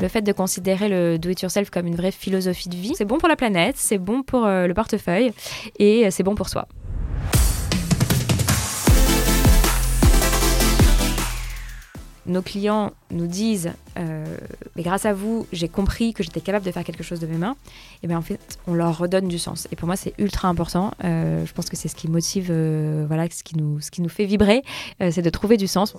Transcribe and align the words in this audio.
Le 0.00 0.08
fait 0.08 0.22
de 0.22 0.32
considérer 0.32 0.88
le 0.88 1.18
do-it-yourself 1.18 1.68
comme 1.68 1.86
une 1.86 1.94
vraie 1.94 2.10
philosophie 2.10 2.70
de 2.70 2.76
vie, 2.76 2.92
c'est 2.96 3.04
bon 3.04 3.18
pour 3.18 3.28
la 3.28 3.36
planète, 3.36 3.76
c'est 3.76 3.98
bon 3.98 4.22
pour 4.22 4.46
euh, 4.46 4.66
le 4.66 4.72
portefeuille 4.72 5.30
et 5.78 6.06
euh, 6.06 6.10
c'est 6.10 6.22
bon 6.22 6.34
pour 6.34 6.48
soi. 6.48 6.66
nos 12.26 12.42
clients 12.42 12.92
nous 13.10 13.26
disent 13.26 13.72
euh, 13.98 14.24
mais 14.76 14.84
grâce 14.84 15.04
à 15.04 15.12
vous 15.12 15.48
j'ai 15.52 15.68
compris 15.68 16.12
que 16.12 16.22
j'étais 16.22 16.40
capable 16.40 16.64
de 16.64 16.70
faire 16.70 16.84
quelque 16.84 17.02
chose 17.02 17.18
de 17.18 17.26
mes 17.26 17.36
mains. 17.36 17.56
Et 18.04 18.06
bien 18.06 18.18
en 18.18 18.22
fait 18.22 18.58
on 18.68 18.74
leur 18.74 18.96
redonne 18.96 19.26
du 19.26 19.38
sens. 19.38 19.66
Et 19.72 19.76
pour 19.76 19.86
moi 19.86 19.96
c'est 19.96 20.14
ultra 20.16 20.46
important. 20.46 20.92
Je 21.02 21.52
pense 21.52 21.68
que 21.68 21.76
c'est 21.76 21.88
ce 21.88 21.96
qui 21.96 22.08
motive 22.08 22.52
voilà 23.08 23.26
ce 23.30 23.42
qui 23.42 23.56
nous 24.02 24.08
fait 24.08 24.26
vibrer 24.26 24.62
c'est 25.00 25.22
de 25.22 25.30
trouver 25.30 25.56
du 25.56 25.66
sens 25.66 25.96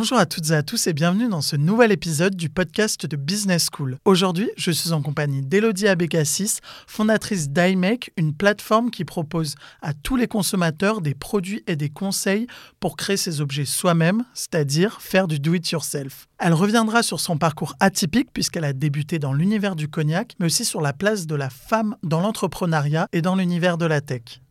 Bonjour 0.00 0.18
à 0.18 0.26
toutes 0.26 0.50
et 0.50 0.54
à 0.54 0.62
tous 0.62 0.86
et 0.86 0.92
bienvenue 0.92 1.28
dans 1.28 1.40
ce 1.40 1.56
nouvel 1.56 1.90
épisode 1.90 2.36
du 2.36 2.48
podcast 2.48 3.04
de 3.04 3.16
Business 3.16 3.66
School. 3.68 3.98
Aujourd'hui, 4.04 4.48
je 4.56 4.70
suis 4.70 4.92
en 4.92 5.02
compagnie 5.02 5.42
d'Elodie 5.42 5.88
Abécassis, 5.88 6.60
fondatrice 6.86 7.50
d'iMake, 7.50 8.12
une 8.16 8.32
plateforme 8.32 8.92
qui 8.92 9.04
propose 9.04 9.56
à 9.82 9.94
tous 9.94 10.14
les 10.14 10.28
consommateurs 10.28 11.00
des 11.00 11.16
produits 11.16 11.64
et 11.66 11.74
des 11.74 11.88
conseils 11.88 12.46
pour 12.78 12.96
créer 12.96 13.16
ces 13.16 13.40
objets 13.40 13.64
soi-même, 13.64 14.22
c'est-à-dire 14.34 15.02
faire 15.02 15.26
du 15.26 15.40
do-it-yourself. 15.40 16.28
Elle 16.38 16.54
reviendra 16.54 17.02
sur 17.02 17.18
son 17.18 17.36
parcours 17.36 17.74
atypique 17.80 18.32
puisqu'elle 18.32 18.66
a 18.66 18.72
débuté 18.72 19.18
dans 19.18 19.32
l'univers 19.32 19.74
du 19.74 19.88
cognac, 19.88 20.36
mais 20.38 20.46
aussi 20.46 20.64
sur 20.64 20.80
la 20.80 20.92
place 20.92 21.26
de 21.26 21.34
la 21.34 21.50
femme 21.50 21.96
dans 22.04 22.20
l'entrepreneuriat 22.20 23.08
et 23.12 23.20
dans 23.20 23.34
l'univers 23.34 23.78
de 23.78 23.86
la 23.86 24.00
tech. 24.00 24.42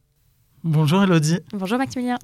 Bonjour 0.67 1.01
Elodie. 1.01 1.39
Bonjour 1.53 1.77
Maximilien. 1.77 2.17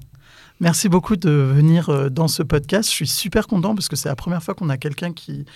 Merci 0.60 0.90
beaucoup 0.90 1.16
de 1.16 1.30
venir 1.30 1.88
euh, 1.88 2.10
dans 2.10 2.28
ce 2.28 2.42
podcast. 2.42 2.90
Je 2.90 2.94
suis 2.94 3.06
super 3.06 3.46
content 3.46 3.74
parce 3.74 3.88
que 3.88 3.96
c'est 3.96 4.10
la 4.10 4.16
première 4.16 4.42
fois 4.42 4.52
qu'on 4.52 4.68
a 4.68 4.76
quelqu'un 4.76 5.14
qui, 5.14 5.46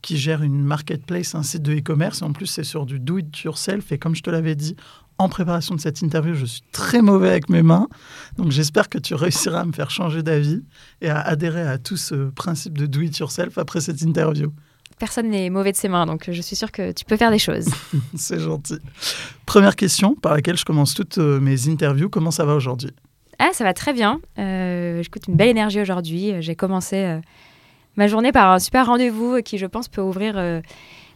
qui 0.00 0.16
gère 0.16 0.44
une 0.44 0.62
marketplace, 0.62 1.34
un 1.34 1.42
site 1.42 1.62
de 1.62 1.74
e-commerce. 1.74 2.22
En 2.22 2.32
plus, 2.32 2.46
c'est 2.46 2.62
sur 2.62 2.86
du 2.86 3.00
do-it-yourself. 3.00 3.90
Et 3.90 3.98
comme 3.98 4.14
je 4.14 4.22
te 4.22 4.30
l'avais 4.30 4.54
dit 4.54 4.76
en 5.18 5.28
préparation 5.28 5.74
de 5.74 5.80
cette 5.80 6.02
interview, 6.02 6.34
je 6.34 6.44
suis 6.44 6.62
très 6.70 7.02
mauvais 7.02 7.30
avec 7.30 7.50
mes 7.50 7.64
mains. 7.64 7.88
Donc 8.36 8.52
j'espère 8.52 8.88
que 8.88 8.98
tu 8.98 9.16
réussiras 9.16 9.62
à 9.62 9.64
me 9.64 9.72
faire 9.72 9.90
changer 9.90 10.22
d'avis 10.22 10.62
et 11.00 11.08
à 11.08 11.18
adhérer 11.18 11.66
à 11.66 11.78
tout 11.78 11.96
ce 11.96 12.30
principe 12.30 12.78
de 12.78 12.86
do-it-yourself 12.86 13.58
après 13.58 13.80
cette 13.80 14.02
interview. 14.02 14.52
Personne 14.98 15.28
n'est 15.28 15.50
mauvais 15.50 15.72
de 15.72 15.76
ses 15.76 15.88
mains, 15.88 16.06
donc 16.06 16.30
je 16.30 16.40
suis 16.40 16.56
sûre 16.56 16.72
que 16.72 16.92
tu 16.92 17.04
peux 17.04 17.16
faire 17.16 17.30
des 17.30 17.38
choses. 17.38 17.66
c'est 18.14 18.40
gentil. 18.40 18.78
Première 19.44 19.76
question 19.76 20.14
par 20.14 20.34
laquelle 20.34 20.56
je 20.56 20.64
commence 20.64 20.94
toutes 20.94 21.18
euh, 21.18 21.38
mes 21.38 21.68
interviews. 21.68 22.08
Comment 22.08 22.30
ça 22.30 22.44
va 22.44 22.54
aujourd'hui? 22.54 22.92
Ah, 23.38 23.50
ça 23.52 23.64
va 23.64 23.74
très 23.74 23.92
bien. 23.92 24.20
Euh, 24.38 25.02
J'écoute 25.02 25.28
une 25.28 25.36
belle 25.36 25.48
énergie 25.48 25.80
aujourd'hui. 25.80 26.34
J'ai 26.40 26.54
commencé 26.54 26.96
euh, 26.96 27.20
ma 27.96 28.08
journée 28.08 28.32
par 28.32 28.52
un 28.52 28.58
super 28.58 28.86
rendez-vous 28.86 29.42
qui, 29.42 29.58
je 29.58 29.66
pense, 29.66 29.88
peut 29.88 30.00
ouvrir 30.00 30.34
euh, 30.36 30.60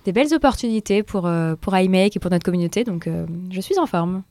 des 0.05 0.13
belles 0.13 0.33
opportunités 0.35 1.03
pour, 1.03 1.27
euh, 1.27 1.55
pour 1.57 1.77
iMake 1.77 2.17
et 2.17 2.21
pour 2.21 2.31
notre 2.31 2.45
communauté. 2.45 2.85
Donc, 2.85 3.09
je 3.51 3.61
suis 3.61 3.79
en 3.79 3.87
forme. 3.87 4.23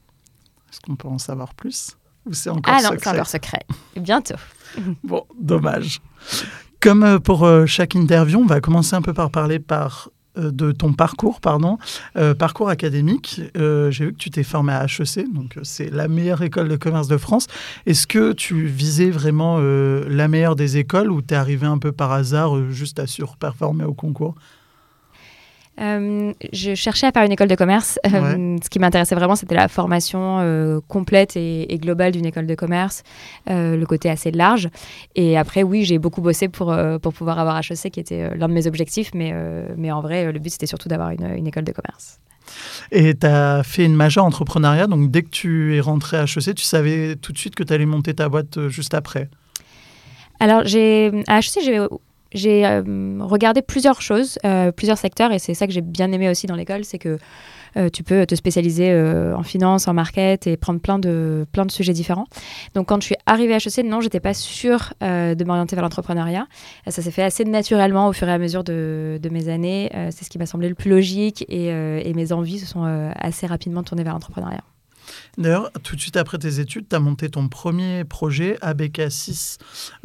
Est-ce 0.72 0.80
qu'on 0.82 0.96
peut 0.96 1.08
en 1.08 1.18
savoir 1.18 1.56
plus? 1.56 1.98
Ou 2.26 2.34
c'est 2.34 2.50
encore 2.50 2.74
ah 2.74 2.80
secret? 2.80 2.88
Ah 2.88 2.94
non, 2.94 3.00
c'est 3.02 3.10
encore 3.10 3.28
secret. 3.28 3.66
Bientôt. 3.96 4.36
bon, 5.04 5.26
dommage. 5.40 6.00
Comme 6.82 7.20
pour 7.20 7.48
chaque 7.66 7.96
interview, 7.96 8.40
on 8.40 8.46
va 8.46 8.62
commencer 8.62 8.96
un 8.96 9.02
peu 9.02 9.14
par 9.14 9.32
parler 9.32 9.60
par 9.60 10.10
euh, 10.40 10.52
de 10.52 10.72
ton 10.72 10.94
parcours, 10.94 11.42
pardon, 11.42 11.78
euh, 12.16 12.34
parcours 12.34 12.70
académique. 12.70 13.42
Euh, 13.58 13.90
j'ai 13.92 14.06
vu 14.06 14.14
que 14.14 14.18
tu 14.18 14.30
t'es 14.30 14.44
formé 14.44 14.74
à 14.74 14.86
HEC, 14.86 15.32
donc 15.34 15.58
c'est 15.64 15.90
la 15.90 16.08
meilleure 16.08 16.42
école 16.42 16.68
de 16.68 16.76
commerce 16.76 17.08
de 17.08 17.18
France. 17.18 17.48
Est-ce 17.86 18.06
que 18.06 18.34
tu 18.34 18.66
visais 18.66 19.10
vraiment 19.10 19.60
la 19.60 20.28
meilleure 20.28 20.56
des 20.56 20.78
écoles 20.78 21.12
ou 21.12 21.22
t'es 21.22 21.36
arrivé 21.36 21.66
un 21.66 21.78
peu 21.78 21.92
par 21.92 22.12
hasard 22.12 22.72
juste 22.72 23.00
à 23.00 23.08
surperformer 23.08 23.86
au 23.86 23.94
concours? 23.94 24.36
Euh, 25.80 26.34
je 26.52 26.76
cherchais 26.76 27.08
à 27.08 27.12
faire 27.12 27.24
une 27.24 27.32
école 27.32 27.48
de 27.48 27.56
commerce. 27.56 28.00
Euh, 28.06 28.58
ce 28.64 28.70
qui 28.70 28.80
m'intéressait 28.80 29.16
vraiment, 29.16 29.36
c'était 29.36 29.56
la 29.56 29.68
formation 29.68 30.40
euh, 30.40 30.80
complète 30.88 31.36
et, 31.36 31.78
globale 31.82 32.12
d'une 32.12 32.26
école 32.26 32.48
de 32.48 32.56
commerce, 32.56 33.04
le 33.48 33.84
côté 33.86 34.10
assez 34.10 34.32
large. 34.32 34.70
Et 35.16 35.38
après, 35.38 35.64
oui, 35.64 35.86
j'ai 35.86 35.98
beaucoup 35.98 36.22
bossé 36.22 36.50
pour, 36.50 36.76
pour 37.02 37.14
pouvoir 37.14 37.40
avoir 37.40 37.58
HEC, 37.58 37.92
qui 37.92 38.00
était 38.00 38.36
l'un 38.36 38.50
de 38.50 38.54
mes 38.54 38.68
objectifs. 38.68 39.12
Mais, 39.14 39.34
mais 39.78 39.92
en 39.92 40.02
vrai, 40.02 40.32
le 40.32 40.40
but, 40.40 40.50
c'était 40.50 40.66
surtout 40.66 40.90
d'avoir 40.90 41.12
une, 41.12 41.26
une, 41.38 41.48
école 41.48 41.64
de 41.64 41.72
commerce. 41.72 42.20
Et 42.92 43.16
tu 43.16 43.26
as 43.26 43.64
fait 43.64 43.86
une 43.86 43.96
majeure 43.96 44.26
entrepreneuriat. 44.26 44.88
Donc, 44.88 45.12
dès 45.12 45.22
que 45.22 45.30
tu 45.30 45.78
es 45.78 45.80
rentré 45.80 46.18
à 46.18 46.24
HEC, 46.24 46.56
tu 46.56 46.64
savais 46.64 47.16
tout 47.16 47.32
de 47.32 47.38
suite 47.38 47.56
que 47.56 47.64
tu 47.64 47.72
allais 47.72 47.86
monter 47.86 48.14
ta 48.14 48.28
boîte 48.28 48.68
juste 48.68 48.94
après 48.94 49.30
alors, 50.40 50.62
j'ai, 50.66 51.12
à 51.28 51.40
HEC, 51.40 51.60
j'ai 51.64 51.80
j'ai 52.32 52.66
euh, 52.66 53.18
regardé 53.22 53.62
plusieurs 53.62 54.02
choses, 54.02 54.38
euh, 54.46 54.72
plusieurs 54.72 54.98
secteurs, 54.98 55.32
et 55.32 55.40
c'est 55.40 55.54
ça 55.54 55.68
que 55.68 55.74
j'ai 55.74 55.82
bien 55.82 56.12
aimé 56.12 56.30
aussi 56.30 56.48
dans 56.48 56.56
l'école, 56.56 56.86
c'est 56.86 57.00
que 57.00 57.18
euh, 57.78 57.90
tu 57.90 58.04
peux 58.04 58.26
te 58.26 58.34
spécialiser 58.34 58.92
en 59.36 59.44
finance, 59.44 59.88
en 59.88 59.94
market 59.94 60.48
et 60.48 60.58
prendre 60.58 60.80
plein 60.80 60.98
de, 60.98 61.46
plein 61.52 61.66
de 61.66 61.72
sujets 61.72 61.94
différents. 61.94 62.26
Donc 62.74 62.88
quand 62.88 63.00
je 63.00 63.06
suis 63.06 63.16
arrivée 63.26 63.54
à 63.54 63.58
HEC, 63.58 63.86
non, 63.86 64.02
j'étais 64.02 64.20
pas 64.20 64.34
sûre 64.34 64.94
de 65.02 65.44
m'orienter 65.44 65.76
vers 65.76 65.84
l'entrepreneuriat. 65.84 66.48
Ça 66.88 67.04
s'est 67.04 67.12
fait 67.12 67.24
assez 67.24 67.46
naturellement 67.46 68.08
au 68.08 68.14
fur 68.14 68.28
et 68.28 68.34
à 68.34 68.40
mesure 68.40 68.64
de, 68.64 69.20
de 69.22 69.30
mes 69.30 69.50
années. 69.50 69.90
c'est 70.10 70.26
ce 70.26 70.30
qui 70.32 70.40
m'a 70.40 70.48
semblé 70.48 70.68
le 70.68 70.76
plus 70.76 70.90
logique 70.90 71.46
et, 71.48 71.68
et 71.68 72.14
mes 72.16 72.32
envies 72.32 72.60
se 72.60 72.66
sont 72.66 73.12
assez 73.16 73.46
rapidement 73.46 73.84
tournées 73.84 74.04
vers 74.04 74.14
l'entrepreneuriat. 74.14 74.64
D'ailleurs, 75.38 75.72
tout 75.84 75.96
de 75.96 76.02
suite 76.02 76.18
après 76.18 76.38
tes 76.38 76.60
études, 76.60 76.88
tu 76.90 76.96
as 76.96 77.00
monté 77.00 77.30
ton 77.30 77.48
premier 77.48 78.04
projet, 78.04 78.58
ABK6 78.62 79.58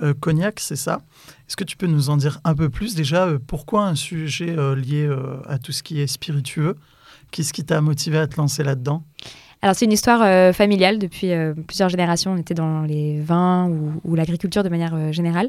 euh, 0.03 0.15
Cognac, 0.15 0.61
c'est 0.61 0.77
ça? 0.77 1.03
Est-ce 1.49 1.57
que 1.57 1.65
tu 1.65 1.77
peux 1.77 1.87
nous 1.87 2.11
en 2.11 2.17
dire 2.17 2.41
un 2.45 2.55
peu 2.55 2.71
plus? 2.71 2.95
Déjà, 2.95 3.27
euh, 3.27 3.39
pourquoi 3.45 3.87
un 3.87 3.95
sujet 3.95 4.57
euh, 4.57 4.75
lié 4.75 5.11
à 5.47 5.59
tout 5.59 5.73
ce 5.73 5.83
qui 5.83 6.01
est 6.01 6.07
spiritueux? 6.07 6.77
Qu'est-ce 7.31 7.53
qui 7.53 7.65
t'a 7.65 7.81
motivé 7.81 8.19
à 8.19 8.27
te 8.27 8.37
lancer 8.37 8.63
là-dedans? 8.63 9.05
Alors 9.65 9.75
c'est 9.75 9.87
une 9.87 9.93
histoire 9.93 10.21
euh, 10.23 10.53
familiale 10.53 10.99
depuis 10.99 11.33
euh, 11.33 11.55
plusieurs 11.67 11.89
générations. 11.89 12.33
On 12.33 12.37
était 12.37 12.53
dans 12.53 12.83
les 12.83 13.19
vins 13.19 13.71
ou, 14.05 14.15
l'agriculture 14.15 14.63
de 14.63 14.69
manière 14.69 14.95
euh, 14.95 15.11
générale. 15.11 15.49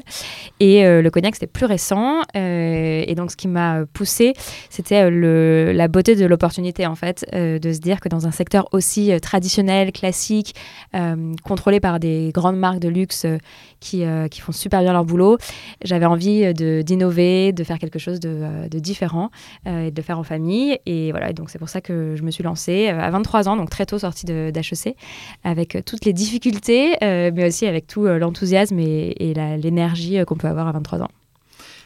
Et 0.58 0.82
le 0.84 1.10
cognac 1.10 1.34
c'était 1.34 1.46
plus 1.46 1.66
récent. 1.66 2.22
et 2.34 3.14
donc 3.14 3.30
ce 3.30 3.36
qui 3.36 3.46
m'a 3.46 3.84
poussé, 3.92 4.32
c'était 4.70 5.10
la 5.10 5.88
beauté 5.88 6.16
de 6.16 6.24
l'opportunité 6.24 6.86
en 6.86 6.94
fait, 6.94 7.26
de 7.34 7.72
se 7.72 7.78
dire 7.78 8.00
que 8.00 8.08
dans 8.08 8.26
un 8.26 8.30
secteur 8.30 8.68
aussi 8.72 9.12
traditionnel, 9.20 9.92
classique, 9.92 10.54
contrôlé 11.44 11.78
par 11.78 12.00
des 12.00 12.30
grandes 12.32 12.56
marques 12.56 12.78
de 12.78 12.88
luxe 12.88 13.26
qui, 13.80 14.04
qui 14.30 14.40
font 14.40 14.52
super 14.52 14.80
bien 14.80 14.94
leur 14.94 15.04
boulot, 15.04 15.36
j'avais 15.84 16.06
envie 16.06 16.54
d'innover, 16.54 17.52
de, 17.52 17.64
faire 17.64 17.78
quelque 17.78 17.98
chose 17.98 18.18
de, 18.18 18.68
de 18.68 18.78
différent 18.78 19.30
et 19.66 19.90
de 19.90 19.96
le 19.96 20.02
faire 20.02 20.18
en 20.18 20.24
famille. 20.24 20.78
Et 20.86 21.10
voilà, 21.10 21.34
donc 21.34 21.50
c'est 21.50 21.58
pour 21.58 21.68
ça 21.68 21.82
que 21.82 22.14
je 22.16 22.22
me 22.22 22.30
suis 22.30 22.44
lancée 22.44 22.88
à 22.88 23.10
23 23.10 23.48
ans, 23.48 23.56
donc 23.56 23.68
très 23.68 23.84
tôt 23.84 23.98
sortie 24.06 24.26
d'HEC, 24.26 24.96
avec 25.44 25.78
toutes 25.84 26.04
les 26.04 26.12
difficultés, 26.12 26.96
euh, 27.02 27.30
mais 27.34 27.46
aussi 27.46 27.66
avec 27.66 27.86
tout 27.86 28.06
euh, 28.06 28.18
l'enthousiasme 28.18 28.78
et, 28.78 29.34
l'énergie 29.58 30.18
euh, 30.18 30.24
qu'on 30.24 30.36
peut 30.36 30.48
avoir 30.48 30.68
à 30.68 30.72
23 30.72 31.02
ans. 31.02 31.10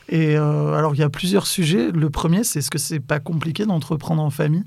Et 0.08 0.34
alors, 0.34 0.96
il 0.96 0.98
y 0.98 1.04
a 1.04 1.08
plusieurs 1.08 1.46
sujets. 1.46 1.92
Le 1.92 2.10
premier, 2.10 2.42
c'est 2.42 2.58
est-ce 2.58 2.70
que 2.70 2.78
c'est 2.78 2.98
pas 2.98 3.20
compliqué 3.20 3.64
d'entreprendre 3.64 4.20
en 4.20 4.30
famille? 4.30 4.64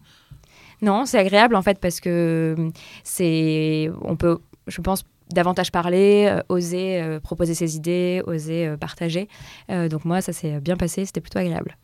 Non, 0.81 1.05
c'est 1.05 1.17
agréable 1.19 1.55
en 1.55 1.61
fait 1.61 1.79
parce 1.79 1.99
que 1.99 2.55
c'est, 3.03 3.91
on 4.03 4.15
peut, 4.15 4.37
je 4.67 4.79
pense, 4.79 5.03
davantage 5.33 5.69
parler, 5.69 6.33
oser 6.47 7.19
proposer 7.21 7.55
ses 7.55 7.75
idées, 7.75 8.21
oser 8.25 8.73
partager. 8.79 9.27
donc 9.67 10.05
moi, 10.05 10.21
ça 10.21 10.31
s'est 10.31 10.61
bien 10.61 10.77
passé, 10.77 11.03
c'était 11.03 11.19
plutôt 11.19 11.39
agréable. 11.39 11.75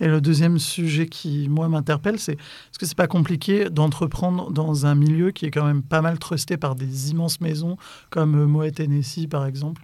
Et 0.00 0.06
le 0.06 0.20
deuxième 0.20 0.58
sujet 0.58 1.06
qui, 1.06 1.48
moi, 1.48 1.68
m'interpelle, 1.68 2.18
c'est 2.18 2.32
est-ce 2.32 2.78
que 2.78 2.86
c'est 2.86 2.96
pas 2.96 3.06
compliqué 3.06 3.68
d'entreprendre 3.70 4.50
dans 4.50 4.86
un 4.86 4.94
milieu 4.94 5.30
qui 5.30 5.46
est 5.46 5.50
quand 5.50 5.64
même 5.64 5.82
pas 5.82 6.02
mal 6.02 6.18
trusté 6.18 6.56
par 6.56 6.74
des 6.74 7.10
immenses 7.10 7.40
maisons 7.40 7.76
comme 8.10 8.34
euh, 8.34 8.46
Moet 8.46 8.78
Hennessy, 8.80 9.26
par 9.26 9.46
exemple? 9.46 9.82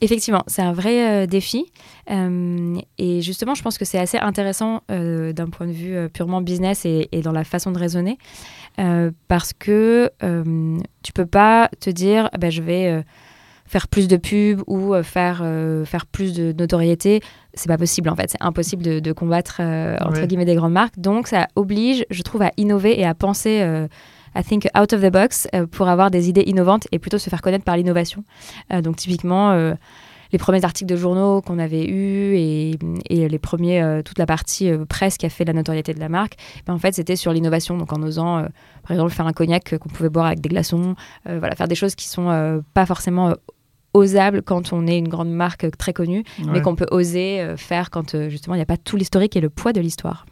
Effectivement, 0.00 0.44
c'est 0.46 0.62
un 0.62 0.72
vrai 0.72 1.24
euh, 1.24 1.26
défi. 1.26 1.66
Euh, 2.10 2.76
et 2.98 3.20
justement, 3.20 3.54
je 3.54 3.62
pense 3.62 3.78
que 3.78 3.84
c'est 3.84 3.98
assez 3.98 4.18
intéressant 4.18 4.82
d'un 4.88 5.50
point 5.50 5.66
de 5.66 5.72
vue 5.72 6.08
purement 6.10 6.40
business 6.40 6.84
et, 6.84 7.08
dans 7.22 7.32
la 7.32 7.44
façon 7.44 7.72
de 7.72 7.78
raisonner. 7.78 8.18
parce 9.26 9.52
que 9.52 10.12
tu 11.02 11.12
peux 11.12 11.26
pas 11.26 11.68
te 11.80 11.90
dire, 11.90 12.30
bah, 12.38 12.50
je 12.50 12.62
vais 12.62 13.04
faire 13.68 13.86
plus 13.86 14.08
de 14.08 14.16
pubs 14.16 14.62
ou 14.66 14.94
euh, 14.94 15.02
faire, 15.02 15.40
euh, 15.42 15.84
faire 15.84 16.06
plus 16.06 16.32
de 16.32 16.52
notoriété, 16.52 17.20
c'est 17.54 17.68
pas 17.68 17.76
possible 17.76 18.08
en 18.08 18.16
fait. 18.16 18.30
C'est 18.30 18.42
impossible 18.42 19.00
de, 19.00 19.12
combattre 19.12 19.58
euh, 19.60 19.96
entre 20.00 20.24
guillemets 20.26 20.44
des 20.44 20.54
grandes 20.54 20.72
marques. 20.72 20.98
Donc 20.98 21.28
ça 21.28 21.48
oblige, 21.54 22.04
je 22.10 22.22
trouve, 22.22 22.42
à 22.42 22.50
innover 22.56 22.98
et 22.98 23.04
à 23.04 23.14
penser, 23.14 23.60
à 24.34 24.42
think 24.42 24.68
out 24.78 24.92
of 24.92 25.02
the 25.02 25.12
box 25.12 25.48
pour 25.70 25.88
avoir 25.88 26.10
des 26.10 26.28
idées 26.28 26.44
innovantes 26.46 26.86
et 26.92 26.98
plutôt 26.98 27.18
se 27.18 27.28
faire 27.30 27.42
connaître 27.42 27.64
par 27.64 27.76
l'innovation. 27.76 28.24
donc 28.82 28.96
typiquement 28.96 29.52
les 30.30 30.38
premiers 30.38 30.64
articles 30.64 30.88
de 30.88 30.96
journaux 30.96 31.40
qu'on 31.40 31.58
avait 31.58 31.86
eus 31.86 32.36
et, 32.36 32.78
les 33.10 33.38
premiers, 33.38 34.02
toute 34.04 34.18
la 34.18 34.26
partie 34.26 34.70
presse 34.88 35.16
qui 35.16 35.26
a 35.26 35.30
fait 35.30 35.44
la 35.44 35.54
notoriété 35.54 35.94
de 35.94 36.00
la 36.00 36.08
marque, 36.08 36.34
ben, 36.66 36.74
en 36.74 36.78
fait, 36.78 36.94
c'était 36.94 37.16
sur 37.16 37.32
l'innovation. 37.32 37.76
Donc, 37.78 37.92
en 37.92 38.02
osant, 38.02 38.42
par 38.82 38.92
exemple, 38.92 39.10
faire 39.12 39.26
un 39.26 39.32
cognac 39.32 39.76
qu'on 39.78 39.88
pouvait 39.88 40.10
boire 40.10 40.26
avec 40.26 40.40
des 40.40 40.50
glaçons, 40.50 40.94
voilà, 41.24 41.56
faire 41.56 41.68
des 41.68 41.74
choses 41.74 41.94
qui 41.94 42.06
sont 42.06 42.62
pas 42.74 42.86
forcément 42.86 43.34
osables 43.98 44.42
quand 44.42 44.72
on 44.72 44.86
est 44.86 44.98
une 44.98 45.08
grande 45.08 45.30
marque 45.30 45.66
très 45.76 45.92
connue, 45.92 46.24
mais 46.46 46.62
qu'on 46.62 46.74
peut 46.74 46.86
oser 46.90 47.54
faire 47.56 47.90
quand 47.90 48.28
justement 48.28 48.54
il 48.54 48.58
n'y 48.58 48.62
a 48.62 48.66
pas 48.66 48.76
tout 48.76 48.96
l'historique 48.96 49.36
et 49.36 49.40
le 49.40 49.50
poids 49.50 49.72
de 49.72 49.80
l'histoire. 49.80 50.26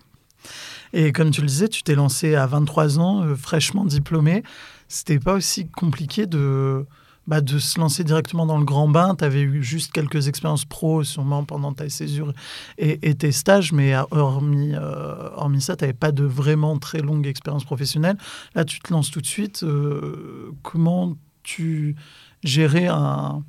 Et 0.93 1.13
comme 1.13 1.31
tu 1.31 1.41
le 1.41 1.47
disais, 1.47 1.69
tu 1.69 1.83
t'es 1.83 1.95
lancé 1.95 2.35
à 2.35 2.47
23 2.47 2.99
ans, 2.99 3.35
fraîchement 3.37 3.85
diplômé. 3.85 4.43
C'était 4.89 5.19
pas 5.19 5.35
aussi 5.35 5.69
compliqué 5.69 6.27
de, 6.27 6.87
bah, 7.27 7.41
de 7.41 7.59
se 7.59 7.81
lancer 7.81 8.05
directement 8.05 8.47
dans 8.47 8.59
le 8.59 8.65
grand 8.65 8.89
bain. 8.89 9.17
Tu 9.17 9.25
avais 9.25 9.41
eu 9.41 9.63
juste 9.63 9.93
quelques 9.93 10.29
expériences 10.29 10.65
pro, 10.65 11.03
sûrement 11.03 11.45
pendant 11.45 11.73
ta 11.73 11.89
césure 11.89 12.33
et, 12.79 13.15
tes 13.15 13.33
stages, 13.33 13.73
mais 13.73 13.95
hormis, 14.13 14.75
euh, 14.75 15.31
hormis 15.35 15.61
ça, 15.61 15.77
tu 15.77 15.83
n'avais 15.85 15.93
pas 15.93 16.13
de 16.13 16.25
vraiment 16.25 16.79
très 16.79 17.01
longue 17.01 17.27
expérience 17.27 17.65
professionnelle. 17.65 18.17
Là, 18.55 18.65
tu 18.65 18.79
te 18.81 18.93
lances 18.93 19.11
tout 19.11 19.21
de 19.21 19.27
suite. 19.27 19.65
Euh, 19.65 20.53
comment 20.63 21.17
tu 21.43 21.97
gérais 22.45 22.87
un, 22.87 23.43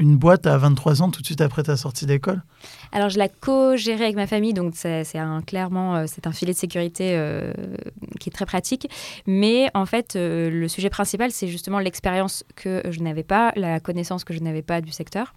une 0.00 0.16
boîte 0.16 0.46
à 0.46 0.56
23 0.56 1.02
ans 1.02 1.10
tout 1.10 1.20
de 1.20 1.26
suite 1.26 1.42
après 1.42 1.62
ta 1.62 1.76
sortie 1.76 2.06
d'école 2.06 2.42
alors, 2.92 3.08
je 3.08 3.18
la 3.18 3.28
co-gérais 3.28 4.04
avec 4.04 4.16
ma 4.16 4.26
famille, 4.26 4.52
donc 4.52 4.72
c'est 4.74 5.16
un, 5.16 5.42
clairement 5.42 5.96
euh, 5.96 6.04
c'est 6.08 6.26
un 6.26 6.32
filet 6.32 6.52
de 6.52 6.58
sécurité 6.58 7.12
euh, 7.14 7.52
qui 8.18 8.30
est 8.30 8.32
très 8.32 8.46
pratique. 8.46 8.88
Mais 9.26 9.70
en 9.74 9.86
fait, 9.86 10.16
euh, 10.16 10.50
le 10.50 10.66
sujet 10.66 10.90
principal, 10.90 11.30
c'est 11.30 11.46
justement 11.46 11.78
l'expérience 11.78 12.44
que 12.56 12.82
je 12.90 13.00
n'avais 13.00 13.22
pas, 13.22 13.52
la 13.54 13.78
connaissance 13.78 14.24
que 14.24 14.34
je 14.34 14.40
n'avais 14.40 14.62
pas 14.62 14.80
du 14.80 14.90
secteur. 14.90 15.34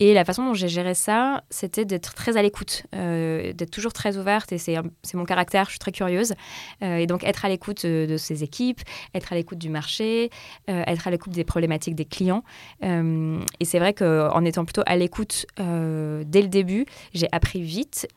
Et 0.00 0.14
la 0.14 0.24
façon 0.24 0.44
dont 0.44 0.54
j'ai 0.54 0.68
géré 0.68 0.94
ça, 0.94 1.44
c'était 1.50 1.84
d'être 1.84 2.14
très 2.14 2.38
à 2.38 2.42
l'écoute, 2.42 2.84
d'être 2.92 3.70
toujours 3.70 3.92
très 3.92 4.16
ouverte. 4.16 4.50
Et 4.50 4.58
c'est 4.58 4.74
mon 5.14 5.24
caractère, 5.24 5.66
je 5.66 5.70
suis 5.70 5.78
très 5.78 5.92
curieuse. 5.92 6.32
et 6.80 7.06
donc, 7.06 7.22
être 7.22 7.44
à 7.44 7.50
l'écoute 7.50 7.84
de 7.84 8.16
ces 8.16 8.42
équipes, 8.42 8.80
être 9.14 9.32
à 9.32 9.36
l'écoute 9.36 9.58
du 9.58 9.68
marché, 9.68 10.30
être 10.66 11.06
à 11.06 11.10
l'écoute 11.10 11.32
des 11.32 11.44
problématiques 11.44 11.94
des 11.94 12.06
clients. 12.06 12.42
et 12.82 13.64
c'est 13.64 13.78
vrai 13.78 13.92
qu'en 13.92 14.42
étant 14.46 14.64
plutôt 14.64 14.82
à 14.86 14.96
l'écoute 14.96 15.44
dès 15.58 16.42
le 16.42 16.48
début, 16.48 16.86
j'ai 17.12 17.28
appris 17.30 17.60
vite 17.60 18.08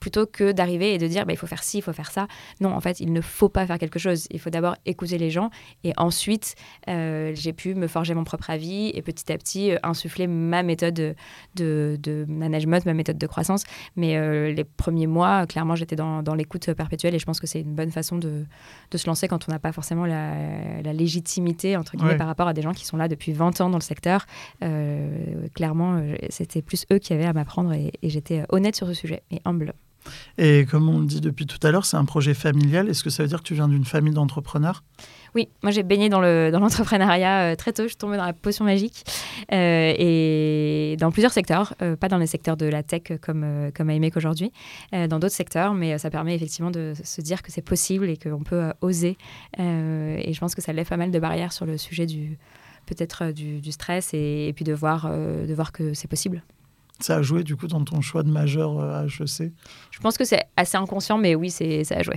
plutôt 0.00 0.26
que 0.26 0.52
d'arriver 0.52 0.94
et 0.94 0.98
de 0.98 1.06
dire 1.06 1.26
bah, 1.26 1.32
il 1.32 1.36
faut 1.36 1.46
faire 1.46 1.62
ci, 1.62 1.78
il 1.78 1.82
faut 1.82 1.92
faire 1.92 2.10
ça. 2.10 2.26
Non, 2.60 2.70
en 2.70 2.80
fait, 2.80 3.00
il 3.00 3.12
ne 3.12 3.20
faut 3.20 3.48
pas 3.48 3.66
faire 3.66 3.78
quelque 3.78 3.98
chose. 3.98 4.26
Il 4.30 4.40
faut 4.40 4.50
d'abord 4.50 4.76
écouter 4.86 5.18
les 5.18 5.30
gens 5.30 5.50
et 5.84 5.92
ensuite, 5.96 6.54
euh, 6.88 7.32
j'ai 7.34 7.52
pu 7.52 7.74
me 7.74 7.86
forger 7.86 8.14
mon 8.14 8.24
propre 8.24 8.50
avis 8.50 8.90
et 8.94 9.02
petit 9.02 9.32
à 9.32 9.38
petit 9.38 9.72
euh, 9.72 9.78
insuffler 9.82 10.26
ma 10.26 10.62
méthode 10.62 10.94
de, 11.54 11.98
de, 12.00 12.24
management, 12.28 12.84
ma 12.86 12.94
méthode 12.94 13.18
de 13.18 13.26
croissance. 13.26 13.64
Mais 13.96 14.16
euh, 14.16 14.52
les 14.52 14.64
premiers 14.64 15.06
mois, 15.06 15.46
clairement, 15.46 15.74
j'étais 15.74 15.96
dans, 15.96 16.22
dans 16.22 16.34
l'écoute 16.34 16.72
perpétuelle 16.74 17.14
et 17.14 17.18
je 17.18 17.26
pense 17.26 17.40
que 17.40 17.46
c'est 17.46 17.60
une 17.60 17.74
bonne 17.74 17.90
façon 17.90 18.16
de, 18.16 18.44
de 18.90 18.98
se 18.98 19.06
lancer 19.06 19.28
quand 19.28 19.48
on 19.48 19.52
n'a 19.52 19.58
pas 19.58 19.72
forcément 19.72 20.06
la, 20.06 20.82
la, 20.82 20.92
légitimité, 20.92 21.76
entre 21.76 21.96
guillemets, 21.96 22.16
par 22.16 22.26
rapport 22.26 22.48
à 22.48 22.52
des 22.52 22.62
gens 22.62 22.72
qui 22.72 22.84
sont 22.84 22.96
là 22.96 23.08
depuis 23.08 23.32
20 23.32 23.60
ans 23.60 23.70
dans 23.70 23.78
le 23.78 23.82
secteur. 23.82 24.26
clairement, 25.54 26.02
c'était 26.28 26.62
plus 26.62 26.86
eux 26.92 26.98
qui 26.98 27.12
avaient 27.12 27.26
à 27.26 27.32
m'apprendre 27.32 27.72
et, 27.72 27.92
et 28.02 28.08
j'étais 28.10 28.44
honnête 28.48 28.74
sur 28.74 28.86
ce 28.86 28.94
sujet 28.94 29.22
et 29.30 29.40
humble. 29.44 29.74
Et 30.36 30.66
comme 30.66 30.88
on 30.88 31.00
le 31.00 31.06
dit 31.06 31.20
depuis 31.20 31.46
tout 31.46 31.64
à 31.66 31.70
l'heure, 31.70 31.84
c'est 31.84 31.96
un 31.96 32.04
projet 32.04 32.34
familial. 32.34 32.88
Est-ce 32.88 33.02
que 33.02 33.10
ça 33.10 33.22
veut 33.22 33.28
dire 33.28 33.38
que 33.38 33.46
tu 33.46 33.54
viens 33.54 33.68
d'une 33.68 33.84
famille 33.84 34.14
d'entrepreneurs? 34.14 34.82
Oui, 35.34 35.48
moi 35.62 35.70
j'ai 35.70 35.82
baigné 35.82 36.08
dans 36.08 36.20
l'entrepreneuriat 36.20 37.48
dans 37.48 37.52
euh, 37.52 37.56
très 37.56 37.72
tôt. 37.72 37.84
Je 37.84 37.88
suis 37.88 37.96
tombée 37.96 38.16
dans 38.16 38.24
la 38.24 38.32
potion 38.32 38.64
magique 38.64 39.04
euh, 39.52 39.94
et 39.96 40.96
dans 40.98 41.10
plusieurs 41.10 41.32
secteurs, 41.32 41.74
euh, 41.82 41.96
pas 41.96 42.08
dans 42.08 42.18
les 42.18 42.26
secteurs 42.26 42.56
de 42.56 42.66
la 42.66 42.82
tech 42.82 43.02
comme, 43.20 43.70
comme 43.74 43.90
IMEC 43.90 44.16
aujourd'hui, 44.16 44.52
dans 44.92 45.18
d'autres 45.18 45.34
secteurs, 45.34 45.74
mais 45.74 45.98
ça 45.98 46.10
permet 46.10 46.34
effectivement 46.34 46.70
de 46.70 46.94
se 47.02 47.20
dire 47.20 47.42
que 47.42 47.52
c'est 47.52 47.62
possible 47.62 48.08
et 48.08 48.16
qu'on 48.16 48.42
peut 48.42 48.72
oser. 48.80 49.16
et 49.58 50.32
je 50.32 50.40
pense 50.40 50.54
que 50.54 50.62
ça 50.62 50.72
lève 50.72 50.88
pas 50.88 50.96
mal 50.96 51.10
de 51.10 51.18
barrières 51.18 51.52
sur 51.52 51.66
le 51.66 51.76
sujet 51.78 52.06
du 52.06 52.38
peut-être 52.86 53.32
du, 53.32 53.70
stress 53.70 54.14
et, 54.14 54.52
puis 54.56 54.64
de 54.64 54.72
voir, 54.72 55.10
de 55.10 55.54
voir 55.54 55.72
que 55.72 55.94
c'est 55.94 56.08
possible. 56.08 56.42
Ça 57.00 57.16
a 57.16 57.22
joué 57.22 57.44
du 57.44 57.56
coup 57.56 57.68
dans 57.68 57.84
ton 57.84 58.00
choix 58.00 58.22
de 58.22 58.30
majeur 58.30 58.80
à 58.80 59.04
HEC 59.04 59.52
Je 59.90 60.00
pense 60.00 60.18
que 60.18 60.24
c'est 60.24 60.42
assez 60.56 60.76
inconscient, 60.76 61.18
mais 61.18 61.34
oui, 61.34 61.50
ça 61.50 61.64
a 61.96 62.02
joué. 62.02 62.16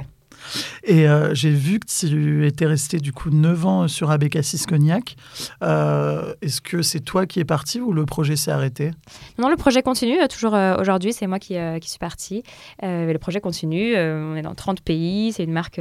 Et 0.83 1.07
euh, 1.07 1.33
j'ai 1.33 1.51
vu 1.51 1.79
que 1.79 1.85
tu 1.85 2.45
étais 2.45 2.65
resté 2.65 2.99
du 2.99 3.13
coup 3.13 3.29
9 3.29 3.65
ans 3.65 3.87
sur 3.87 4.11
Abécassis 4.11 4.65
Cognac. 4.65 5.15
Euh, 5.63 6.33
est-ce 6.41 6.61
que 6.61 6.81
c'est 6.81 6.99
toi 6.99 7.25
qui 7.25 7.39
es 7.39 7.45
parti 7.45 7.79
ou 7.79 7.93
le 7.93 8.05
projet 8.05 8.35
s'est 8.35 8.51
arrêté? 8.51 8.91
Non, 9.37 9.49
le 9.49 9.55
projet 9.55 9.81
continue. 9.81 10.19
Euh, 10.21 10.27
toujours 10.27 10.53
aujourd'hui, 10.79 11.13
c'est 11.13 11.27
moi 11.27 11.39
qui, 11.39 11.55
qui, 11.81 11.89
suis 11.89 11.99
partie. 11.99 12.43
le 12.81 13.17
projet 13.17 13.41
continue. 13.41 13.95
on 13.95 14.35
est 14.35 14.41
dans 14.41 14.55
30 14.55 14.81
pays. 14.81 15.33
C'est 15.33 15.43
une 15.43 15.53
marque 15.53 15.79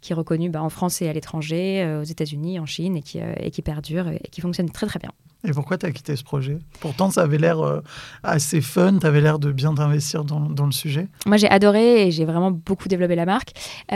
qui 0.00 0.12
est 0.12 0.16
reconnue 0.16 0.50
bah, 0.50 0.62
en 0.62 0.70
France 0.70 1.02
et 1.02 1.08
à 1.08 1.12
l'étranger, 1.12 1.98
aux 2.00 2.04
États-Unis, 2.04 2.58
en 2.60 2.66
Chine, 2.66 2.96
et 2.96 3.02
qui, 3.02 3.18
et 3.18 3.50
qui 3.50 3.62
perdure 3.62 4.08
et 4.08 4.20
qui 4.30 4.40
fonctionne 4.40 4.70
très 4.70 4.86
très 4.86 4.98
bien. 4.98 5.10
Et 5.46 5.52
pourquoi 5.52 5.78
tu 5.78 5.86
as 5.86 5.92
quitté 5.92 6.16
ce 6.16 6.24
projet? 6.24 6.58
Pourtant, 6.80 7.10
ça 7.10 7.22
avait 7.22 7.38
l'air 7.38 7.60
euh, 7.60 7.80
assez 8.24 8.60
fun, 8.60 8.98
tu 8.98 9.06
avais 9.06 9.20
l'air 9.20 9.38
de 9.38 9.52
bien 9.52 9.74
t'investir 9.74 10.24
dans, 10.24 10.40
dans, 10.40 10.66
le 10.66 10.72
sujet. 10.72 11.06
Moi, 11.24 11.36
j'ai 11.36 11.48
adoré 11.48 12.06
et 12.06 12.10
j'ai 12.10 12.24
vraiment 12.24 12.50
beaucoup 12.50 12.88
développé 12.88 13.14
la 13.14 13.26
marque. 13.26 13.52
Euh, 13.92 13.95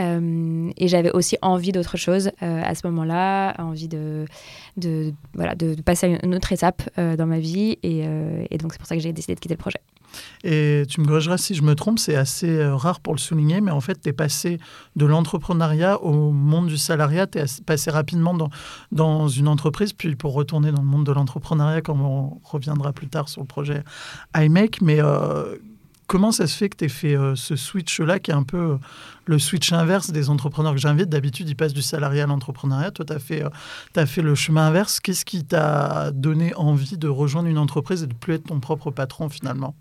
et 0.77 0.87
j'avais 0.87 1.11
aussi 1.11 1.37
envie 1.41 1.71
d'autre 1.71 1.97
chose 1.97 2.31
euh, 2.41 2.61
à 2.63 2.75
ce 2.75 2.87
moment-là, 2.87 3.55
envie 3.59 3.87
de, 3.87 4.25
voilà, 5.33 5.55
de, 5.55 5.75
passer 5.81 6.15
à 6.15 6.25
une 6.25 6.35
autre 6.35 6.51
étape 6.51 6.83
dans 6.97 7.25
ma 7.25 7.39
vie. 7.39 7.77
Et, 7.83 8.03
donc, 8.57 8.73
c'est 8.73 8.79
pour 8.79 8.87
ça 8.87 8.95
que 8.95 9.01
j'ai 9.01 9.13
décidé 9.13 9.35
de 9.35 9.39
quitter 9.39 9.55
le 9.55 9.59
projet. 9.59 9.79
Et 10.43 10.83
tu 10.89 11.01
me 11.01 11.07
corrigeras 11.07 11.37
si 11.37 11.55
je 11.55 11.61
me 11.61 11.75
trompe, 11.75 11.99
c'est 11.99 12.15
assez 12.15 12.49
euh, 12.49 12.75
rare 12.75 12.99
pour 12.99 13.13
le 13.13 13.19
souligner, 13.19 13.61
mais 13.61 13.71
en 13.71 13.81
fait, 13.81 14.01
tu 14.01 14.09
es 14.09 14.13
passé 14.13 14.59
de 14.95 15.05
l'entrepreneuriat 15.05 16.01
au 16.01 16.31
monde 16.31 16.67
du 16.67 16.77
salariat, 16.77 17.27
tu 17.27 17.39
es 17.39 17.45
passé 17.65 17.91
rapidement 17.91 18.35
dans, 18.91 19.27
une 19.27 19.47
entreprise, 19.47 19.93
puis 19.93 20.15
pour 20.15 20.33
retourner 20.33 20.71
dans 20.71 20.81
le 20.81 20.87
monde 20.87 21.05
de 21.05 21.11
l'entrepreneuriat, 21.11 21.81
comme 21.81 22.01
on 22.01 22.39
reviendra 22.43 22.93
plus 22.93 23.07
tard 23.07 23.29
sur 23.29 23.41
le 23.41 23.47
projet 23.47 23.83
iMake. 24.35 24.81
Mais 24.81 25.01
euh, 25.01 25.57
comment 26.11 26.33
ça 26.33 26.45
se 26.45 26.57
fait 26.57 26.67
que 26.67 26.75
tu 26.75 26.85
aies 26.85 26.89
fait 26.89 27.15
euh, 27.15 27.35
ce 27.35 27.55
switch-là, 27.55 28.19
qui 28.19 28.31
est 28.31 28.33
un 28.33 28.43
peu 28.43 28.77
le 29.25 29.39
switch 29.39 29.71
inverse 29.71 30.11
des 30.11 30.29
entrepreneurs 30.29 30.73
que 30.73 30.79
j'invite? 30.79 31.07
D'habitude, 31.07 31.47
ils 31.47 31.55
passent 31.55 31.73
du 31.73 31.81
salariat 31.81 32.25
à 32.25 32.27
l'entrepreneuriat. 32.27 32.91
Toi, 32.91 33.05
tu 33.05 33.13
as, 33.13 33.19
fait, 33.19 33.43
as 33.95 34.05
fait 34.05 34.21
le 34.21 34.35
chemin 34.35 34.67
inverse. 34.67 34.99
Qu'est-ce 34.99 35.23
qui 35.23 35.45
t'a 35.45 36.11
donné 36.11 36.53
envie 36.55 36.97
de 36.97 37.07
rejoindre 37.07 37.47
une 37.47 37.57
entreprise 37.57 38.03
et 38.03 38.07
de 38.07 38.13
plus 38.13 38.33
être 38.33 38.47
ton 38.47 38.59
propre 38.59 38.91
patron 38.91 39.29
finalement? 39.29 39.73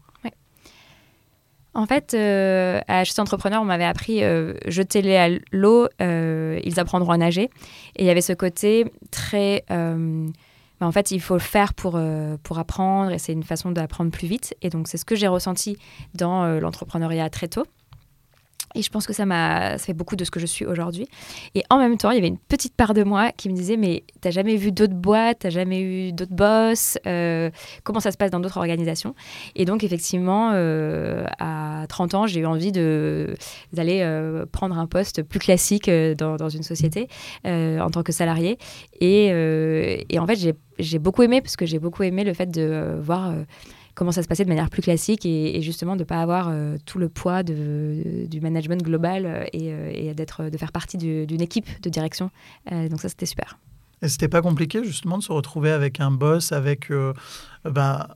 En 1.72 1.86
fait, 1.86 2.14
euh, 2.14 2.80
à 2.88 3.04
HC 3.04 3.20
Entrepreneur, 3.20 3.62
on 3.62 3.64
m'avait 3.64 3.84
appris 3.84 4.24
euh, 4.24 4.54
jetez-les 4.66 5.16
à 5.16 5.28
l'eau, 5.52 5.86
euh, 6.02 6.58
ils 6.64 6.80
apprendront 6.80 7.12
à 7.12 7.16
nager. 7.16 7.44
Et 7.96 8.02
il 8.02 8.06
y 8.06 8.10
avait 8.10 8.20
ce 8.20 8.32
côté 8.32 8.86
très. 9.10 9.64
En 10.80 10.92
fait, 10.92 11.10
il 11.10 11.20
faut 11.20 11.34
le 11.34 11.40
faire 11.40 11.74
pour, 11.74 12.00
pour 12.42 12.58
apprendre 12.58 13.10
et 13.12 13.18
c'est 13.18 13.32
une 13.32 13.42
façon 13.42 13.70
d'apprendre 13.70 14.10
plus 14.10 14.26
vite. 14.26 14.54
Et 14.62 14.70
donc, 14.70 14.88
c'est 14.88 14.96
ce 14.96 15.04
que 15.04 15.14
j'ai 15.14 15.28
ressenti 15.28 15.76
dans 16.14 16.46
l'entrepreneuriat 16.58 17.28
très 17.28 17.48
tôt. 17.48 17.64
Et 18.74 18.82
je 18.82 18.90
pense 18.90 19.06
que 19.06 19.12
ça 19.12 19.26
m'a 19.26 19.78
fait 19.78 19.92
beaucoup 19.92 20.16
de 20.16 20.24
ce 20.24 20.30
que 20.30 20.38
je 20.38 20.46
suis 20.46 20.64
aujourd'hui. 20.64 21.08
Et 21.54 21.64
en 21.70 21.78
même 21.78 21.96
temps, 21.96 22.10
il 22.10 22.14
y 22.14 22.18
avait 22.18 22.28
une 22.28 22.38
petite 22.38 22.74
part 22.74 22.94
de 22.94 23.02
moi 23.02 23.32
qui 23.32 23.48
me 23.48 23.54
disait 23.54 23.76
Mais 23.76 24.04
t'as 24.20 24.30
jamais 24.30 24.56
vu 24.56 24.70
d'autres 24.70 24.94
boîtes, 24.94 25.40
t'as 25.40 25.50
jamais 25.50 25.80
eu 25.80 26.12
d'autres 26.12 26.34
boss 26.34 26.96
euh, 27.06 27.50
Comment 27.82 28.00
ça 28.00 28.12
se 28.12 28.16
passe 28.16 28.30
dans 28.30 28.38
d'autres 28.38 28.58
organisations? 28.58 29.14
Et 29.56 29.64
donc, 29.64 29.82
effectivement, 29.82 30.50
euh, 30.52 31.24
à 31.38 31.86
30 31.88 32.14
ans, 32.14 32.26
j'ai 32.26 32.40
eu 32.40 32.46
envie 32.46 32.70
d'aller 32.70 34.00
euh, 34.02 34.46
prendre 34.46 34.78
un 34.78 34.86
poste 34.86 35.22
plus 35.22 35.40
classique 35.40 35.90
dans, 35.90 36.36
dans 36.36 36.48
une 36.48 36.62
société 36.62 37.08
en 37.44 37.90
tant 37.90 38.02
que 38.02 38.12
salarié. 38.12 38.58
Et, 39.00 39.26
et 40.08 40.18
en 40.18 40.26
fait, 40.26 40.54
j'ai 40.78 40.98
beaucoup 40.98 41.22
aimé, 41.22 41.40
parce 41.40 41.56
que 41.56 41.66
j'ai 41.66 41.78
beaucoup 41.78 42.02
aimé 42.02 42.24
le 42.24 42.34
fait 42.34 42.50
de 42.50 42.98
voir 43.00 43.32
comment 44.00 44.12
ça 44.12 44.22
se 44.22 44.28
passait 44.28 44.44
de 44.44 44.48
manière 44.48 44.70
plus 44.70 44.80
classique 44.80 45.26
et, 45.26 45.60
justement 45.60 45.94
de 45.94 45.98
ne 45.98 46.04
pas 46.04 46.22
avoir 46.22 46.48
euh, 46.48 46.78
tout 46.86 46.98
le 46.98 47.10
poids 47.10 47.42
de, 47.42 48.24
du 48.30 48.40
management 48.40 48.82
global 48.82 49.26
euh, 49.26 49.44
euh, 49.54 49.92
et, 49.92 50.14
d'être, 50.14 50.44
de 50.44 50.56
faire 50.56 50.72
partie 50.72 50.96
d'une 50.96 51.42
équipe 51.42 51.68
de 51.82 51.90
direction. 51.90 52.30
donc 52.70 52.98
ça, 52.98 53.10
c'était 53.10 53.26
super. 53.26 53.58
Et 54.00 54.08
c'était 54.08 54.28
pas 54.28 54.40
compliqué 54.40 54.82
justement 54.84 55.18
de 55.18 55.22
se 55.22 55.30
retrouver 55.30 55.70
avec 55.70 56.00
un 56.00 56.10
boss, 56.10 56.50
avec 56.52 56.90
bah, 57.66 58.14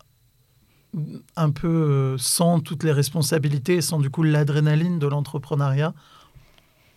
un 1.37 1.51
peu 1.51 2.17
sans 2.17 2.61
toutes 2.61 2.83
les 2.83 2.93
responsabilités, 2.93 3.83
sans 3.83 3.99
du 3.99 4.09
coup 4.09 4.23
l'adrénaline 4.23 4.99
de 4.99 5.07
l'entrepreneuriat? 5.07 5.93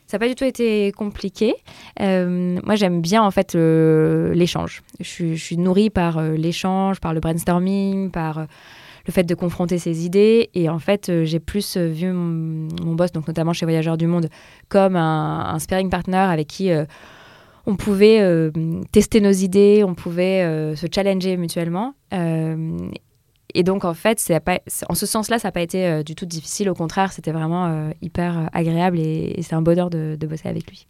Ça 0.07 0.15
n'a 0.15 0.19
pas 0.19 0.29
du 0.29 0.35
tout 0.35 0.45
été 0.45 0.93
compliqué. 0.93 1.53
Euh, 1.99 2.57
moi, 2.63 2.75
j'aime 2.75 3.01
bien 3.01 3.21
en 3.21 3.31
fait 3.31 3.55
l'échange. 3.55 4.81
Je, 5.01 5.35
suis 5.35 5.57
nourrie 5.57 5.89
par 5.89 6.17
euh, 6.17 6.35
l'échange, 6.35 7.01
par 7.01 7.13
le 7.13 7.19
brainstorming, 7.19 8.09
par 8.09 8.37
euh, 8.37 8.45
le 9.07 9.13
fait 9.13 9.23
de 9.23 9.33
confronter 9.33 9.79
ses 9.79 10.05
idées. 10.05 10.49
Et 10.53 10.69
en 10.69 10.79
fait, 10.79 11.11
j'ai 11.23 11.39
plus 11.39 11.77
vu 11.77 12.11
mon, 12.11 12.95
boss, 12.95 13.11
donc 13.11 13.27
notamment 13.27 13.53
chez 13.53 13.65
Voyageurs 13.65 13.97
du 13.97 14.05
Monde, 14.05 14.29
comme 14.69 14.95
un, 14.95 15.53
un 15.53 15.59
sparring 15.59 15.89
partner 15.89 16.17
avec 16.17 16.47
qui 16.47 16.69
on 17.65 17.75
pouvait 17.75 18.51
tester 18.91 19.21
nos 19.21 19.31
idées, 19.31 19.83
on 19.85 19.95
pouvait 19.95 20.75
se 20.75 20.87
challenger 20.93 21.37
mutuellement. 21.37 21.95
et, 22.11 23.63
donc, 23.63 23.85
en 23.85 23.93
fait, 23.93 24.19
c'est 24.19 24.39
pas, 24.39 24.59
en 24.89 24.93
ce 24.93 25.05
sens-là, 25.05 25.39
ça 25.39 25.47
n'a 25.47 25.51
pas 25.53 25.61
été 25.61 26.03
du 26.03 26.13
tout 26.15 26.25
difficile. 26.25 26.69
Au 26.69 26.75
contraire, 26.75 27.11
c'était 27.13 27.31
vraiment 27.31 27.89
hyper 28.01 28.49
agréable 28.53 28.99
et, 28.99 29.39
c'est 29.41 29.55
un 29.55 29.61
bonheur 29.61 29.89
de, 29.89 30.17
de, 30.19 30.27
bosser 30.27 30.49
avec 30.49 30.67
lui. 30.67 30.87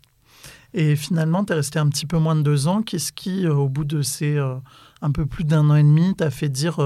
Et 0.73 0.95
finalement, 0.95 1.45
tu 1.45 1.53
es 1.53 1.55
resté 1.55 1.79
un 1.79 1.87
petit 1.87 2.05
peu 2.05 2.17
moins 2.17 2.35
de 2.35 2.41
deux 2.41 2.67
ans. 2.67 2.81
Qu'est-ce 2.81 3.11
qui, 3.13 3.47
au 3.47 3.69
bout 3.69 3.85
de 3.85 4.01
ces 4.01 4.37
un 5.01 5.11
peu 5.11 5.25
plus 5.25 5.43
d'un 5.43 5.69
an 5.69 5.75
et 5.75 5.83
demi, 5.83 6.15
t'a 6.15 6.29
fait 6.29 6.49
dire 6.49 6.79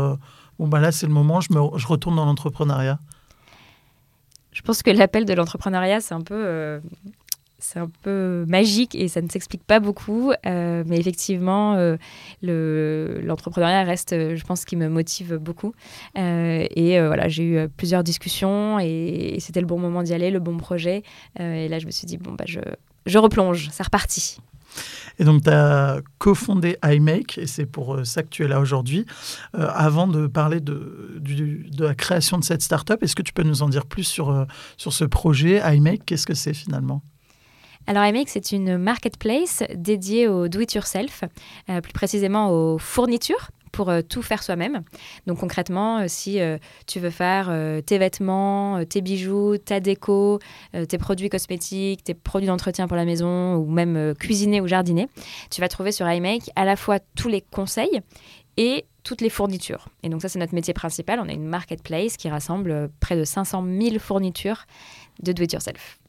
bon, 0.62 0.68
bah 0.68 0.80
là, 0.80 0.92
c'est 0.92 1.08
le 1.08 1.14
moment, 1.14 1.42
je, 1.42 1.52
me, 1.54 1.78
je 1.78 1.88
retourne 1.88 2.16
dans 2.16 2.26
l'entrepreneuriat 2.26 3.00
Je 4.52 4.62
pense 4.62 4.84
que 4.84 4.92
l'appel 4.92 5.26
de 5.26 5.34
l'entrepreneuriat, 5.34 6.02
c'est 6.02 6.14
un 6.14 6.22
peu. 6.22 6.36
Euh, 6.36 6.80
c'est 7.64 7.78
un 7.78 7.92
peu 8.02 8.44
magique 8.48 8.96
et 8.96 9.08
ça 9.08 9.22
ne 9.22 9.30
s'explique 9.30 9.64
pas 9.64 9.80
beaucoup, 9.80 10.32
euh, 10.48 10.84
mais 10.88 10.98
effectivement, 10.98 11.76
euh, 11.76 11.96
l'entrepreneuriat 12.42 13.84
reste, 13.84 14.16
je 14.36 14.44
pense, 14.44 14.66
qui 14.66 14.76
me 14.76 14.90
motive 14.90 15.36
beaucoup. 15.36 15.76
et 16.16 17.00
voilà, 17.00 17.28
j'ai 17.28 17.44
eu 17.44 17.70
plusieurs 17.70 18.04
discussions 18.04 18.80
et, 18.80 19.38
c'était 19.40 19.62
le 19.62 19.68
bon 19.68 19.78
moment 19.78 20.02
d'y 20.02 20.12
aller, 20.12 20.32
le 20.32 20.40
bon 20.40 20.58
projet. 20.58 21.04
et 21.40 21.68
là, 21.68 21.78
je 21.78 21.86
me 21.86 21.92
suis 21.92 22.08
dit, 22.08 22.18
bon, 22.18 22.34
bah, 22.34 22.46
je, 22.48 22.62
je 23.06 23.20
replonge, 23.20 23.70
c'est 23.72 23.84
reparti. 23.84 24.40
Et 25.20 25.24
donc, 25.24 25.44
tu 25.44 25.50
as 25.50 26.02
cofondé 26.18 26.78
iMake, 26.84 27.38
et 27.38 27.48
c'est 27.48 27.66
pour 27.66 27.96
euh, 27.96 28.04
ça 28.04 28.24
que 28.24 28.30
tu 28.30 28.44
es 28.44 28.48
là 28.48 28.60
aujourd'hui. 28.60 29.06
Euh, 29.56 29.68
avant 29.74 30.08
de 30.08 30.28
parler 30.28 30.60
de, 30.60 31.20
la 31.78 31.96
création 31.96 32.38
de 32.38 32.44
cette 32.44 32.62
startup, 32.62 33.02
est-ce 33.04 33.16
que 33.16 33.22
tu 33.22 33.34
peux 33.34 33.44
nous 33.44 33.62
en 33.62 33.70
dire 33.70 33.86
plus 33.86 34.04
sur, 34.04 34.30
euh, 34.30 34.46
sur 34.78 34.94
ce 34.94 35.06
projet 35.06 35.62
iMake? 35.76 36.06
Qu'est-ce 36.06 36.26
que 36.26 36.34
c'est 36.34 36.54
finalement? 36.54 37.02
Alors 37.88 38.06
iMake, 38.06 38.30
c'est 38.30 38.52
une 38.52 38.78
marketplace 38.78 39.64
dédiée 39.76 40.28
au 40.28 40.48
do-it-yourself, 40.48 41.24
plus 41.66 41.94
précisément 41.94 42.52
aux 42.52 42.78
fournitures 42.78 43.50
pour 43.72 43.90
euh, 43.90 44.02
tout 44.02 44.22
faire 44.22 44.44
soi-même. 44.44 44.84
Donc 45.28 45.40
concrètement, 45.40 46.00
euh, 46.00 46.06
si 46.08 46.40
euh, 46.40 46.58
tu 46.88 47.00
veux 47.00 47.10
faire 47.10 47.52
tes 47.86 47.98
vêtements, 47.98 48.84
tes 48.86 49.02
bijoux, 49.02 49.58
ta 49.58 49.80
déco, 49.80 50.40
tes 50.88 50.98
produits 50.98 51.30
cosmétiques, 51.30 52.04
tes 52.04 52.14
produits 52.14 52.48
d'entretien 52.48 52.88
pour 52.88 52.98
la 52.98 53.06
maison 53.06 53.56
ou 53.56 53.70
même 53.70 54.14
cuisiner 54.16 54.62
ou 54.62 54.68
jardiner, 54.68 55.08
tu 55.50 55.62
vas 55.62 55.68
trouver 55.68 55.92
sur 55.92 56.10
iMake 56.10 56.50
à 56.56 56.66
la 56.66 56.76
fois 56.76 57.00
tous 57.16 57.28
les 57.28 57.42
conseils 57.42 58.02
et 58.58 58.86
toutes 59.04 59.22
les 59.22 59.30
fournitures. 59.30 59.88
Et 60.04 60.10
donc 60.10 60.22
ça, 60.22 60.30
c'est 60.30 60.40
notre 60.40 60.54
métier 60.54 60.74
principal. 60.74 61.20
On 61.20 61.30
a 61.30 61.34
une 61.34 61.48
marketplace 61.48 62.18
qui 62.18 62.30
rassemble 62.30 62.90
près 63.00 63.18
de 63.18 63.24
500 63.24 63.66
000 63.82 64.00
fournitures 64.00 64.66
de 65.22 65.32
do-it-yourself. 65.32 66.00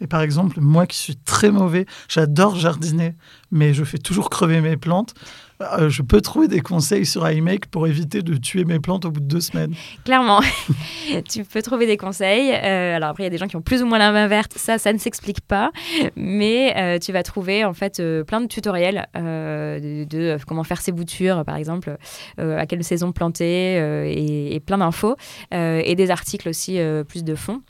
Et 0.00 0.06
par 0.06 0.20
exemple, 0.20 0.60
moi 0.60 0.86
qui 0.86 0.96
suis 0.96 1.16
très 1.16 1.50
mauvais, 1.50 1.86
j'adore 2.08 2.54
jardiner, 2.54 3.14
mais 3.50 3.74
je 3.74 3.84
fais 3.84 3.98
toujours 3.98 4.30
crever 4.30 4.60
mes 4.60 4.76
plantes. 4.76 5.14
Euh, 5.60 5.88
je 5.88 6.02
peux 6.02 6.20
trouver 6.20 6.46
des 6.46 6.60
conseils 6.60 7.04
sur 7.04 7.28
iMake 7.28 7.66
pour 7.66 7.86
éviter 7.86 8.22
de 8.22 8.36
tuer 8.36 8.64
mes 8.64 8.78
plantes 8.78 9.04
au 9.04 9.10
bout 9.10 9.20
de 9.20 9.26
deux 9.26 9.40
semaines. 9.40 9.74
Clairement, 10.04 10.40
tu 11.28 11.44
peux 11.44 11.62
trouver 11.62 11.86
des 11.86 11.96
conseils. 11.96 12.52
Euh, 12.52 12.96
alors 12.96 13.10
après, 13.10 13.24
il 13.24 13.26
y 13.26 13.28
a 13.28 13.30
des 13.30 13.38
gens 13.38 13.48
qui 13.48 13.56
ont 13.56 13.62
plus 13.62 13.82
ou 13.82 13.86
moins 13.86 13.98
la 13.98 14.12
main 14.12 14.28
verte. 14.28 14.52
Ça, 14.56 14.78
ça 14.78 14.92
ne 14.92 14.98
s'explique 14.98 15.40
pas. 15.40 15.72
Mais 16.16 16.74
euh, 16.76 16.98
tu 16.98 17.12
vas 17.12 17.22
trouver 17.22 17.64
en 17.64 17.74
fait 17.74 18.00
plein 18.26 18.40
de 18.40 18.46
tutoriels 18.46 19.06
de, 19.14 20.36
comment 20.46 20.64
faire 20.64 20.80
ses 20.80 20.92
boutures, 20.92 21.44
par 21.44 21.56
exemple, 21.56 21.96
à 22.38 22.66
quelle 22.66 22.84
saison 22.84 23.12
planter 23.12 23.76
et, 24.06 24.54
et, 24.54 24.60
plein 24.60 24.78
d'infos. 24.78 25.16
et 25.52 25.94
des 25.94 26.10
articles 26.10 26.48
aussi 26.48 26.78
plus 27.08 27.24
de 27.24 27.34
fond. 27.34 27.62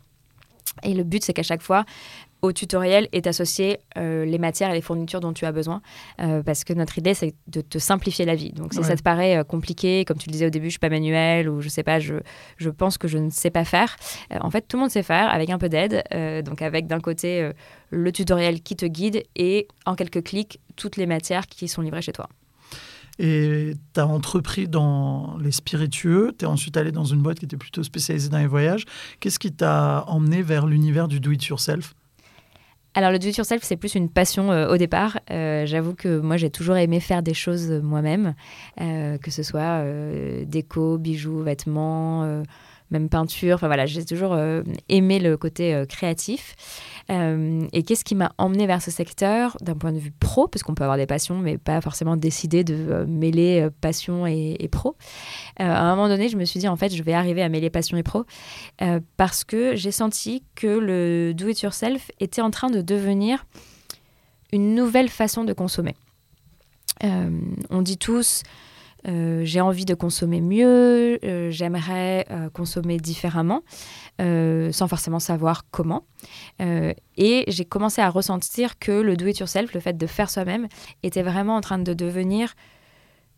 Et 0.82 0.94
le 0.94 1.04
but, 1.04 1.24
c'est 1.24 1.32
qu'à 1.32 1.42
chaque 1.42 1.62
fois, 1.62 1.84
au 2.42 2.52
tutoriel 2.52 3.08
est 3.12 3.26
associé 3.26 3.78
euh, 3.96 4.24
les 4.24 4.38
matières 4.38 4.70
et 4.70 4.74
les 4.74 4.80
fournitures 4.80 5.20
dont 5.20 5.32
tu 5.32 5.44
as 5.44 5.52
besoin. 5.52 5.82
Euh, 6.20 6.42
parce 6.42 6.64
que 6.64 6.72
notre 6.72 6.98
idée, 6.98 7.14
c'est 7.14 7.34
de 7.46 7.60
te 7.60 7.78
simplifier 7.78 8.24
la 8.24 8.34
vie. 8.34 8.52
Donc, 8.52 8.74
si 8.74 8.82
ça 8.84 8.96
te 8.96 9.02
paraît 9.02 9.38
euh, 9.38 9.44
compliqué, 9.44 10.04
comme 10.04 10.18
tu 10.18 10.28
le 10.28 10.32
disais 10.32 10.46
au 10.46 10.50
début, 10.50 10.66
je 10.66 10.72
suis 10.72 10.78
pas 10.78 10.88
manuel 10.88 11.48
ou 11.48 11.60
je 11.60 11.68
sais 11.68 11.82
pas, 11.82 11.98
je, 11.98 12.14
je 12.56 12.70
pense 12.70 12.98
que 12.98 13.08
je 13.08 13.18
ne 13.18 13.30
sais 13.30 13.50
pas 13.50 13.64
faire. 13.64 13.96
en 14.40 14.50
fait, 14.50 14.62
tout 14.62 14.76
le 14.76 14.82
monde 14.82 14.90
sait 14.90 15.02
faire 15.02 15.30
avec 15.30 15.50
un 15.50 15.58
peu 15.58 15.68
d'aide. 15.68 16.02
donc, 16.44 16.62
avec 16.62 16.86
d'un 16.86 17.00
côté 17.00 17.50
le 17.90 18.12
tutoriel 18.12 18.62
qui 18.62 18.76
te 18.76 18.86
guide 18.86 19.22
et 19.36 19.68
en 19.86 19.94
quelques 19.94 20.22
clics, 20.22 20.60
toutes 20.76 20.96
les 20.96 21.06
matières 21.06 21.46
qui 21.46 21.68
sont 21.68 21.82
livrées 21.82 22.02
chez 22.02 22.12
toi. 22.12 22.28
Et 23.18 23.72
tu 23.94 24.00
as 24.00 24.06
entrepris 24.06 24.68
dans 24.68 25.36
les 25.38 25.50
spiritueux, 25.50 26.32
tu 26.38 26.44
es 26.44 26.48
ensuite 26.48 26.76
allé 26.76 26.92
dans 26.92 27.04
une 27.04 27.20
boîte 27.20 27.40
qui 27.40 27.46
était 27.46 27.56
plutôt 27.56 27.82
spécialisée 27.82 28.28
dans 28.28 28.38
les 28.38 28.46
voyages. 28.46 28.84
Qu'est-ce 29.18 29.40
qui 29.40 29.52
t'a 29.52 30.04
emmené 30.06 30.42
vers 30.42 30.66
l'univers 30.66 31.08
du 31.08 31.18
do-it-yourself 31.18 31.94
alors 32.98 33.12
le 33.12 33.20
do-it-yourself, 33.20 33.62
c'est 33.62 33.76
plus 33.76 33.94
une 33.94 34.08
passion 34.08 34.50
euh, 34.50 34.72
au 34.72 34.76
départ. 34.76 35.20
Euh, 35.30 35.66
j'avoue 35.66 35.94
que 35.94 36.18
moi, 36.18 36.36
j'ai 36.36 36.50
toujours 36.50 36.76
aimé 36.76 36.98
faire 36.98 37.22
des 37.22 37.32
choses 37.32 37.70
moi-même, 37.70 38.34
euh, 38.80 39.18
que 39.18 39.30
ce 39.30 39.44
soit 39.44 39.84
déco, 40.44 40.98
bijoux, 40.98 41.40
vêtements, 41.44 42.42
même 42.90 43.08
peinture. 43.08 43.54
Enfin 43.54 43.68
voilà, 43.68 43.86
j'ai 43.86 44.04
toujours 44.04 44.36
aimé 44.88 45.20
le 45.20 45.36
côté 45.36 45.84
créatif. 45.88 46.56
Euh, 47.10 47.66
et 47.72 47.84
qu'est-ce 47.84 48.04
qui 48.04 48.14
m'a 48.14 48.32
emmené 48.36 48.66
vers 48.66 48.82
ce 48.82 48.90
secteur 48.90 49.56
d'un 49.62 49.74
point 49.74 49.92
de 49.92 49.98
vue 49.98 50.10
pro, 50.10 50.46
parce 50.46 50.62
qu'on 50.62 50.74
peut 50.74 50.84
avoir 50.84 50.98
des 50.98 51.06
passions, 51.06 51.38
mais 51.38 51.56
pas 51.56 51.80
forcément 51.80 52.16
décider 52.16 52.64
de 52.64 52.74
euh, 52.74 53.06
mêler 53.06 53.62
euh, 53.62 53.70
passion 53.80 54.26
et, 54.26 54.68
pro. 54.70 54.94
à 55.58 55.80
un 55.80 55.96
moment 55.96 56.08
donné, 56.08 56.28
je 56.28 56.36
me 56.36 56.44
suis 56.44 56.60
dit, 56.60 56.68
en 56.68 56.76
fait, 56.76 56.94
je 56.94 57.02
vais 57.02 57.14
arriver 57.14 57.42
à 57.42 57.48
mêler 57.48 57.70
passion 57.70 57.96
et 57.96 58.02
pro, 58.02 58.24
parce 59.16 59.44
que 59.44 59.74
j'ai 59.76 59.90
senti 59.90 60.42
que 60.54 60.66
le 60.66 61.32
do-it-yourself 61.32 62.10
était 62.20 62.42
en 62.42 62.50
train 62.50 62.68
de 62.68 62.82
devenir 62.82 63.46
une 64.52 64.74
nouvelle 64.74 65.08
façon 65.08 65.44
de 65.44 65.54
consommer. 65.54 65.94
on 67.02 67.82
dit 67.82 67.96
tous, 67.96 68.42
j'ai 69.08 69.60
envie 69.60 69.84
de 69.84 69.94
consommer 69.94 70.40
mieux, 70.40 71.18
j'aimerais 71.50 72.26
consommer 72.52 72.98
différemment. 72.98 73.62
Euh, 74.20 74.72
sans 74.72 74.88
forcément 74.88 75.20
savoir 75.20 75.62
comment. 75.70 76.04
Euh, 76.60 76.92
et 77.16 77.44
j'ai 77.46 77.64
commencé 77.64 78.00
à 78.00 78.10
ressentir 78.10 78.80
que 78.80 78.90
le 78.90 79.16
do 79.16 79.26
it 79.26 79.38
yourself, 79.38 79.72
le 79.74 79.78
fait 79.78 79.96
de 79.96 80.06
faire 80.08 80.28
soi-même, 80.28 80.66
était 81.04 81.22
vraiment 81.22 81.54
en 81.54 81.60
train 81.60 81.78
de 81.78 81.94
devenir 81.94 82.54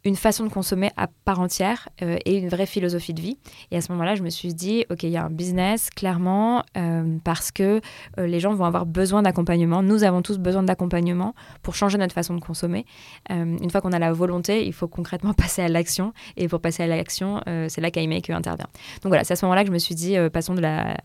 une 0.04 0.16
façon 0.16 0.44
de 0.44 0.48
consommer 0.48 0.90
à 0.96 1.08
part 1.24 1.40
entière 1.40 1.88
euh, 2.02 2.16
et 2.24 2.38
une 2.38 2.48
vraie 2.48 2.66
philosophie 2.66 3.12
de 3.12 3.20
vie. 3.20 3.38
Et 3.70 3.76
à 3.76 3.80
ce 3.80 3.92
moment-là, 3.92 4.14
je 4.14 4.22
me 4.22 4.30
suis 4.30 4.54
dit, 4.54 4.86
OK, 4.90 5.02
il 5.02 5.10
y 5.10 5.16
a 5.16 5.24
un 5.24 5.30
business, 5.30 5.90
clairement, 5.90 6.64
euh, 6.76 7.18
parce 7.22 7.50
que 7.50 7.80
euh, 8.18 8.26
les 8.26 8.40
gens 8.40 8.54
vont 8.54 8.64
avoir 8.64 8.86
besoin 8.86 9.22
d'accompagnement. 9.22 9.82
Nous 9.82 10.02
avons 10.04 10.22
tous 10.22 10.38
besoin 10.38 10.62
d'accompagnement 10.62 11.34
pour 11.62 11.74
changer 11.74 11.98
notre 11.98 12.14
façon 12.14 12.34
de 12.34 12.40
consommer. 12.40 12.86
une 13.28 13.70
fois 13.70 13.80
qu'on 13.80 13.92
a 13.92 13.98
la 13.98 14.12
volonté, 14.12 14.66
il 14.66 14.72
faut 14.72 14.88
concrètement 14.88 15.34
passer 15.34 15.62
à 15.62 15.68
l'action. 15.68 16.12
Et 16.36 16.48
pour 16.48 16.60
passer 16.60 16.82
à 16.82 16.86
l'action, 16.86 17.42
c'est 17.68 17.80
là 17.80 17.90
qu'iMake 17.90 18.30
intervient. 18.30 18.68
Donc 19.02 19.10
voilà, 19.10 19.24
c'est 19.24 19.34
à 19.34 19.36
ce 19.36 19.44
moment-là 19.44 19.62
que 19.62 19.68
je 19.68 19.72
me 19.72 19.78
suis 19.78 19.94
dit, 19.94 20.16
passons 20.32 20.54
de 20.54 20.60
la, 20.60 20.96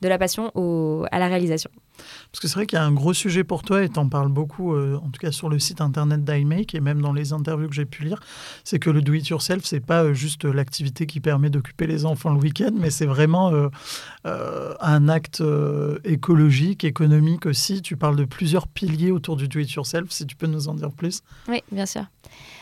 de 0.00 0.08
la 0.08 0.18
passion 0.18 0.50
au, 0.54 1.04
à 1.10 1.18
la 1.18 1.28
réalisation. 1.28 1.70
Parce 2.30 2.40
que 2.40 2.48
c'est 2.48 2.54
vrai 2.54 2.66
qu'il 2.66 2.78
y 2.78 2.82
a 2.82 2.84
un 2.84 2.92
gros 2.92 3.12
sujet 3.12 3.44
pour 3.44 3.62
toi 3.62 3.82
et 3.82 3.88
tu 3.88 3.98
en 3.98 4.08
parles 4.08 4.30
beaucoup, 4.30 4.76
en 4.76 5.10
tout 5.10 5.20
cas 5.20 5.30
sur 5.30 5.48
le 5.48 5.58
site 5.58 5.80
internet 5.80 6.24
d'iMake 6.24 6.74
et 6.74 6.80
même 6.80 7.00
dans 7.00 7.12
les 7.12 7.32
interviews 7.32 7.68
que 7.68 7.74
j'ai 7.74 7.84
pu 7.84 8.04
lire, 8.04 8.20
c'est 8.64 8.78
que 8.78 8.90
le 8.90 9.02
do-it-yourself, 9.02 9.64
c'est 9.64 9.80
pas 9.80 10.04
euh, 10.04 10.14
juste 10.14 10.44
l'activité 10.44 11.06
qui 11.06 11.20
permet 11.20 11.50
d'occuper 11.50 11.86
les 11.86 12.04
enfants 12.04 12.32
le 12.32 12.38
week-end, 12.38 12.72
mais 12.74 12.90
c'est 12.90 13.06
vraiment 13.06 13.52
euh, 13.52 14.74
un 14.80 15.08
acte 15.08 15.42
écologique, 16.04 16.84
économique 16.84 17.46
aussi. 17.46 17.82
Tu 17.82 17.96
parles 17.96 18.16
de 18.16 18.24
plusieurs 18.24 18.68
piliers 18.68 19.10
autour 19.10 19.36
du 19.36 19.48
do-it-yourself, 19.48 20.10
si 20.10 20.26
tu 20.26 20.36
peux 20.36 20.46
nous 20.46 20.68
en 20.68 20.74
dire 20.74 20.90
plus. 20.90 21.22
Oui, 21.48 21.62
bien 21.70 21.86
sûr. 21.86 22.04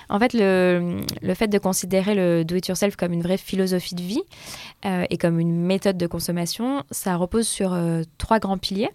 En 0.08 0.18
fait, 0.18 0.32
le, 0.32 1.00
le, 1.22 1.34
fait 1.34 1.46
de 1.46 1.58
considérer 1.58 2.14
le 2.14 2.44
do-it-yourself 2.44 2.96
comme 2.96 3.12
une 3.12 3.22
vraie 3.22 3.36
philosophie 3.36 3.94
de 3.94 4.02
vie 4.02 4.22
et 4.84 5.18
comme 5.18 5.38
une 5.38 5.54
méthode 5.54 5.96
de 5.96 6.06
consommation, 6.08 6.82
ça 6.90 7.16
repose 7.16 7.46
sur 7.46 7.78
trois 8.18 8.40
grands 8.40 8.58
piliers. 8.58 8.90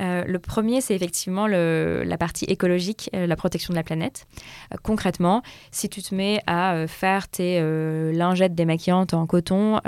Euh, 0.00 0.24
le 0.26 0.38
premier, 0.38 0.80
c'est 0.80 0.94
effectivement 0.94 1.46
la 1.46 2.18
partie 2.18 2.44
écologique, 2.46 3.10
euh, 3.14 3.26
la 3.26 3.36
protection 3.36 3.72
de 3.72 3.76
la 3.76 3.82
planète. 3.82 4.26
Euh, 4.72 4.76
concrètement, 4.82 5.42
si 5.70 5.88
tu 5.88 6.02
te 6.02 6.14
mets 6.14 6.40
à 6.46 6.86
faire 6.88 7.28
tes 7.28 7.60
lingettes 8.12 8.54
démaquillantes 8.54 9.14
en 9.14 9.26
coton, 9.26 9.80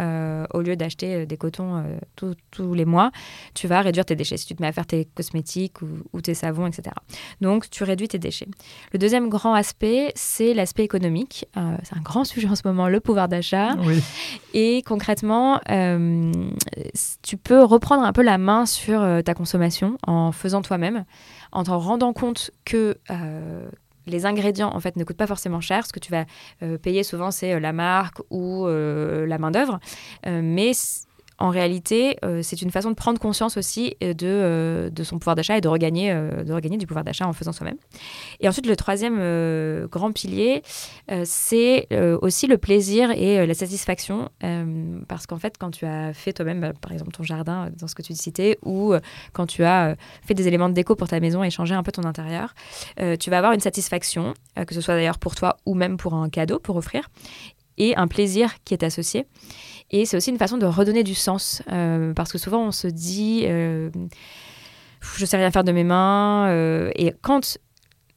au 0.52 0.60
lieu 0.60 0.76
d'acheter 0.76 1.26
des 1.26 1.36
cotons 1.36 1.82
tous 2.16 2.74
les 2.74 2.84
mois, 2.84 3.10
tu 3.54 3.66
vas 3.66 3.80
réduire 3.80 4.04
tes 4.04 4.16
déchets. 4.16 4.36
Si 4.36 4.46
tu 4.46 4.54
te 4.54 4.62
mets 4.62 4.68
à 4.68 4.72
faire 4.72 4.86
tes 4.86 5.06
cosmétiques 5.14 5.78
ou, 6.12 6.20
tes 6.20 6.34
savons, 6.34 6.66
etc. 6.66 6.94
Donc, 7.40 7.70
tu 7.70 7.84
réduis 7.84 8.08
tes 8.08 8.18
déchets. 8.18 8.48
Le 8.92 8.98
deuxième 8.98 9.28
grand 9.28 9.54
aspect, 9.54 10.12
c'est 10.14 10.54
l'aspect 10.54 10.84
économique. 10.84 11.46
c'est 11.54 11.96
un 11.96 12.02
grand 12.02 12.24
sujet 12.24 12.48
en 12.48 12.56
ce 12.56 12.62
moment, 12.64 12.88
le 12.88 13.00
pouvoir 13.00 13.28
d'achat. 13.28 13.76
Et 14.54 14.82
concrètement, 14.82 15.60
tu 17.22 17.36
peux 17.36 17.62
reprendre 17.62 18.02
un 18.04 18.12
peu 18.12 18.22
la 18.22 18.38
main 18.38 18.66
sur 18.66 19.04
ta 19.24 19.34
consommation 19.34 19.95
en 20.06 20.32
faisant 20.32 20.62
toi-même, 20.62 21.04
en 21.52 21.64
t'en 21.64 21.78
rendant 21.78 22.12
compte 22.12 22.50
que 22.64 22.98
euh, 23.10 23.68
les 24.06 24.26
ingrédients 24.26 24.70
en 24.74 24.80
fait 24.80 24.96
ne 24.96 25.04
coûtent 25.04 25.16
pas 25.16 25.26
forcément 25.26 25.60
cher. 25.60 25.86
Ce 25.86 25.92
que 25.92 26.00
tu 26.00 26.10
vas 26.12 26.24
euh, 26.62 26.78
payer 26.78 27.02
souvent 27.02 27.30
c'est 27.30 27.54
euh, 27.54 27.60
la 27.60 27.72
marque 27.72 28.20
ou 28.30 28.66
la 28.66 29.38
main 29.38 29.50
d'œuvre, 29.50 29.78
mais 30.24 30.72
en 31.38 31.50
réalité, 31.50 32.16
euh, 32.24 32.40
c'est 32.42 32.62
une 32.62 32.70
façon 32.70 32.90
de 32.90 32.94
prendre 32.94 33.18
conscience 33.20 33.56
aussi 33.56 33.94
de, 34.00 34.14
euh, 34.22 34.90
de 34.90 35.04
son 35.04 35.18
pouvoir 35.18 35.36
d'achat 35.36 35.58
et 35.58 35.60
de 35.60 35.68
regagner, 35.68 36.10
euh, 36.10 36.44
de 36.44 36.52
regagner 36.52 36.78
du 36.78 36.86
pouvoir 36.86 37.04
d'achat 37.04 37.26
en 37.26 37.32
faisant 37.34 37.52
soi-même. 37.52 37.76
Et 38.40 38.48
ensuite, 38.48 38.66
le 38.66 38.76
troisième 38.76 39.16
grand 39.88 40.12
pilier, 40.12 40.62
c'est 41.24 41.88
aussi 42.22 42.46
le 42.46 42.58
plaisir 42.58 43.10
et 43.10 43.46
la 43.46 43.54
satisfaction. 43.54 44.30
parce 45.08 45.26
qu'en 45.26 45.38
fait, 45.38 45.56
quand 45.58 45.70
tu 45.70 45.86
as 45.86 46.12
fait 46.12 46.32
toi-même, 46.32 46.72
par 46.80 46.92
exemple, 46.92 47.12
ton 47.12 47.22
jardin, 47.22 47.70
dans 47.78 47.88
ce 47.88 47.94
que 47.94 48.02
tu 48.02 48.14
citais, 48.14 48.58
ou 48.64 48.94
quand 49.32 49.46
tu 49.46 49.64
as 49.64 49.96
fait 50.26 50.34
des 50.34 50.48
éléments 50.48 50.68
de 50.68 50.74
déco 50.74 50.94
pour 50.94 51.08
ta 51.08 51.20
maison 51.20 51.42
et 51.42 51.50
changé 51.50 51.74
un 51.74 51.82
peu 51.82 51.92
ton 51.92 52.04
intérieur, 52.04 52.54
tu 53.18 53.30
vas 53.30 53.38
avoir 53.38 53.52
une 53.52 53.60
satisfaction, 53.60 54.34
que 54.66 54.74
ce 54.74 54.80
soit 54.80 54.94
d'ailleurs 54.94 55.18
pour 55.18 55.34
toi 55.34 55.56
ou 55.66 55.74
même 55.74 55.96
pour 55.96 56.14
un 56.14 56.28
cadeau 56.28 56.58
pour 56.58 56.76
offrir, 56.76 57.08
et 57.78 57.96
un 57.96 58.06
plaisir 58.06 58.54
qui 58.64 58.74
est 58.74 58.82
associé. 58.82 59.26
Et 59.90 60.04
c'est 60.04 60.16
aussi 60.16 60.30
une 60.30 60.38
façon 60.38 60.58
de 60.58 60.66
redonner 60.66 61.04
du 61.04 61.14
sens, 61.14 61.62
euh, 61.70 62.12
parce 62.14 62.32
que 62.32 62.38
souvent 62.38 62.64
on 62.66 62.72
se 62.72 62.88
dit, 62.88 63.44
euh, 63.46 63.90
je 65.00 65.24
sais 65.24 65.36
rien 65.36 65.50
faire 65.50 65.64
de 65.64 65.72
mes 65.72 65.84
mains, 65.84 66.48
euh, 66.48 66.90
et 66.96 67.14
quand 67.22 67.58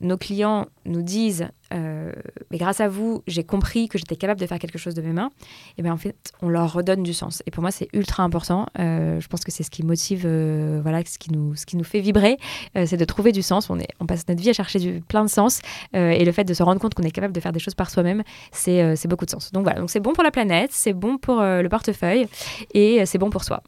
nos 0.01 0.18
clients 0.18 0.68
nous 0.86 1.01
disent 1.01 1.48
euh, 1.74 2.12
mais 2.50 2.58
grâce 2.58 2.82
à 2.82 2.88
vous 2.88 3.22
j'ai 3.27 3.44
compris 3.44 3.89
que 3.89 3.98
j'étais 3.98 4.15
capable 4.15 4.39
de 4.39 4.46
faire 4.46 4.60
quelque 4.60 4.77
chose 4.77 4.96
de 4.96 5.01
mes 5.01 5.13
mains. 5.13 5.29
Et 5.38 5.74
eh 5.79 5.82
bien 5.84 5.94
en 5.94 5.98
fait 5.98 6.15
on 6.41 6.50
leur 6.50 6.74
redonne 6.74 7.03
du 7.03 7.13
sens. 7.13 7.44
Et 7.46 7.51
pour 7.51 7.62
moi 7.62 7.72
c'est 7.72 7.89
ultra 7.94 8.24
important. 8.24 8.68
Euh, 8.79 9.20
je 9.20 9.27
pense 9.27 9.44
que 9.44 9.51
c'est 9.51 9.63
ce 9.63 9.70
qui 9.70 9.84
motive 9.84 10.24
euh, 10.25 10.79
voilà 10.82 11.03
ce 11.06 11.20
qui 11.20 11.32
nous 11.32 11.56
ce 11.56 11.65
qui 11.65 11.77
nous 11.77 11.84
fait 11.84 12.00
vibrer 12.00 12.38
c'est 12.74 12.98
de 12.98 13.06
trouver 13.06 13.32
du 13.32 13.41
sens. 13.41 13.70
On 13.70 13.79
est 13.79 13.89
on 14.00 14.06
passe 14.06 14.27
notre 14.27 14.41
vie 14.41 14.50
à 14.50 14.53
chercher 14.53 14.79
du 14.79 15.01
plein 15.08 15.24
de 15.24 15.29
sens. 15.29 15.62
Et 15.94 16.24
le 16.25 16.32
fait 16.32 16.44
de 16.44 16.53
se 16.53 16.63
rendre 16.63 16.79
compte 16.79 16.94
qu'on 16.94 17.03
est 17.03 17.12
capable 17.12 17.34
de 17.34 17.39
faire 17.39 17.51
des 17.51 17.60
choses 17.60 17.75
par 17.75 17.89
soi-même 17.89 18.24
c'est 18.51 19.08
beaucoup 19.08 19.25
de 19.25 19.32
sens. 19.32 19.51
Donc 19.51 19.63
voilà. 19.63 19.79
Donc 19.79 19.89
c'est 19.89 20.00
bon 20.00 20.13
pour 20.13 20.24
la 20.24 20.32
planète 20.32 20.72
c'est 20.72 20.94
bon 20.94 21.18
pour 21.18 21.41
le 21.41 21.68
portefeuille 21.68 22.27
et 22.74 23.06
c'est 23.06 23.18
bon 23.18 23.29
pour 23.29 23.44
soi 23.44 23.62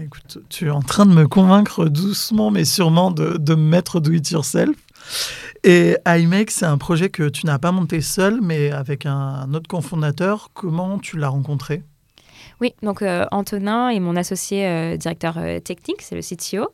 Écoute, 0.00 0.38
tu 0.48 0.66
es 0.66 0.70
en 0.70 0.80
train 0.80 1.04
de 1.06 1.12
me 1.12 1.28
convaincre 1.28 1.86
doucement 1.86 2.50
mais 2.50 2.64
sûrement 2.64 3.10
de, 3.10 3.36
de 3.36 3.54
me 3.54 3.62
mettre 3.62 4.00
do 4.00 4.12
it 4.12 4.30
yourself. 4.30 4.74
Et 5.64 5.96
iMake, 6.06 6.50
c'est 6.50 6.66
un 6.66 6.78
projet 6.78 7.08
que 7.08 7.28
tu 7.28 7.46
n'as 7.46 7.58
pas 7.58 7.72
monté 7.72 8.00
seul, 8.00 8.40
mais 8.40 8.72
avec 8.72 9.06
un, 9.06 9.52
autre 9.54 9.68
cofondateur. 9.68 10.50
Comment 10.54 10.98
tu 10.98 11.18
l'as 11.18 11.28
rencontré? 11.28 11.82
Oui, 12.62 12.74
donc 12.80 13.02
euh, 13.02 13.24
Antonin 13.32 13.88
est 13.88 13.98
mon 13.98 14.14
associé 14.14 14.64
euh, 14.68 14.96
directeur 14.96 15.36
euh, 15.36 15.58
technique, 15.58 16.00
c'est 16.00 16.14
le 16.14 16.22
CTO. 16.22 16.68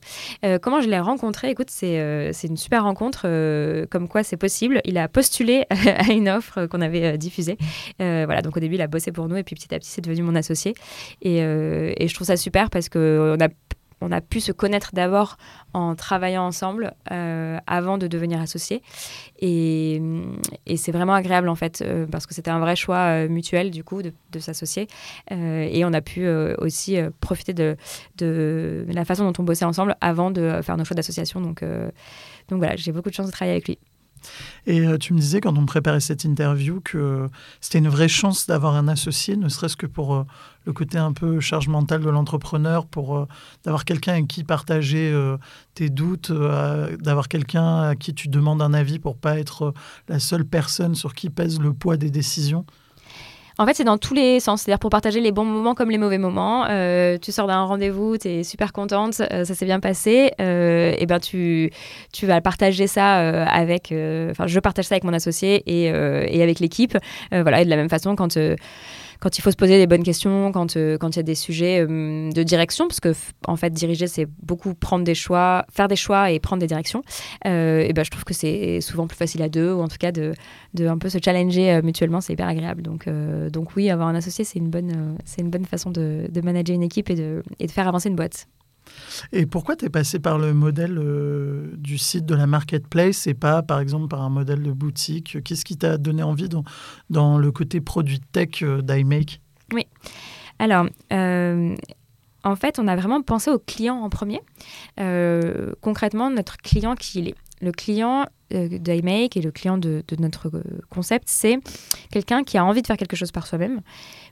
comment 0.60 0.82
je 0.82 0.88
l'ai 0.88 1.00
rencontré? 1.00 1.48
Écoute, 1.48 1.70
c'est 1.70 2.30
une 2.44 2.58
super 2.58 2.82
rencontre, 2.82 3.22
comme 3.86 4.06
quoi 4.06 4.22
c'est 4.22 4.36
possible. 4.36 4.82
Il 4.84 4.98
a 4.98 5.08
postulé 5.08 5.64
à 5.70 6.12
une 6.12 6.28
offre 6.28 6.66
qu'on 6.66 6.82
avait 6.82 7.16
diffusée. 7.16 7.56
voilà, 7.98 8.42
donc 8.42 8.58
au 8.58 8.60
début, 8.60 8.74
il 8.74 8.82
a 8.82 8.86
bossé 8.86 9.12
pour 9.12 9.28
nous 9.28 9.36
et 9.36 9.42
puis 9.42 9.56
petit 9.56 9.74
à 9.74 9.78
petit, 9.78 9.88
c'est 9.88 10.02
devenu 10.02 10.22
mon 10.22 10.34
associé. 10.34 10.74
Et, 11.22 11.38
et, 11.38 12.06
je 12.06 12.14
trouve 12.14 12.26
ça 12.26 12.36
super 12.36 12.68
parce 12.68 12.90
qu'on 12.90 13.40
a 13.40 13.48
on 14.00 14.12
a 14.12 14.20
pu 14.20 14.40
se 14.40 14.52
connaître 14.52 14.90
d'abord 14.92 15.36
en 15.74 15.94
travaillant 15.94 16.44
ensemble 16.44 16.94
euh, 17.10 17.58
avant 17.66 17.98
de 17.98 18.06
devenir 18.06 18.40
associés. 18.40 18.82
Et, 19.40 20.00
c'est 20.76 20.92
vraiment 20.92 21.14
agréable 21.14 21.48
en 21.48 21.54
fait, 21.54 21.82
euh, 21.82 22.06
parce 22.06 22.26
que 22.26 22.34
c'était 22.34 22.50
un 22.50 22.60
vrai 22.60 22.76
choix 22.76 22.98
euh, 22.98 23.28
mutuel 23.28 23.70
du 23.70 23.82
coup 23.82 24.02
de, 24.02 24.12
s'associer. 24.38 24.86
et 25.30 25.84
on 25.84 25.92
a 25.92 26.00
pu 26.00 26.28
aussi 26.58 26.96
profiter 27.20 27.54
de, 27.54 27.76
de, 28.16 28.86
la 28.88 29.04
façon 29.04 29.24
dont 29.24 29.32
on 29.40 29.42
bossait 29.42 29.64
ensemble 29.64 29.96
avant 30.00 30.30
de 30.30 30.60
faire 30.62 30.76
nos 30.76 30.84
choix 30.84 30.94
d'association. 30.94 31.40
Donc, 31.40 31.64
donc 32.48 32.58
voilà, 32.58 32.76
j'ai 32.76 32.92
beaucoup 32.92 33.10
de 33.10 33.14
chance 33.14 33.26
de 33.26 33.32
travailler 33.32 33.56
avec 33.56 33.66
lui. 33.66 33.78
Et 34.66 34.80
euh, 34.80 34.98
tu 34.98 35.14
me 35.14 35.18
disais 35.18 35.40
quand 35.40 35.56
on 35.56 35.66
préparait 35.66 36.00
cette 36.00 36.24
interview 36.24 36.80
que 36.80 37.28
c'était 37.60 37.78
une 37.78 37.88
vraie 37.88 38.08
chance 38.08 38.46
d'avoir 38.46 38.74
un 38.74 38.88
associé, 38.88 39.36
ne 39.36 39.48
serait-ce 39.48 39.76
que 39.76 39.86
pour 39.86 40.14
euh, 40.14 40.24
le 40.64 40.72
côté 40.72 40.98
un 40.98 41.12
peu 41.12 41.40
charge 41.40 41.68
mentale 41.68 42.02
de 42.02 42.10
l'entrepreneur, 42.10 42.86
pour 42.86 43.16
euh, 43.16 43.26
d'avoir 43.64 43.84
quelqu'un 43.84 44.12
avec 44.14 44.28
qui 44.28 44.44
partager 44.44 45.14
tes 45.74 45.88
doutes, 45.88 46.32
d'avoir 46.32 47.28
quelqu'un 47.28 47.88
à 47.88 47.96
qui 47.96 48.14
tu 48.14 48.28
demandes 48.28 48.60
un 48.60 48.74
avis 48.74 48.98
pour 48.98 49.16
pas 49.16 49.38
être 49.38 49.72
la 50.08 50.18
seule 50.18 50.44
personne 50.44 50.94
sur 50.94 51.14
qui 51.14 51.30
pèse 51.30 51.60
le 51.60 51.72
poids 51.72 51.96
des 51.96 52.10
décisions. 52.10 52.64
En 53.60 53.66
fait, 53.66 53.74
c'est 53.74 53.84
dans 53.84 53.98
tous 53.98 54.14
les 54.14 54.38
sens. 54.38 54.62
C'est-à-dire 54.62 54.78
pour 54.78 54.90
partager 54.90 55.20
les 55.20 55.32
bons 55.32 55.44
moments 55.44 55.74
comme 55.74 55.90
les 55.90 55.98
mauvais 55.98 56.18
moments. 56.18 56.66
Euh, 56.70 57.18
tu 57.20 57.32
sors 57.32 57.48
d'un 57.48 57.64
rendez-vous, 57.64 58.16
tu 58.16 58.28
es 58.28 58.44
super 58.44 58.72
contente, 58.72 59.20
euh, 59.32 59.44
ça 59.44 59.54
s'est 59.54 59.64
bien 59.64 59.80
passé. 59.80 60.30
Euh, 60.40 60.94
et 60.96 61.06
ben 61.06 61.18
tu, 61.18 61.72
tu 62.12 62.26
vas 62.26 62.40
partager 62.40 62.86
ça 62.86 63.16
avec. 63.48 63.92
Enfin, 64.30 64.46
je 64.46 64.60
partage 64.60 64.84
ça 64.84 64.94
avec 64.94 65.04
mon 65.04 65.12
associé 65.12 65.62
et, 65.66 65.86
et 65.86 66.42
avec 66.42 66.60
l'équipe. 66.60 66.96
voilà, 67.32 67.62
et 67.62 67.64
de 67.64 67.70
la 67.70 67.76
même 67.76 67.88
façon, 67.88 68.14
quand 68.14 68.38
quand 69.20 69.38
il 69.38 69.42
faut 69.42 69.50
se 69.50 69.56
poser 69.56 69.78
des 69.78 69.86
bonnes 69.86 70.02
questions, 70.02 70.52
quand 70.52 70.76
euh, 70.76 70.96
il 71.00 71.16
y 71.16 71.18
a 71.18 71.22
des 71.22 71.34
sujets 71.34 71.80
euh, 71.80 72.30
de 72.30 72.42
direction, 72.42 72.86
parce 72.86 73.00
que 73.00 73.12
en 73.46 73.56
fait 73.56 73.70
diriger 73.70 74.06
c'est 74.06 74.26
beaucoup 74.42 74.74
prendre 74.74 75.04
des 75.04 75.14
choix, 75.14 75.64
faire 75.70 75.88
des 75.88 75.96
choix 75.96 76.30
et 76.30 76.38
prendre 76.38 76.60
des 76.60 76.66
directions. 76.66 77.02
Euh, 77.46 77.80
et 77.80 77.92
ben 77.92 78.04
je 78.04 78.10
trouve 78.10 78.24
que 78.24 78.34
c'est 78.34 78.80
souvent 78.80 79.06
plus 79.06 79.16
facile 79.16 79.42
à 79.42 79.48
deux 79.48 79.72
ou 79.72 79.80
en 79.80 79.88
tout 79.88 79.98
cas 79.98 80.12
de, 80.12 80.34
de 80.74 80.86
un 80.86 80.98
peu 80.98 81.08
se 81.08 81.18
challenger 81.22 81.80
mutuellement, 81.82 82.20
c'est 82.20 82.32
hyper 82.32 82.48
agréable. 82.48 82.82
Donc 82.82 83.08
donc 83.08 83.76
oui, 83.76 83.90
avoir 83.90 84.08
un 84.08 84.14
associé 84.14 84.44
c'est 84.44 84.58
une 84.58 84.70
bonne 84.70 85.16
une 85.38 85.50
bonne 85.50 85.64
façon 85.64 85.90
de, 85.90 86.28
de 86.30 86.40
manager 86.40 86.74
une 86.74 86.82
équipe 86.82 87.10
et 87.10 87.14
de 87.14 87.42
et 87.58 87.66
de 87.66 87.72
faire 87.72 87.88
avancer 87.88 88.08
une 88.08 88.16
boîte. 88.16 88.46
Et 89.32 89.46
pourquoi 89.46 89.76
tu 89.76 89.84
es 89.86 89.88
passé 89.88 90.18
par 90.18 90.38
le 90.38 90.52
modèle 90.54 90.98
euh, 90.98 91.72
du 91.76 91.98
site 91.98 92.26
de 92.26 92.34
la 92.34 92.46
marketplace 92.46 93.26
et 93.26 93.34
pas, 93.34 93.62
par 93.62 93.80
exemple, 93.80 94.08
par 94.08 94.22
un 94.22 94.30
modèle 94.30 94.62
de 94.62 94.72
boutique? 94.72 95.42
Qu'est-ce 95.42 95.64
qui 95.64 95.76
t'a 95.76 95.98
donné 95.98 96.22
envie 96.22 96.48
dans, 96.48 96.64
dans 97.10 97.38
le 97.38 97.52
côté 97.52 97.80
produit 97.80 98.20
tech 98.20 98.62
euh, 98.62 98.82
d'iMake? 98.82 99.40
Oui. 99.72 99.86
Alors, 100.58 100.86
euh, 101.12 101.74
en 102.44 102.56
fait, 102.56 102.78
on 102.78 102.88
a 102.88 102.96
vraiment 102.96 103.22
pensé 103.22 103.50
au 103.50 103.58
client 103.58 103.96
en 103.96 104.08
premier. 104.08 104.40
concrètement, 105.80 106.30
notre 106.30 106.56
client 106.56 106.94
qui 106.94 107.20
il 107.20 107.28
est. 107.28 107.34
Le 107.60 107.72
client 107.72 108.26
d'iMake 108.50 109.36
et 109.36 109.42
le 109.42 109.50
client 109.50 109.76
de, 109.76 110.02
de 110.08 110.16
notre 110.16 110.50
concept, 110.88 111.28
c'est 111.28 111.58
quelqu'un 112.10 112.44
qui 112.44 112.56
a 112.56 112.64
envie 112.64 112.80
de 112.80 112.86
faire 112.86 112.96
quelque 112.96 113.16
chose 113.16 113.30
par 113.30 113.46
soi-même, 113.46 113.80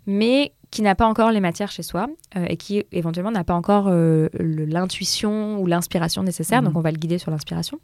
mais 0.07 0.53
qui 0.71 0.83
n'a 0.83 0.95
pas 0.95 1.07
encore 1.07 1.31
les 1.31 1.41
matières 1.41 1.71
chez 1.71 1.83
soi 1.83 2.09
euh, 2.37 2.45
et 2.49 2.57
qui 2.57 2.85
éventuellement 2.93 3.31
n'a 3.31 3.45
pas 3.45 3.55
encore 3.55 3.87
euh, 3.89 4.29
l'intuition 4.39 5.59
ou 5.61 5.67
l'inspiration 5.67 6.23
nécessaire. 6.23 6.63
Donc 6.63 6.73
mhm. 6.73 6.79
on 6.79 6.83
va 6.83 6.91
le 6.91 6.99
guider 6.99 7.19
sur 7.19 7.31
l'inspiration. 7.31 7.79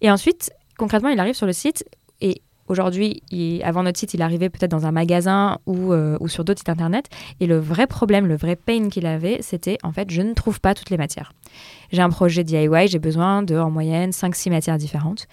Et 0.00 0.10
ensuite, 0.10 0.50
concrètement, 0.78 1.08
il 1.08 1.18
arrive 1.18 1.34
sur 1.34 1.46
le 1.46 1.52
site 1.52 1.84
et 2.20 2.42
aujourd'hui, 2.68 3.22
avant 3.62 3.82
notre 3.82 3.98
site, 3.98 4.14
il 4.14 4.22
arrivait 4.22 4.48
peut-être 4.48 4.70
dans 4.70 4.86
un 4.86 4.92
magasin 4.92 5.58
ou, 5.66 5.92
euh, 5.92 6.16
ou 6.20 6.28
sur 6.28 6.44
d'autres 6.44 6.60
sites 6.60 6.68
internet. 6.68 7.06
Et 7.40 7.46
le 7.46 7.58
vrai 7.58 7.86
problème, 7.86 8.26
le 8.26 8.36
vrai 8.36 8.56
pain 8.56 8.88
qu'il 8.88 9.06
avait, 9.06 9.38
c'était 9.40 9.78
en 9.82 9.92
fait, 9.92 10.10
je 10.10 10.22
ne 10.22 10.32
trouve 10.32 10.60
pas 10.60 10.74
toutes 10.74 10.90
les 10.90 10.96
matières. 10.96 11.32
J'ai 11.92 12.02
un 12.02 12.10
projet 12.10 12.44
DIY, 12.44 12.88
j'ai 12.88 12.98
besoin 12.98 13.42
de 13.42 13.56
en 13.56 13.70
moyenne 13.70 14.10
5-6 14.10 14.50
matières 14.50 14.78
différentes 14.78 15.26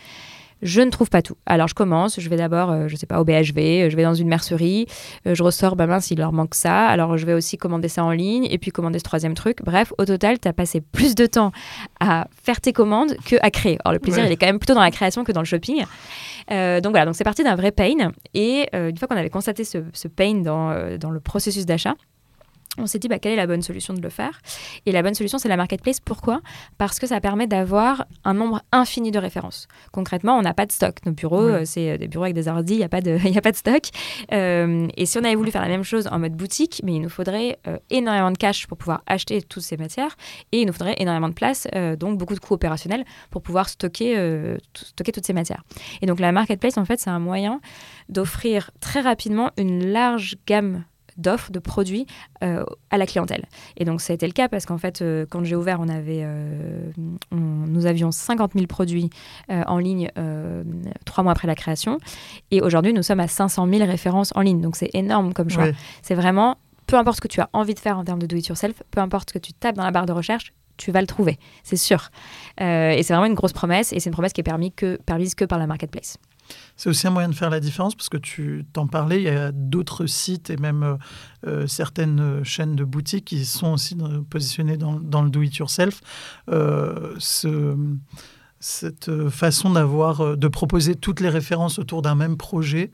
je 0.62 0.82
ne 0.82 0.89
trouve 0.89 1.10
pas 1.10 1.21
tout. 1.21 1.36
Alors 1.45 1.67
je 1.67 1.74
commence, 1.74 2.19
je 2.19 2.30
vais 2.30 2.38
d'abord, 2.38 2.71
euh, 2.71 2.88
je 2.88 2.95
sais 2.95 3.06
pas, 3.06 3.19
au 3.19 3.26
BHV, 3.26 3.58
euh, 3.58 3.89
je 3.89 3.95
vais 3.95 4.04
dans 4.04 4.13
une 4.13 4.28
mercerie, 4.28 4.88
euh, 5.28 5.36
je 5.36 5.43
ressors, 5.43 5.76
bah 5.76 5.88
mince, 5.88 6.12
il 6.12 6.19
leur 6.19 6.32
manque 6.32 6.56
ça. 6.56 6.88
Alors 6.88 7.17
je 7.17 7.26
vais 7.26 7.34
aussi 7.34 7.58
commander 7.58 7.88
ça 7.88 8.04
en 8.04 8.12
ligne 8.12 8.47
et 8.50 8.58
puis 8.58 8.71
commander 8.71 9.00
ce 9.00 9.04
troisième 9.04 9.34
truc. 9.34 9.60
Bref, 9.63 9.93
au 9.97 10.06
total, 10.06 10.39
tu 10.39 10.47
as 10.47 10.54
passé 10.54 10.82
plus 10.82 11.15
de 11.15 11.26
temps 11.26 11.52
à 12.00 12.28
faire 12.43 12.62
tes 12.62 12.74
commandes 12.74 13.15
que 13.26 13.36
à 13.41 13.52
créer. 13.52 13.78
Alors 13.84 13.93
le 13.93 14.00
plaisir, 14.00 14.26
il 14.26 14.32
est 14.32 14.38
quand 14.38 14.47
même 14.47 14.60
plutôt 14.60 14.76
dans 14.76 14.82
la 14.82 14.91
création 14.91 15.24
que 15.24 15.32
dans 15.32 15.41
le 15.41 15.45
shopping. 15.45 15.80
donc 16.50 16.91
voilà, 16.91 17.06
donc 17.06 17.15
c'est 17.15 17.24
parti 17.24 17.43
d'un 17.43 17.56
vrai 17.56 17.71
pain. 17.71 18.12
Et 18.34 18.67
une 18.74 18.97
fois 18.97 19.08
qu'on 19.08 19.17
avait 19.17 19.30
constaté 19.30 19.63
ce, 19.63 19.80
ce 19.93 20.08
pain 20.08 20.36
dans, 20.36 20.97
dans 20.97 21.10
le 21.10 21.19
processus 21.19 21.65
d'achat, 21.65 21.95
on 22.78 22.88
s'est 22.88 23.00
dit 23.00 23.08
bah, 23.08 23.20
quelle 23.20 23.34
est 23.34 23.38
la 23.38 23.48
bonne 23.48 23.62
solution 23.62 23.94
de 23.94 24.02
le 24.02 24.10
faire? 24.10 24.40
Et 24.86 24.92
la 24.92 25.02
bonne 25.02 25.14
solution, 25.14 25.38
c'est 25.38 25.50
la 25.50 25.58
marketplace. 25.58 26.00
Pourquoi? 26.00 26.42
Parce 26.78 27.00
que 27.00 27.08
ça 27.08 27.20
permet 27.20 27.48
d'avoir 27.48 28.06
un 28.24 28.34
nombre 28.34 28.62
infini 28.72 29.12
de 29.12 29.20
références. 29.20 29.68
Concrètement, 29.92 30.38
on 30.38 30.42
n'a 30.42 30.54
pas 30.54 30.66
de 30.66 30.72
stock. 30.72 30.98
Nos 31.06 31.12
bureaux, 31.12 31.42
euh, 31.42 31.62
c'est 31.66 31.92
euh, 31.92 31.98
des 31.98 32.08
bureaux 32.08 32.24
avec 32.24 32.36
des 32.36 32.48
ordi, 32.48 32.74
il 32.74 32.78
n'y 32.78 32.84
a, 32.84 32.90
pas 32.90 33.02
de, 33.02 33.18
a 33.38 33.42
pas 33.42 33.52
de 33.52 33.58
stock. 33.58 33.84
Euh, 34.32 34.88
et 34.96 35.06
si 35.06 35.18
on 35.18 35.24
avait 35.24 35.36
voulu 35.36 35.52
faire 35.52 35.62
la 35.62 35.68
même 35.68 35.84
chose 35.84 36.08
en 36.12 36.20
mode 36.20 36.34
boutique, 36.34 36.82
mais 36.84 36.94
il 36.94 37.02
nous 37.02 37.10
faudrait 37.10 37.60
énormément 37.90 38.32
de 38.32 38.38
cash 38.38 38.68
pour 38.68 38.78
pouvoir 38.78 39.02
acheter 39.06 39.42
toutes 39.42 39.64
ces 39.64 39.78
matières 39.78 40.16
et 40.52 40.62
il 40.62 40.68
nous 40.68 40.74
faudrait 40.74 40.96
énormément 40.98 41.30
de 41.30 41.34
place, 41.34 41.68
donc 41.98 42.18
beaucoup 42.18 42.34
de 42.34 42.40
coûts 42.40 42.54
opérationnels 42.54 43.06
pour 43.30 43.42
pouvoir 43.42 43.70
stocker, 43.70 44.58
stocker 44.74 45.12
toutes 45.12 45.26
ces 45.26 45.34
matières. 45.34 45.64
Et 46.02 46.06
donc 46.06 46.20
la 46.20 46.32
marketplace, 46.32 46.78
en 46.78 46.86
fait, 46.86 47.00
c'est 47.00 47.10
un 47.10 47.20
moyen 47.20 47.60
d'offrir 48.10 48.72
très 48.80 49.02
rapidement 49.02 49.52
une 49.58 49.92
large 49.92 50.36
gamme 50.48 50.84
d'offres, 51.22 51.52
de 51.52 51.60
produits 51.60 52.06
euh, 52.44 52.66
à 52.90 52.98
la 52.98 53.06
clientèle. 53.06 53.46
Et 53.78 53.86
donc 53.86 54.02
ça 54.02 54.14
a 54.14 54.16
été 54.16 54.26
le 54.26 54.34
cas 54.34 54.50
parce 54.50 54.66
qu'en 54.66 54.78
fait, 54.78 55.02
euh, 55.02 55.26
quand 55.30 55.44
j'ai 55.44 55.56
ouvert, 55.56 55.80
on 55.80 55.90
avait, 55.90 56.22
euh, 56.24 56.92
nous 57.32 57.86
avions 57.86 58.12
50 58.12 58.54
000 58.54 58.68
produits 58.68 59.10
en 59.50 59.78
ligne 59.78 60.10
trois 61.06 61.24
mois 61.24 61.32
après 61.32 61.48
la 61.48 61.56
création. 61.56 62.00
Et 62.52 62.62
aujourd'hui, 62.62 62.94
nous 62.94 63.04
sommes 63.04 63.20
à 63.20 63.28
500 63.28 63.68
000 63.68 63.86
références 63.86 64.32
en 64.36 64.42
ligne. 64.42 64.62
Donc 64.62 64.76
c'est 64.76 64.90
énorme 64.94 65.34
comme 65.34 65.50
choix. 65.50 65.68
C'est 66.02 66.16
vraiment, 66.16 66.58
peu 66.88 66.98
importe 66.98 67.18
ce 67.18 67.22
que 67.22 67.28
tu 67.28 67.42
as 67.42 67.50
envie 67.54 67.74
de 67.74 67.80
faire 67.80 67.98
en 67.98 68.04
termes 68.04 68.20
de 68.20 68.28
do-it-yourself, 68.28 68.84
peu 68.92 69.02
importe 69.02 69.30
ce 69.30 69.34
que 69.34 69.40
tu 69.40 69.54
tapes 69.54 69.76
dans 69.76 69.84
la 69.84 69.92
barre 69.92 70.06
de 70.06 70.14
recherche, 70.14 70.54
tu 70.78 70.92
vas 70.92 71.02
le 71.02 71.08
trouver, 71.08 71.38
c'est 71.64 71.76
sûr. 71.76 72.10
et 72.58 73.02
c'est 73.04 73.14
vraiment 73.14 73.28
une 73.28 73.36
grosse 73.36 73.54
promesse, 73.54 73.94
et 73.94 74.00
c'est 74.00 74.10
une 74.10 74.14
promesse 74.14 74.34
qui 74.34 74.42
est 74.42 74.44
permise 74.44 74.72
que, 74.76 74.98
permise 75.06 75.36
que 75.36 75.46
par 75.46 75.60
la 75.60 75.68
marketplace. 75.68 76.18
C'est 76.76 76.90
aussi 76.90 77.06
un 77.06 77.12
moyen 77.12 77.30
de 77.30 77.36
faire 77.36 77.50
la 77.50 77.60
différence 77.60 77.94
parce 77.94 78.10
que 78.10 78.18
tu 78.18 78.66
t'en 78.74 78.88
parlais, 78.88 79.18
il 79.18 79.26
y 79.26 79.30
a 79.30 79.52
d'autres 79.52 80.08
sites 80.08 80.50
et 80.50 80.58
même 80.58 80.84
euh, 80.84 80.96
euh, 81.46 81.68
certaines 81.68 82.44
chaînes 82.44 82.76
de 82.76 82.84
boutiques 82.84 83.26
qui 83.26 83.46
sont 83.46 83.74
aussi 83.74 83.96
positionnées 84.30 84.78
dans, 84.78 85.22
le 85.22 85.30
do-it-yourself. 85.30 86.02
Euh, 86.50 87.14
ce, 87.20 87.78
cette 88.60 89.30
façon 89.30 89.70
d'avoir, 89.70 90.38
de 90.38 90.48
proposer 90.48 90.96
toutes 90.96 91.20
les 91.20 91.30
références 91.30 91.78
autour 91.78 92.02
d'un 92.02 92.16
même 92.16 92.38
projet, 92.38 92.92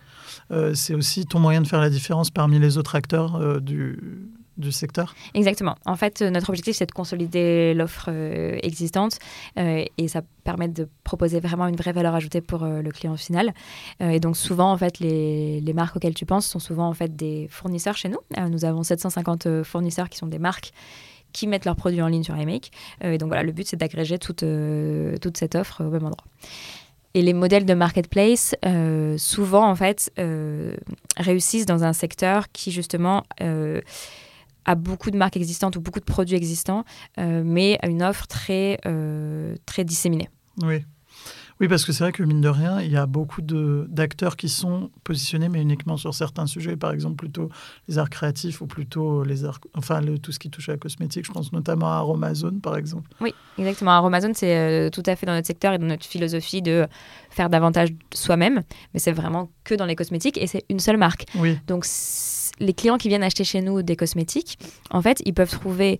c'est 0.74 0.93
aussi 0.93 1.26
ton 1.26 1.39
moyen 1.39 1.62
de 1.62 1.67
faire 1.67 1.82
la 1.82 1.89
différence 1.89 2.30
parmi 2.30 2.58
les 2.58 2.78
autres 2.78 2.96
acteurs 2.96 3.62
du, 3.62 4.30
du 4.58 4.72
secteur 4.72 5.15
Exactement. 5.34 5.76
En 5.86 5.96
fait, 5.96 6.22
euh, 6.22 6.30
notre 6.30 6.50
objectif, 6.50 6.76
c'est 6.76 6.86
de 6.86 6.91
consolider 6.91 7.74
l'offre 7.74 8.10
euh, 8.10 8.58
existante 8.63 9.20
euh, 9.58 9.86
et 9.98 10.08
ça 10.08 10.22
permet 10.43 10.67
de 10.67 10.88
proposer 11.04 11.39
vraiment 11.39 11.67
une 11.67 11.76
vraie 11.76 11.91
valeur 11.91 12.15
ajoutée 12.15 12.41
pour 12.41 12.65
le 12.65 12.89
client 12.91 13.17
final. 13.17 13.54
et 14.00 14.22
donc, 14.22 14.38
souvent, 14.38 14.72
en 14.72 14.78
fait, 14.78 15.00
les, 15.00 15.74
marques 15.76 15.98
auxquelles 15.98 16.13
tu 16.13 16.26
penses 16.26 16.48
sont 16.48 16.60
souvent 16.60 16.88
en 16.88 16.93
fait 16.93 17.15
des 17.15 17.48
fournisseurs 17.52 17.98
chez 17.98 18.08
nous. 18.08 18.20
nous 18.50 18.63
avons 18.63 18.82
750 18.82 19.63
fournisseurs 19.63 20.10
qui 20.10 20.17
sont 20.17 20.28
des 20.28 20.39
marques 20.39 20.72
qui 21.34 21.48
mettent 21.48 21.65
leurs 21.65 21.76
produits 21.76 22.02
en 22.02 22.08
ligne 22.08 22.24
sur 22.24 22.38
iMake. 22.38 22.72
et 23.02 23.17
donc, 23.17 23.28
voilà, 23.28 23.43
le 23.43 23.52
but, 23.52 23.67
c'est 23.67 23.76
d'agréger 23.76 24.17
toute 24.17 24.39
cette 25.38 25.56
offre 25.56 25.84
au 25.84 25.89
même 25.89 26.06
endroit. 26.06 26.26
Et 27.13 27.22
les 27.22 27.34
modèles 27.34 27.65
de 27.65 27.74
marketplace, 27.74 28.56
souvent, 29.17 29.70
en 29.70 29.76
fait, 29.76 30.10
réussissent 31.17 31.65
dans 31.65 31.84
un 31.84 31.93
secteur 31.93 32.50
qui, 32.54 32.72
justement, 32.72 33.24
à 34.67 34.75
beaucoup 34.75 35.10
de 35.10 35.17
marques 35.17 35.38
existantes 35.38 35.75
ou 35.77 35.82
beaucoup 35.82 35.99
de 35.99 36.06
produits 36.06 36.36
existants, 36.36 36.84
euh, 37.17 37.41
mais 37.43 37.80
à 37.82 37.88
une 37.88 38.03
offre 38.03 38.27
très, 38.27 38.80
euh, 38.86 39.56
très 39.65 39.84
disséminée. 39.84 40.30
Oui. 40.62 40.84
Oui, 41.60 41.67
parce 41.67 41.86
que 41.86 41.91
c'est 41.91 42.03
vrai 42.03 42.12
que 42.12 42.21
mine 42.21 42.41
de 42.41 42.49
rien, 42.49 42.82
il 42.82 42.91
y 42.91 42.97
a 42.97 43.08
beaucoup 43.08 43.41
d'acteurs 43.41 44.36
qui 44.36 44.47
sont 44.47 44.91
positionnés, 45.03 45.49
mais 45.49 45.60
uniquement 45.60 45.97
sur 45.97 46.13
certains 46.13 46.45
sujets, 46.45 46.77
par 46.77 46.91
exemple 46.91 47.15
plutôt 47.15 47.49
les 47.88 47.97
arts 47.97 48.12
créatifs 48.12 48.62
ou 48.62 48.67
plutôt 48.67 49.23
les 49.23 49.43
arts, 49.43 49.60
enfin 49.75 50.01
le, 50.01 50.19
tout 50.19 50.32
ce 50.32 50.38
qui 50.38 50.51
touche 50.51 50.69
à 50.69 50.73
la 50.73 50.77
cosmétique. 50.77 51.25
Je 51.25 51.32
pense 51.32 51.51
notamment 51.51 51.88
à 51.88 51.95
Aromazone, 51.95 52.62
par 52.62 52.77
exemple. 52.77 53.10
Oui, 53.21 53.34
exactement. 53.58 53.89
Aromazone, 53.91 54.36
c'est 54.36 54.56
euh, 54.56 54.89
tout 54.91 55.01
à 55.08 55.15
fait 55.15 55.25
dans 55.25 55.34
notre 55.34 55.47
secteur 55.47 55.73
et 55.73 55.80
dans 55.80 55.88
notre 55.88 56.06
philosophie 56.06 56.62
de 56.62 56.86
faire 57.32 57.49
davantage 57.49 57.89
soi-même, 58.13 58.62
mais 58.93 58.99
c'est 58.99 59.12
vraiment 59.12 59.49
que 59.63 59.73
dans 59.73 59.86
les 59.86 59.95
cosmétiques 59.95 60.38
et 60.38 60.45
c'est 60.45 60.63
une 60.69 60.80
seule 60.80 60.97
marque. 60.97 61.25
Oui. 61.36 61.58
Donc 61.65 61.86
les 62.60 62.74
clients 62.74 62.98
qui 62.98 63.10
viennent 63.10 63.24
acheter 63.24 63.43
chez 63.43 63.62
nous 63.62 63.82
des 63.82 63.96
cosmétiques, 63.96 64.58
en 64.89 65.02
fait, 65.02 65.22
ils 65.26 65.34
peuvent 65.34 65.52
trouver 65.52 66.00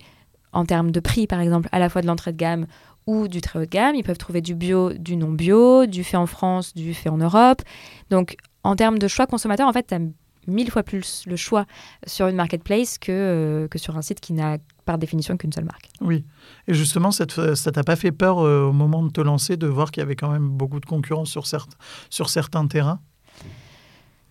en 0.52 0.64
termes 0.64 0.90
de 0.90 1.00
prix, 1.00 1.26
par 1.26 1.40
exemple, 1.40 1.68
à 1.72 1.78
la 1.78 1.88
fois 1.88 2.02
de 2.02 2.06
l'entrée 2.06 2.32
de 2.32 2.38
gamme 2.38 2.66
ou 3.06 3.28
du 3.28 3.40
très 3.40 3.58
haut 3.58 3.64
de 3.64 3.70
gamme. 3.70 3.94
Ils 3.94 4.02
peuvent 4.02 4.18
trouver 4.18 4.40
du 4.40 4.54
bio, 4.54 4.92
du 4.92 5.16
non 5.16 5.30
bio, 5.30 5.86
du 5.86 6.04
fait 6.04 6.16
en 6.16 6.26
France, 6.26 6.74
du 6.74 6.94
fait 6.94 7.08
en 7.08 7.18
Europe. 7.18 7.62
Donc, 8.10 8.36
en 8.64 8.76
termes 8.76 8.98
de 8.98 9.08
choix 9.08 9.26
consommateur, 9.26 9.68
en 9.68 9.72
fait, 9.72 9.86
tu 9.86 9.94
as 9.94 10.00
mille 10.46 10.70
fois 10.70 10.82
plus 10.82 11.24
le 11.26 11.36
choix 11.36 11.66
sur 12.06 12.26
une 12.26 12.36
marketplace 12.36 12.98
que, 12.98 13.12
euh, 13.12 13.68
que 13.68 13.78
sur 13.78 13.96
un 13.96 14.02
site 14.02 14.20
qui 14.20 14.32
n'a 14.32 14.58
par 14.84 14.98
définition 14.98 15.36
qu'une 15.36 15.52
seule 15.52 15.66
marque. 15.66 15.90
Oui, 16.00 16.24
et 16.66 16.74
justement, 16.74 17.10
ça 17.10 17.26
t'a 17.26 17.84
pas 17.84 17.96
fait 17.96 18.12
peur 18.12 18.38
euh, 18.38 18.62
au 18.62 18.72
moment 18.72 19.02
de 19.02 19.10
te 19.10 19.20
lancer 19.20 19.58
de 19.58 19.66
voir 19.66 19.90
qu'il 19.90 20.00
y 20.00 20.04
avait 20.04 20.16
quand 20.16 20.30
même 20.30 20.48
beaucoup 20.48 20.80
de 20.80 20.86
concurrence 20.86 21.30
sur 21.30 22.28
certains 22.30 22.66
terrains? 22.66 23.00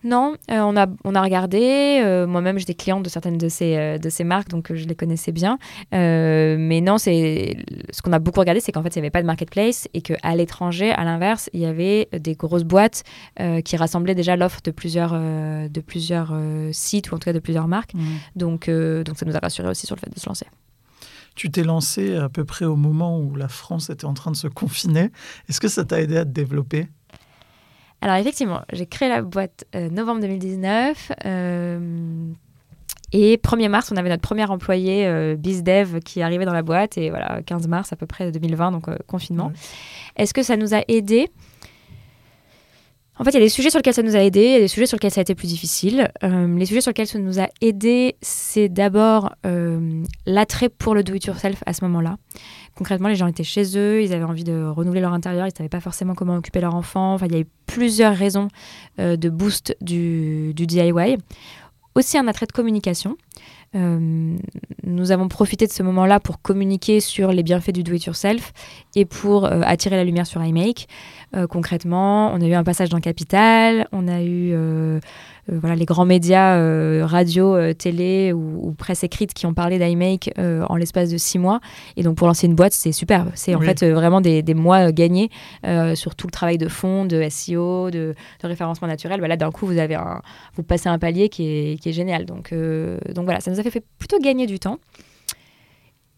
Non, 0.04 0.36
euh, 0.50 0.60
on, 0.60 0.76
a, 0.76 0.86
on 1.04 1.14
a 1.14 1.22
regardé. 1.22 2.00
Euh, 2.04 2.26
moi-même, 2.26 2.58
j'étais 2.58 2.74
cliente 2.74 3.02
de 3.02 3.08
certaines 3.08 3.38
de 3.38 3.48
ces, 3.48 3.76
euh, 3.76 3.98
de 3.98 4.08
ces 4.08 4.24
marques, 4.24 4.48
donc 4.48 4.72
je 4.72 4.86
les 4.86 4.94
connaissais 4.94 5.32
bien. 5.32 5.58
mais 5.92 6.80
non, 6.80 6.98
c'est 6.98 7.56
ce 7.90 8.02
qu'on 8.02 8.12
a 8.12 8.18
beaucoup 8.18 8.40
regardé, 8.40 8.60
c'est 8.60 8.72
qu'en 8.72 8.82
fait, 8.82 8.94
il 8.94 8.98
n'y 8.98 9.06
avait 9.06 9.10
pas 9.10 9.22
de 9.22 9.26
marketplace 9.26 9.88
et 9.94 10.02
qu'à 10.02 10.36
l'étranger, 10.36 10.92
à 10.92 11.04
l'inverse, 11.04 11.50
il 11.52 11.60
y 11.60 11.66
avait 11.66 12.08
des 12.12 12.34
grosses 12.34 12.64
boîtes 12.64 13.02
qui 13.64 13.76
rassemblaient 13.76 14.14
déjà 14.14 14.36
l'offre 14.36 14.60
de 14.62 14.70
plusieurs, 14.70 15.12
de 15.12 15.80
plusieurs 15.80 16.34
sites 16.72 17.10
ou 17.10 17.14
en 17.14 17.18
tout 17.18 17.26
cas 17.26 17.32
de 17.32 17.38
plusieurs 17.38 17.68
marques. 17.68 17.94
Mmh. 17.94 18.04
Donc, 18.36 18.70
donc, 18.70 19.18
ça 19.18 19.26
nous 19.26 19.36
a 19.36 19.40
rassuré 19.40 19.68
aussi 19.68 19.86
sur 19.86 19.96
le 19.96 20.00
fait 20.00 20.14
de 20.14 20.18
se 20.18 20.28
lancer. 20.28 20.46
Tu 21.34 21.50
t'es 21.50 21.62
lancé 21.62 22.16
à 22.16 22.28
peu 22.28 22.44
près 22.44 22.64
au 22.64 22.76
moment 22.76 23.20
où 23.20 23.36
la 23.36 23.48
France 23.48 23.90
était 23.90 24.06
en 24.06 24.14
train 24.14 24.30
de 24.30 24.36
se 24.36 24.48
confiner. 24.48 25.10
Est-ce 25.48 25.60
que 25.60 25.68
ça 25.68 25.84
t'a 25.84 26.00
aidé 26.00 26.16
à 26.16 26.24
te 26.24 26.30
développer? 26.30 26.88
Alors 28.00 28.16
effectivement, 28.16 28.62
j'ai 28.72 28.86
créé 28.86 29.08
la 29.08 29.22
boîte 29.22 29.64
euh, 29.74 29.88
novembre 29.90 30.20
2019. 30.20 31.12
Euh, 31.24 32.30
et 33.12 33.38
1er 33.38 33.68
mars, 33.68 33.90
on 33.90 33.96
avait 33.96 34.10
notre 34.10 34.22
premier 34.22 34.44
employé 34.44 35.06
euh, 35.06 35.34
BizDev 35.36 36.00
qui 36.00 36.22
arrivait 36.22 36.44
dans 36.44 36.52
la 36.52 36.62
boîte. 36.62 36.98
Et 36.98 37.10
voilà, 37.10 37.42
15 37.42 37.66
mars 37.66 37.92
à 37.92 37.96
peu 37.96 38.06
près 38.06 38.30
2020, 38.30 38.72
donc 38.72 38.86
confinement. 39.06 39.50
Est-ce 40.16 40.34
que 40.34 40.42
ça 40.42 40.56
nous 40.56 40.74
a 40.74 40.82
aidé 40.88 41.30
en 43.18 43.24
fait, 43.24 43.30
il 43.30 43.34
y 43.34 43.36
a 43.38 43.40
des 43.40 43.48
sujets 43.48 43.70
sur 43.70 43.78
lesquels 43.78 43.94
ça 43.94 44.02
nous 44.02 44.16
a 44.16 44.20
aidé, 44.20 44.40
il 44.40 44.52
y 44.52 44.56
a 44.56 44.60
des 44.60 44.68
sujets 44.68 44.86
sur 44.86 44.96
lesquels 44.96 45.10
ça 45.10 45.20
a 45.20 45.22
été 45.22 45.34
plus 45.34 45.48
difficile. 45.48 46.10
les 46.22 46.66
sujets 46.66 46.80
sur 46.80 46.90
lesquels 46.90 47.06
ça 47.06 47.18
nous 47.18 47.40
a 47.40 47.48
aidé, 47.60 48.16
c'est 48.20 48.68
d'abord 48.68 49.34
l'attrait 50.26 50.68
pour 50.68 50.94
le 50.94 51.02
do-it-yourself 51.02 51.62
à 51.66 51.72
ce 51.72 51.84
moment-là. 51.84 52.16
Concrètement, 52.78 53.08
les 53.08 53.16
gens 53.16 53.26
étaient 53.26 53.42
chez 53.42 53.76
eux, 53.76 54.04
ils 54.04 54.12
avaient 54.12 54.22
envie 54.22 54.44
de 54.44 54.64
renouveler 54.64 55.00
leur 55.00 55.12
intérieur, 55.12 55.46
ils 55.46 55.50
ne 55.50 55.56
savaient 55.56 55.68
pas 55.68 55.80
forcément 55.80 56.14
comment 56.14 56.36
occuper 56.36 56.60
leur 56.60 56.76
enfant. 56.76 57.16
Il 57.24 57.32
y 57.32 57.34
a 57.34 57.40
eu 57.40 57.46
plusieurs 57.66 58.14
raisons 58.14 58.48
euh, 59.00 59.16
de 59.16 59.28
boost 59.28 59.76
du, 59.80 60.54
DIY. 60.54 61.18
Aussi 61.94 62.18
un 62.18 62.28
attrait 62.28 62.46
de 62.46 62.52
communication. 62.52 63.16
Euh, 63.74 64.36
nous 64.84 65.12
avons 65.12 65.28
profité 65.28 65.66
de 65.66 65.72
ce 65.72 65.82
moment-là 65.82 66.20
pour 66.20 66.40
communiquer 66.40 67.00
sur 67.00 67.32
les 67.32 67.42
bienfaits 67.42 67.72
du 67.72 67.82
do-it-yourself 67.82 68.52
et 68.94 69.04
pour 69.04 69.44
euh, 69.44 69.60
attirer 69.64 69.96
la 69.96 70.04
lumière 70.04 70.26
sur 70.26 70.42
iMake. 70.42 70.88
concrètement, 71.50 72.32
on 72.32 72.40
a 72.40 72.46
eu 72.46 72.54
un 72.54 72.64
passage 72.64 72.88
dans 72.88 73.00
Capital, 73.00 73.86
on 73.92 74.08
a 74.08 74.22
eu 74.22 74.52
euh, 74.54 75.00
voilà, 75.50 75.76
les 75.76 75.84
grands 75.84 76.04
médias, 76.04 76.56
euh, 76.56 77.04
radio, 77.04 77.56
euh, 77.56 77.72
télé 77.72 78.32
ou, 78.32 78.74
presse 78.76 79.02
écrite 79.02 79.34
qui 79.34 79.46
ont 79.46 79.54
parlé 79.54 79.78
d'iMake 79.78 80.30
en 80.38 80.76
l'espace 80.76 81.10
de 81.10 81.16
six 81.16 81.38
mois. 81.38 81.60
Et 81.96 82.02
donc 82.02 82.16
pour 82.16 82.26
lancer 82.26 82.46
une 82.46 82.54
boîte, 82.54 82.72
c'est 82.72 82.92
superbe. 82.92 83.30
C'est 83.34 83.54
en 83.54 83.60
fait 83.60 83.84
vraiment 83.84 84.20
des, 84.20 84.42
mois 84.54 84.92
gagnés 84.92 85.30
sur 85.94 86.14
tout 86.14 86.26
le 86.26 86.32
travail 86.32 86.58
de 86.58 86.68
fond, 86.68 87.04
de 87.04 87.26
SEO, 87.28 87.90
de, 87.90 88.14
référencement 88.42 88.88
naturel. 88.88 89.20
Bah 89.20 89.28
là, 89.28 89.36
d'un 89.36 89.50
coup, 89.50 89.66
vous, 89.66 89.78
avez 89.78 89.94
un, 89.94 90.20
vous 90.54 90.62
passez 90.62 90.88
un 90.88 90.98
palier 90.98 91.28
qui 91.28 91.46
est, 91.46 91.80
qui 91.80 91.88
est 91.88 91.92
génial. 91.92 92.24
Donc, 92.24 92.52
donc 92.52 93.24
voilà, 93.24 93.40
ça 93.40 93.50
nous 93.50 93.58
a 93.58 93.62
fait, 93.62 93.70
fait 93.70 93.84
plutôt 93.98 94.18
gagner 94.20 94.46
du 94.46 94.58
temps. 94.58 94.78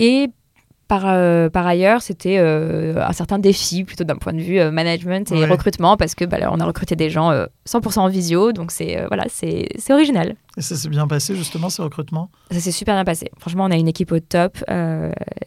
Et 0.01 0.29
par, 0.91 1.05
euh, 1.07 1.49
par 1.49 1.69
ailleurs, 1.69 2.03
c'était 2.03 2.39
euh, 2.39 3.01
un 3.01 3.13
certain 3.13 3.39
défi, 3.39 3.85
plutôt 3.85 4.03
d'un 4.03 4.17
point 4.17 4.33
de 4.33 4.41
vue 4.41 4.59
euh, 4.59 4.73
management 4.73 5.31
et 5.31 5.47
recrutement, 5.47 5.97
parce 5.97 6.17
que 6.17 6.25
bah, 6.25 6.39
on 6.51 6.59
a 6.59 6.65
recruté 6.65 6.97
des 6.97 7.11
gens 7.11 7.31
100% 7.65 8.01
en 8.01 8.09
visio, 8.09 8.51
donc 8.51 8.73
c'est 8.73 9.07
voilà, 9.07 9.27
c'est 9.29 9.69
original. 9.91 10.35
Et 10.57 10.63
ça 10.63 10.75
s'est 10.75 10.89
bien 10.89 11.07
passé, 11.07 11.37
justement, 11.37 11.71
ce 11.71 11.81
recrutement 11.81 12.33
Ça 12.51 12.59
s'est 12.59 12.73
super 12.73 12.97
bien 12.97 13.05
passé. 13.05 13.31
Franchement, 13.39 13.67
on 13.67 13.71
a 13.71 13.77
une 13.77 13.87
équipe 13.87 14.11
au 14.11 14.19
top. 14.19 14.59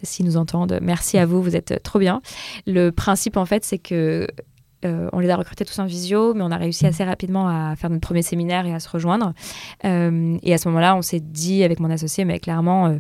S'ils 0.01 0.25
nous 0.25 0.37
entendent, 0.37 0.79
merci 0.81 1.17
à 1.17 1.25
vous, 1.25 1.43
vous 1.43 1.57
êtes 1.57 1.83
trop 1.83 1.99
bien. 1.99 2.21
Le 2.65 2.91
principe, 2.91 3.35
en 3.35 3.45
fait, 3.45 3.65
c'est 3.65 3.79
que 3.79 4.27
on 4.85 5.19
les 5.19 5.29
a 5.29 5.35
recrutés 5.35 5.65
tous 5.65 5.79
en 5.79 5.85
visio, 5.85 6.33
mais 6.33 6.43
on 6.43 6.51
a 6.51 6.57
réussi 6.57 6.85
assez 6.85 7.03
rapidement 7.03 7.49
à 7.49 7.75
faire 7.75 7.89
notre 7.89 8.07
premier 8.07 8.21
séminaire 8.21 8.65
et 8.65 8.73
à 8.73 8.79
se 8.79 8.87
rejoindre. 8.87 9.33
et 9.83 10.53
à 10.53 10.57
ce 10.57 10.69
moment-là, 10.69 10.95
on 10.95 11.01
s'est 11.01 11.19
dit 11.19 11.65
avec 11.65 11.81
mon 11.81 11.89
associé, 11.89 12.23
mais 12.23 12.39
clairement, 12.39 12.97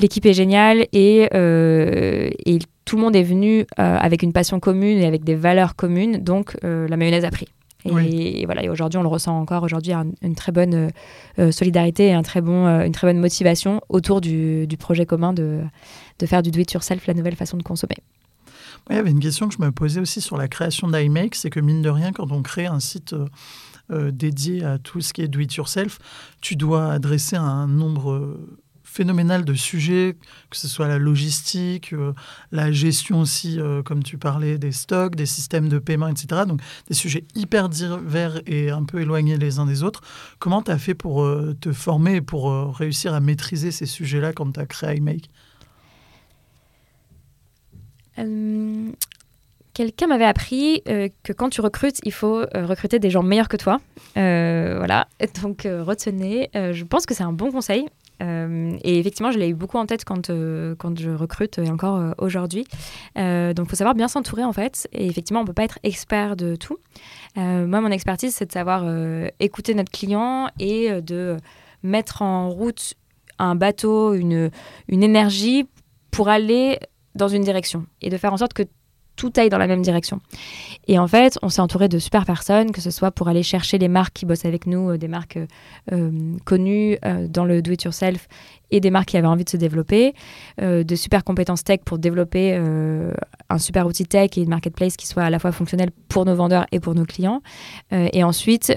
L'équipe 0.00 0.24
est 0.24 0.32
géniale 0.32 0.86
et, 0.92 1.28
euh, 1.34 2.30
et, 2.46 2.58
tout 2.86 2.96
le 2.96 3.02
monde 3.02 3.14
est 3.14 3.22
venu 3.22 3.60
euh, 3.60 3.64
avec 3.76 4.22
une 4.22 4.32
passion 4.32 4.58
commune 4.58 4.98
et 4.98 5.06
avec 5.06 5.22
des 5.22 5.36
valeurs 5.36 5.76
communes, 5.76 6.16
donc 6.16 6.56
euh, 6.64 6.88
la 6.88 6.96
mayonnaise 6.96 7.24
a 7.24 7.30
pris. 7.30 7.46
Et, 7.84 8.44
voilà, 8.46 8.64
et 8.64 8.68
aujourd'hui, 8.68 8.98
on 8.98 9.02
le 9.02 9.08
ressent 9.08 9.38
encore. 9.38 9.62
Aujourd'hui, 9.62 9.92
une, 9.94 10.34
très 10.34 10.52
bonne 10.52 10.90
solidarité 11.50 12.08
et 12.08 12.12
un 12.12 12.22
très 12.22 12.42
bon, 12.42 12.66
une 12.66 12.92
très 12.92 13.06
bonne 13.06 13.18
motivation 13.18 13.80
autour 13.88 14.20
du, 14.20 14.66
du 14.66 14.76
projet 14.76 15.06
commun 15.06 15.32
de, 15.32 15.60
de 16.18 16.26
faire 16.26 16.42
du 16.42 16.50
do-it-yourself 16.50 17.06
la 17.06 17.14
nouvelle 17.14 17.36
façon 17.36 17.56
de 17.56 17.62
consommer. 17.62 17.96
il 18.90 18.96
y 18.96 18.98
avait 18.98 19.10
une 19.10 19.20
question 19.20 19.48
que 19.48 19.54
je 19.54 19.62
me 19.62 19.70
posais 19.70 19.98
aussi 20.00 20.20
sur 20.20 20.36
la 20.36 20.46
création 20.46 20.88
d'iMake, 20.88 21.34
c'est 21.34 21.48
que 21.48 21.60
mine 21.60 21.80
de 21.80 21.88
rien, 21.88 22.12
quand 22.12 22.32
on 22.32 22.42
crée 22.42 22.66
un 22.66 22.80
site 22.80 23.14
dédié 23.90 24.62
à 24.62 24.78
tout 24.78 25.00
ce 25.00 25.14
qui 25.14 25.22
est 25.22 25.28
do-it-yourself, 25.28 26.00
tu 26.42 26.56
dois 26.56 26.92
adresser 26.92 27.36
un 27.36 27.66
nombre 27.66 28.36
phénoménal 28.90 29.44
de 29.44 29.54
sujets, 29.54 30.16
que 30.50 30.56
ce 30.56 30.66
soit 30.66 30.88
la 30.88 30.98
logistique, 30.98 31.92
euh, 31.92 32.12
la 32.50 32.72
gestion 32.72 33.20
aussi, 33.20 33.60
euh, 33.60 33.82
comme 33.82 34.02
tu 34.02 34.18
parlais, 34.18 34.58
des 34.58 34.72
stocks, 34.72 35.14
des 35.14 35.26
systèmes 35.26 35.68
de 35.68 35.78
paiement, 35.78 36.08
etc. 36.08 36.42
Donc 36.46 36.60
des 36.88 36.94
sujets 36.94 37.24
hyper 37.36 37.68
divers 37.68 38.40
et 38.46 38.70
un 38.70 38.82
peu 38.82 39.00
éloignés 39.00 39.36
les 39.36 39.60
uns 39.60 39.66
des 39.66 39.84
autres. 39.84 40.00
Comment 40.40 40.60
tu 40.60 40.72
as 40.72 40.78
fait 40.78 40.94
pour 40.94 41.22
euh, 41.22 41.56
te 41.60 41.72
former 41.72 42.16
et 42.16 42.20
pour 42.20 42.74
réussir 42.74 43.14
à 43.14 43.20
maîtriser 43.20 43.70
ces 43.70 43.86
sujets-là 43.86 44.32
quand 44.32 44.52
tu 44.52 44.60
as 44.60 44.66
créé 44.66 44.96
iMake? 44.96 45.30
Quelqu'un 49.72 50.08
m'avait 50.08 50.26
appris 50.26 50.82
que 50.84 51.32
quand 51.32 51.48
tu 51.48 51.62
recrutes, 51.62 52.00
il 52.04 52.12
faut 52.12 52.44
recruter 52.54 52.98
des 52.98 53.08
gens 53.08 53.22
meilleurs 53.22 53.48
que 53.48 53.56
toi. 53.56 53.80
voilà. 54.14 55.06
Donc 55.42 55.62
retenez. 55.62 56.50
je 56.52 56.84
pense 56.84 57.06
que 57.06 57.14
c'est 57.14 57.22
un 57.22 57.32
bon 57.32 57.50
conseil. 57.50 57.86
Et 58.20 58.98
effectivement, 58.98 59.30
je 59.30 59.38
l'ai 59.38 59.48
eu 59.48 59.54
beaucoup 59.54 59.78
en 59.78 59.86
tête 59.86 60.04
quand, 60.04 60.30
quand 60.78 60.98
je 60.98 61.10
recrute, 61.10 61.58
et 61.58 61.70
encore 61.70 62.14
aujourd'hui. 62.18 62.66
donc, 63.16 63.66
il 63.66 63.68
faut 63.68 63.76
savoir 63.76 63.94
bien 63.94 64.08
s'entourer, 64.08 64.44
en 64.44 64.52
fait. 64.52 64.88
Et 64.92 65.06
effectivement, 65.06 65.40
on 65.40 65.44
ne 65.44 65.46
peut 65.46 65.54
pas 65.54 65.64
être 65.64 65.78
expert 65.82 66.36
de 66.36 66.56
tout. 66.56 66.78
moi, 67.36 67.80
mon 67.80 67.90
expertise, 67.90 68.34
c'est 68.34 68.46
de 68.46 68.52
savoir 68.52 68.84
écouter 69.40 69.74
notre 69.74 69.90
client 69.90 70.48
et 70.58 71.00
de 71.00 71.36
mettre 71.82 72.22
en 72.22 72.50
route 72.50 72.94
un 73.38 73.54
bateau, 73.54 74.14
une, 74.14 74.50
une 74.88 75.02
énergie 75.02 75.66
pour 76.10 76.28
aller 76.28 76.78
dans 77.14 77.28
une 77.28 77.42
direction 77.42 77.86
et 78.02 78.10
de 78.10 78.16
faire 78.16 78.32
en 78.32 78.36
sorte 78.36 78.52
que 78.52 78.62
tout 79.20 79.32
aille 79.36 79.50
dans 79.50 79.58
la 79.58 79.66
même 79.66 79.82
direction. 79.82 80.20
Et 80.88 80.98
en 80.98 81.06
fait, 81.06 81.38
on 81.42 81.50
s'est 81.50 81.60
entouré 81.60 81.88
de 81.88 81.98
super 81.98 82.24
personnes, 82.24 82.72
que 82.72 82.80
ce 82.80 82.90
soit 82.90 83.10
pour 83.10 83.28
aller 83.28 83.42
chercher 83.42 83.76
les 83.76 83.88
marques 83.88 84.14
qui 84.14 84.24
bossent 84.24 84.46
avec 84.46 84.66
nous, 84.66 84.92
euh, 84.92 84.96
des 84.96 85.08
marques 85.08 85.38
euh, 85.92 86.10
connues 86.46 86.96
euh, 87.04 87.28
dans 87.28 87.44
le 87.44 87.60
do-it-yourself 87.60 88.28
et 88.70 88.80
des 88.80 88.90
marques 88.90 89.08
qui 89.08 89.16
avaient 89.16 89.26
envie 89.26 89.44
de 89.44 89.50
se 89.50 89.56
développer, 89.56 90.14
euh, 90.60 90.84
de 90.84 90.94
super 90.94 91.24
compétences 91.24 91.64
tech 91.64 91.80
pour 91.84 91.98
développer 91.98 92.54
euh, 92.54 93.12
un 93.48 93.58
super 93.58 93.86
outil 93.86 94.04
tech 94.04 94.30
et 94.36 94.42
une 94.42 94.48
marketplace 94.48 94.96
qui 94.96 95.06
soit 95.06 95.24
à 95.24 95.30
la 95.30 95.38
fois 95.38 95.52
fonctionnel 95.52 95.90
pour 96.08 96.24
nos 96.24 96.34
vendeurs 96.34 96.66
et 96.72 96.80
pour 96.80 96.94
nos 96.94 97.04
clients. 97.04 97.42
Euh, 97.92 98.08
et 98.12 98.24
ensuite, 98.24 98.72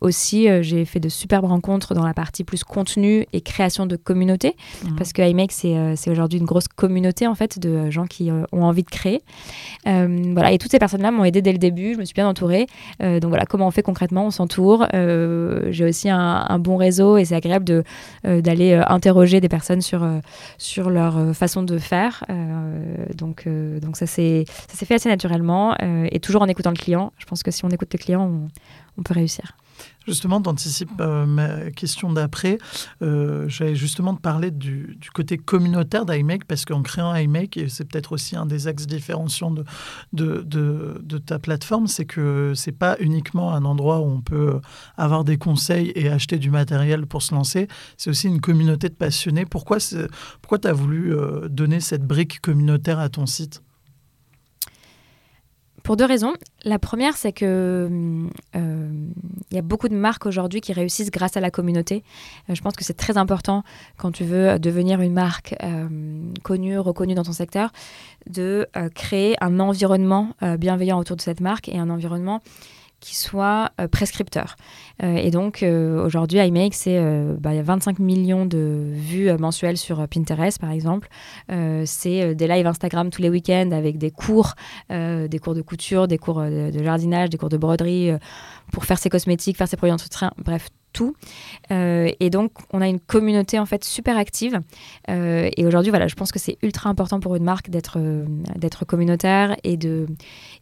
aussi, 0.00 0.48
j'ai 0.62 0.84
fait 0.84 1.00
de 1.00 1.08
superbes 1.08 1.44
rencontres 1.44 1.94
dans 1.94 2.04
la 2.06 2.14
partie 2.14 2.44
plus 2.44 2.64
contenu 2.64 3.26
et 3.32 3.40
création 3.40 3.86
de 3.86 3.96
communauté, 3.96 4.56
mhm. 4.84 4.96
parce 4.96 5.12
que 5.12 5.22
iMake, 5.22 5.52
c'est 5.52 6.10
aujourd'hui 6.10 6.38
une 6.38 6.44
grosse 6.44 6.68
communauté 6.68 7.26
en 7.26 7.34
fait 7.34 7.58
de 7.58 7.90
gens 7.90 8.06
qui 8.06 8.30
ont 8.30 8.64
envie 8.64 8.82
de 8.82 8.90
créer. 8.90 9.22
voilà, 9.84 10.52
et 10.52 10.58
toutes 10.58 10.70
ces 10.70 10.78
personnes-là 10.78 11.10
m'ont 11.10 11.24
aidé 11.24 11.42
dès 11.42 11.52
le 11.52 11.58
début, 11.58 11.94
je 11.94 11.98
me 11.98 12.04
suis 12.04 12.14
bien 12.14 12.28
entourée. 12.28 12.66
donc 13.00 13.26
voilà, 13.26 13.46
comment 13.46 13.66
on 13.66 13.70
fait 13.70 13.82
concrètement, 13.82 14.26
on 14.26 14.30
s'entoure. 14.30 14.86
j'ai 14.92 15.84
aussi 15.84 16.08
un, 16.08 16.44
un, 16.48 16.58
bon 16.58 16.76
réseau 16.76 17.16
et 17.16 17.24
c'est 17.24 17.36
agréable 17.36 17.84
d'aller 18.24 18.74
interroger 18.86 19.19
des 19.40 19.48
personnes 19.48 19.82
sur, 19.82 20.02
euh, 20.02 20.20
sur 20.58 20.90
leur 20.90 21.16
euh, 21.16 21.32
façon 21.32 21.62
de 21.62 21.78
faire. 21.78 22.24
Euh, 22.30 23.04
donc, 23.14 23.46
donc 23.80 23.96
ça 23.96 24.06
s'est 24.06 24.44
fait 24.46 24.94
assez 24.94 25.08
naturellement 25.08 25.76
et 25.78 26.20
toujours 26.20 26.42
en 26.42 26.46
écoutant 26.46 26.70
le 26.70 26.76
client. 26.76 27.12
Je 27.18 27.26
pense 27.26 27.42
que 27.42 27.50
si 27.50 27.64
on 27.64 27.68
écoute 27.68 27.92
le 27.92 27.98
client, 27.98 28.22
on, 28.22 28.48
on 28.98 29.02
peut 29.02 29.14
réussir. 29.14 29.56
Justement, 30.06 30.40
tu 30.40 30.48
anticipes 30.48 31.00
euh, 31.00 31.26
ma 31.26 31.70
question 31.70 32.12
d'après. 32.12 32.58
Euh, 33.02 33.48
J'allais 33.48 33.76
justement 33.76 34.14
te 34.14 34.20
parler 34.20 34.50
du, 34.50 34.98
côté 35.14 35.36
communautaire 35.36 36.06
d'iMake, 36.06 36.46
parce 36.46 36.64
qu'en 36.64 36.82
créant 36.82 37.14
iMake, 37.14 37.56
et 37.56 37.68
c'est 37.68 37.84
peut-être 37.84 38.12
aussi 38.12 38.34
un 38.34 38.46
des 38.46 38.66
axes 38.66 38.86
différenciants 38.86 39.50
de, 39.50 39.64
de, 40.12 40.42
de, 41.02 41.18
ta 41.18 41.38
plateforme, 41.38 41.86
c'est 41.86 42.06
que 42.06 42.54
c'est 42.56 42.72
pas 42.72 42.96
uniquement 42.98 43.52
un 43.52 43.64
endroit 43.64 44.00
où 44.00 44.06
on 44.06 44.20
peut 44.20 44.60
avoir 44.96 45.24
des 45.24 45.36
conseils 45.36 45.92
et 45.94 46.08
acheter 46.08 46.38
du 46.38 46.50
matériel 46.50 47.06
pour 47.06 47.22
se 47.22 47.34
lancer, 47.34 47.68
c'est 47.96 48.10
aussi 48.10 48.26
une 48.26 48.40
communauté 48.40 48.88
de 48.88 48.94
passionnés. 48.94 49.44
Pourquoi, 49.44 49.78
pourquoi 50.40 50.58
tu 50.58 50.68
as 50.68 50.72
voulu 50.72 51.14
euh, 51.14 51.48
donner 51.48 51.80
cette 51.80 52.06
brique 52.06 52.40
communautaire 52.40 52.98
à 52.98 53.10
ton 53.10 53.26
site? 53.26 53.62
Pour 55.90 55.96
deux 55.96 56.04
raisons. 56.04 56.34
La 56.62 56.78
première, 56.78 57.16
c'est 57.16 57.32
que 57.32 58.28
euh, 58.54 58.88
il 59.50 59.56
y 59.56 59.58
a 59.58 59.62
beaucoup 59.62 59.88
de 59.88 59.96
marques 59.96 60.24
aujourd'hui 60.24 60.60
qui 60.60 60.72
réussissent 60.72 61.10
grâce 61.10 61.36
à 61.36 61.40
la 61.40 61.50
communauté. 61.50 62.04
Euh, 62.48 62.54
je 62.54 62.62
pense 62.62 62.76
que 62.76 62.84
c'est 62.84 62.96
très 62.96 63.16
important 63.16 63.64
quand 63.96 64.12
tu 64.12 64.22
veux 64.22 64.60
devenir 64.60 65.00
une 65.00 65.12
marque 65.12 65.56
euh, 65.64 65.88
connue, 66.44 66.78
reconnue 66.78 67.14
dans 67.14 67.24
ton 67.24 67.32
secteur, 67.32 67.72
de 68.28 68.68
créer 68.94 69.34
un 69.40 69.58
environnement 69.58 70.28
bienveillant 70.58 71.00
autour 71.00 71.16
de 71.16 71.22
cette 71.22 71.40
marque 71.40 71.68
et 71.68 71.76
un 71.76 71.90
environnement 71.90 72.40
qui 73.00 73.16
soit 73.16 73.70
euh, 73.80 73.88
prescripteur. 73.88 74.56
Euh, 75.02 75.16
et 75.16 75.30
donc, 75.30 75.62
euh, 75.62 76.04
aujourd'hui, 76.04 76.38
iMake, 76.38 76.74
c'est 76.74 77.00
bah, 77.38 77.52
il 77.52 77.56
y 77.56 77.58
a 77.58 77.62
25 77.62 77.98
millions 77.98 78.46
de 78.46 78.90
vues 78.92 79.32
mensuelles 79.38 79.78
sur 79.78 80.06
Pinterest, 80.08 80.60
par 80.60 80.70
exemple. 80.70 81.08
c'est 81.48 82.34
des 82.34 82.46
lives 82.46 82.66
Instagram 82.66 83.10
tous 83.10 83.22
les 83.22 83.30
week-ends 83.30 83.70
avec 83.72 83.98
des 83.98 84.10
cours, 84.10 84.54
des 84.90 85.38
cours 85.42 85.54
de 85.54 85.62
couture, 85.62 86.08
des 86.08 86.18
cours 86.18 86.42
de, 86.42 86.82
jardinage, 86.82 87.30
des 87.30 87.38
cours 87.38 87.48
de 87.48 87.56
broderie 87.56 88.10
pour 88.72 88.84
faire 88.84 88.98
ses 88.98 89.08
cosmétiques, 89.08 89.56
faire 89.56 89.68
ses 89.68 89.76
produits 89.76 89.92
d'entretien, 89.92 90.32
bref, 90.38 90.68
tout. 90.92 91.14
et 91.70 92.30
donc, 92.30 92.52
on 92.72 92.80
a 92.80 92.88
une 92.88 93.00
communauté 93.00 93.58
en 93.58 93.66
fait 93.66 93.84
super 93.84 94.16
active. 94.16 94.60
et 95.08 95.66
aujourd'hui, 95.66 95.90
voilà, 95.90 96.08
je 96.08 96.14
pense 96.14 96.32
que 96.32 96.38
c'est 96.38 96.58
ultra 96.62 96.90
important 96.90 97.20
pour 97.20 97.36
une 97.36 97.44
marque 97.44 97.70
d'être 97.70 97.98
d'être 98.56 98.84
communautaire 98.84 99.56
et 99.64 99.76
de 99.76 100.06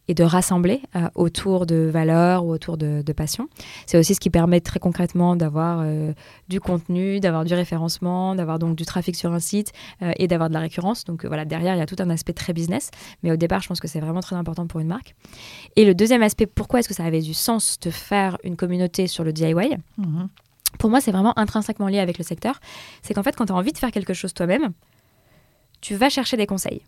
et 0.09 0.15
de 0.15 0.23
rassembler 0.23 0.81
euh, 0.95 1.07
autour 1.13 1.67
de 1.67 1.89
valeurs 1.93 2.43
ou 2.43 2.51
autour 2.51 2.77
de, 2.77 3.03
passions. 3.15 3.47
C'est 3.85 3.97
aussi 3.97 4.15
ce 4.15 4.19
qui 4.19 4.29
permet 4.29 4.59
très 4.59 4.79
concrètement 4.79 5.35
d'avoir 5.35 5.81
euh, 5.81 6.13
du 6.47 6.59
contenu, 6.59 7.19
d'avoir 7.19 7.43
du 7.43 7.53
référencement, 7.53 8.35
d'avoir 8.35 8.59
donc 8.59 8.75
du 8.75 8.85
trafic 8.85 9.15
sur 9.15 9.33
un 9.33 9.39
site 9.39 9.71
euh, 10.01 10.11
et 10.17 10.27
d'avoir 10.27 10.49
de 10.49 10.53
la 10.53 10.59
récurrence. 10.59 11.05
Donc 11.05 11.25
voilà, 11.25 11.45
derrière, 11.45 11.75
il 11.75 11.79
y 11.79 11.81
a 11.81 11.85
tout 11.85 11.95
un 11.99 12.09
aspect 12.09 12.33
très 12.33 12.53
business. 12.53 12.89
Mais 13.23 13.31
au 13.31 13.35
départ, 13.35 13.61
je 13.61 13.67
pense 13.67 13.79
que 13.79 13.87
c'est 13.87 13.99
vraiment 13.99 14.21
très 14.21 14.35
important 14.35 14.65
pour 14.67 14.79
une 14.79 14.87
marque. 14.87 15.15
Et 15.75 15.85
le 15.85 15.93
deuxième 15.93 16.23
aspect, 16.23 16.47
pourquoi 16.47 16.79
est-ce 16.79 16.87
que 16.87 16.95
ça 16.95 17.03
avait 17.03 17.21
du 17.21 17.33
sens 17.35 17.79
de 17.79 17.91
faire 17.91 18.37
une 18.43 18.55
communauté 18.55 19.05
sur 19.07 19.23
le 19.23 19.31
DIY 19.31 19.53
mhm. 19.97 20.18
Pour 20.77 20.89
moi, 20.89 21.01
c'est 21.01 21.11
vraiment 21.11 21.37
intrinsèquement 21.37 21.87
lié 21.87 21.99
avec 21.99 22.17
le 22.17 22.23
secteur. 22.23 22.59
C'est 23.01 23.13
qu'en 23.13 23.23
fait, 23.23 23.35
quand 23.35 23.47
tu 23.47 23.53
as 23.53 23.55
envie 23.55 23.73
de 23.73 23.77
faire 23.77 23.91
quelque 23.91 24.13
chose 24.13 24.33
toi-même, 24.33 24.71
tu 25.81 25.95
vas 25.95 26.09
chercher 26.09 26.37
des 26.37 26.45
conseils. 26.45 26.83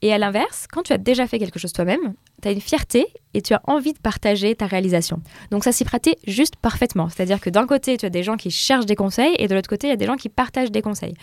Et 0.00 0.12
à 0.12 0.18
l'inverse, 0.18 0.66
quand 0.70 0.82
tu 0.82 0.92
as 0.92 0.98
déjà 0.98 1.26
fait 1.26 1.38
quelque 1.38 1.58
chose 1.58 1.72
toi-même, 1.72 2.14
tu 2.40 2.48
as 2.48 2.52
une 2.52 2.60
fierté 2.60 3.06
et 3.34 3.42
tu 3.42 3.54
as 3.54 3.60
envie 3.64 3.92
de 3.92 3.98
partager 3.98 4.54
ta 4.54 4.66
réalisation. 4.66 5.20
Donc 5.50 5.64
ça 5.64 5.72
s'y 5.72 5.84
pratique 5.84 6.18
juste 6.26 6.56
parfaitement. 6.56 7.08
C'est-à-dire 7.08 7.40
que 7.40 7.50
d'un 7.50 7.66
côté, 7.66 7.96
tu 7.96 8.06
as 8.06 8.10
des 8.10 8.22
gens 8.22 8.36
qui 8.36 8.50
cherchent 8.50 8.86
des 8.86 8.96
conseils 8.96 9.34
et 9.38 9.48
de 9.48 9.54
l'autre 9.54 9.68
côté, 9.68 9.88
il 9.88 9.90
y 9.90 9.94
a 9.94 9.96
des 9.96 10.06
gens 10.06 10.16
qui 10.16 10.28
partagent 10.28 10.70
des 10.70 10.82
conseils. 10.82 11.14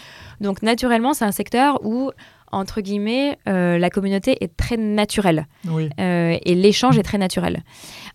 Donc 0.41 0.61
naturellement, 0.61 1.13
c'est 1.13 1.25
un 1.25 1.31
secteur 1.31 1.83
où 1.83 2.11
entre 2.51 2.81
guillemets, 2.81 3.37
euh, 3.47 3.77
la 3.77 3.89
communauté 3.89 4.43
est 4.43 4.55
très 4.55 4.77
naturelle. 4.77 5.47
Euh, 5.67 6.37
et 6.43 6.55
l'échange 6.55 6.97
est 6.97 7.03
très 7.03 7.17
naturel. 7.17 7.63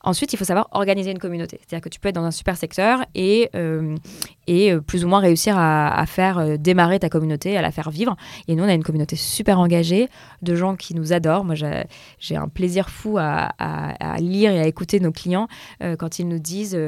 Ensuite, 0.03 0.33
il 0.33 0.37
faut 0.37 0.45
savoir 0.45 0.69
organiser 0.73 1.11
une 1.11 1.19
communauté. 1.19 1.59
C'est-à-dire 1.61 1.83
que 1.83 1.89
tu 1.89 2.01
peux 2.01 2.09
être 2.09 2.15
dans 2.15 2.25
un 2.25 2.31
super 2.31 2.57
secteur 2.57 3.05
et, 3.15 3.51
euh, 3.55 3.97
et 4.47 4.75
plus 4.77 5.05
ou 5.05 5.09
moins 5.09 5.21
réussir 5.21 5.57
à, 5.59 6.05
faire 6.07 6.59
démarrer 6.59 6.99
ta 6.99 7.09
communauté, 7.09 7.57
à 7.57 7.63
la 7.63 7.71
faire 7.71 7.91
vivre. 7.91 8.17
Et 8.49 8.55
nous, 8.55 8.65
on 8.65 8.69
a 8.69 8.75
une 8.75 8.85
communauté 8.85 9.17
super 9.17 9.59
engagée 9.59 10.09
de 10.43 10.55
gens 10.55 10.77
qui 10.77 10.95
nous 10.95 11.13
adorent. 11.13 11.45
Moi, 11.45 11.55
j'ai 12.19 12.37
un 12.37 12.49
plaisir 12.49 12.91
fou 12.91 13.17
à, 13.19 13.51
à, 13.59 14.19
lire 14.19 14.53
et 14.53 14.61
à 14.61 14.67
écouter 14.67 15.01
nos 15.01 15.13
clients 15.13 15.49
quand 15.99 16.19
ils 16.19 16.29
nous 16.29 16.39
disent 16.39 16.79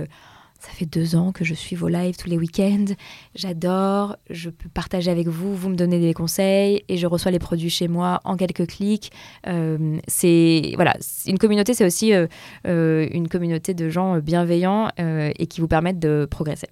ça 0.61 0.71
fait 0.71 0.87
deux 0.87 1.17
ans 1.17 1.33
que 1.33 1.45
je 1.45 1.55
suis 1.55 1.77
vos 1.77 1.89
lives 1.89 2.17
tous 2.17 2.29
les 2.29 2.39
week-ends. 2.39 2.87
J'adore. 3.35 4.17
Je 4.31 4.51
peux 4.51 4.69
partager 4.69 5.11
avec 5.11 5.29
vous. 5.29 5.55
Vous 5.55 5.69
me 5.69 5.77
donnez 5.77 6.01
des 6.01 6.15
conseils 6.15 6.83
et 6.89 6.97
je 6.97 7.07
reçois 7.07 7.31
les 7.31 7.39
produits 7.39 7.71
chez 7.71 7.89
moi 7.89 8.21
en 8.25 8.37
quelques 8.37 8.67
clics. 8.67 9.13
Euh, 9.47 9.99
c'est 10.09 10.73
voilà, 10.75 10.97
une 11.27 11.39
communauté, 11.39 11.75
c'est 11.75 11.85
aussi 11.85 12.13
euh, 12.13 12.27
euh, 12.67 13.09
une 13.13 13.29
communauté 13.29 13.75
de 13.75 13.89
gens 13.89 14.19
bienveillants 14.19 14.89
et 14.99 15.47
qui 15.47 15.61
vous 15.61 15.69
permettent 15.69 15.99
de 15.99 16.27
progresser. 16.31 16.69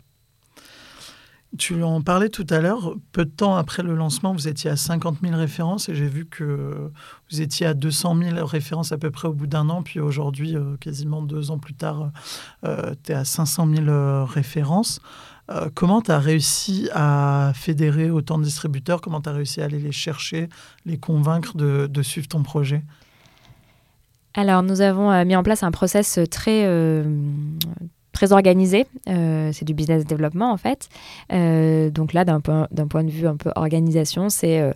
Tu 1.57 1.83
en 1.85 2.01
parlais 2.01 2.31
tout 2.31 2.47
à 2.51 2.61
l'heure. 2.61 2.95
Peu 3.13 3.25
de 3.25 3.31
temps 3.31 3.55
après 3.55 3.83
le 3.83 3.95
lancement, 3.95 4.33
vous 4.33 4.49
étiez 4.49 4.71
à 4.71 4.77
50 4.77 5.19
000 5.23 5.37
références 5.37 5.89
et 5.89 5.95
j'ai 5.95 6.09
vu 6.09 6.27
que 6.27 6.91
vous 7.31 7.41
étiez 7.41 7.67
à 7.67 7.75
200 7.75 8.17
000 8.17 8.47
références 8.47 8.91
à 8.91 8.99
peu 8.99 9.11
près 9.11 9.29
au 9.29 9.33
bout 9.33 9.47
d'un 9.47 9.69
an. 9.69 9.83
Puis 9.83 10.01
aujourd'hui, 10.01 10.57
euh, 10.57 10.77
quasiment 10.79 11.23
deux 11.23 11.53
ans 11.53 11.59
plus 11.59 11.75
tard, 11.75 12.11
euh, 12.65 12.95
tu 13.05 13.13
es 13.13 13.15
à 13.15 13.25
500 13.25 13.69
000 13.73 13.89
euh, 13.89 14.25
références. 14.25 15.01
comment 15.75 16.01
tu 16.01 16.11
as 16.11 16.19
réussi 16.19 16.89
à 16.93 17.53
fédérer 17.55 18.11
autant 18.11 18.39
de 18.39 18.45
distributeurs? 18.45 19.01
Comment 19.01 19.21
tu 19.21 19.29
as 19.29 19.33
réussi 19.33 19.61
à 19.61 19.67
aller 19.67 19.79
les 19.79 19.93
chercher, 19.93 20.49
les 20.87 20.99
convaincre 20.99 21.57
de, 21.57 21.87
de 21.87 22.03
suivre 22.03 22.27
ton 22.27 22.43
projet? 22.43 22.83
Alors, 24.33 24.65
nous 24.65 24.81
avons 24.81 25.25
mis 25.25 25.37
en 25.37 25.45
place 25.45 25.63
un 25.63 25.71
process 25.71 26.19
très, 26.31 26.65
très 28.15 28.33
organisé. 28.33 28.87
Euh, 29.09 29.51
c'est 29.53 29.67
du 29.67 29.75
business 29.75 30.07
développement 30.07 30.51
en 30.51 30.57
fait. 30.57 30.89
Euh, 31.33 31.91
donc 31.91 32.15
là, 32.15 32.25
d'un 32.25 32.41
point, 32.41 32.67
de 32.71 33.11
vue 33.11 33.27
un 33.27 33.37
peu 33.37 33.51
organisation, 33.57 34.31
c'est 34.31 34.61
euh, 34.61 34.73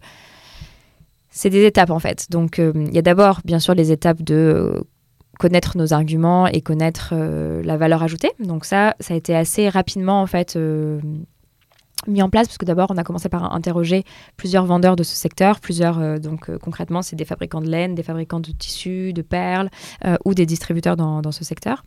c'est 1.31 1.49
des 1.49 1.65
étapes 1.65 1.91
en 1.91 1.99
fait. 1.99 2.31
Donc 2.31 2.59
il 2.59 2.93
y 2.95 2.99
a 2.99 3.03
d'abord 3.03 3.41
bien 3.45 3.61
sûr 3.61 3.75
les 3.75 3.91
étapes 3.93 4.23
de 4.23 4.85
connaître 5.39 5.79
nos 5.79 5.93
arguments 5.95 6.49
et 6.49 6.61
connaître 6.61 7.15
la 7.15 7.77
valeur 7.77 8.03
ajoutée. 8.03 8.33
Donc 8.41 8.65
ça, 8.65 8.97
ça 8.99 9.15
a 9.15 9.17
été 9.17 9.37
assez 9.37 9.69
rapidement 9.69 10.21
en 10.21 10.27
fait 10.27 10.59
mis 12.07 12.23
en 12.23 12.31
place 12.31 12.47
parce 12.47 12.59
que 12.59 12.65
d'abord 12.65 12.91
on 12.91 12.97
a 12.97 13.05
commencé 13.05 13.29
par 13.29 13.55
interroger 13.55 14.05
plusieurs 14.37 14.65
vendeurs 14.65 14.97
de 14.97 15.03
ce 15.03 15.17
secteur, 15.17 15.61
plusieurs 15.61 15.99
euh, 15.99 16.19
donc 16.19 16.49
euh, 16.49 16.59
concrètement 16.59 17.03
c'est 17.03 17.17
des 17.17 17.25
fabricants 17.25 17.61
de 17.61 17.69
laine, 17.69 17.95
des 17.95 18.03
fabricants 18.03 18.41
de 18.41 18.51
tissus, 18.53 19.13
de 19.13 19.23
perles 19.23 19.71
euh, 20.05 20.17
ou 20.25 20.35
des 20.35 20.47
distributeurs 20.47 20.97
dans, 20.97 21.23
dans 21.23 21.33
ce 21.33 21.45
secteur. 21.45 21.85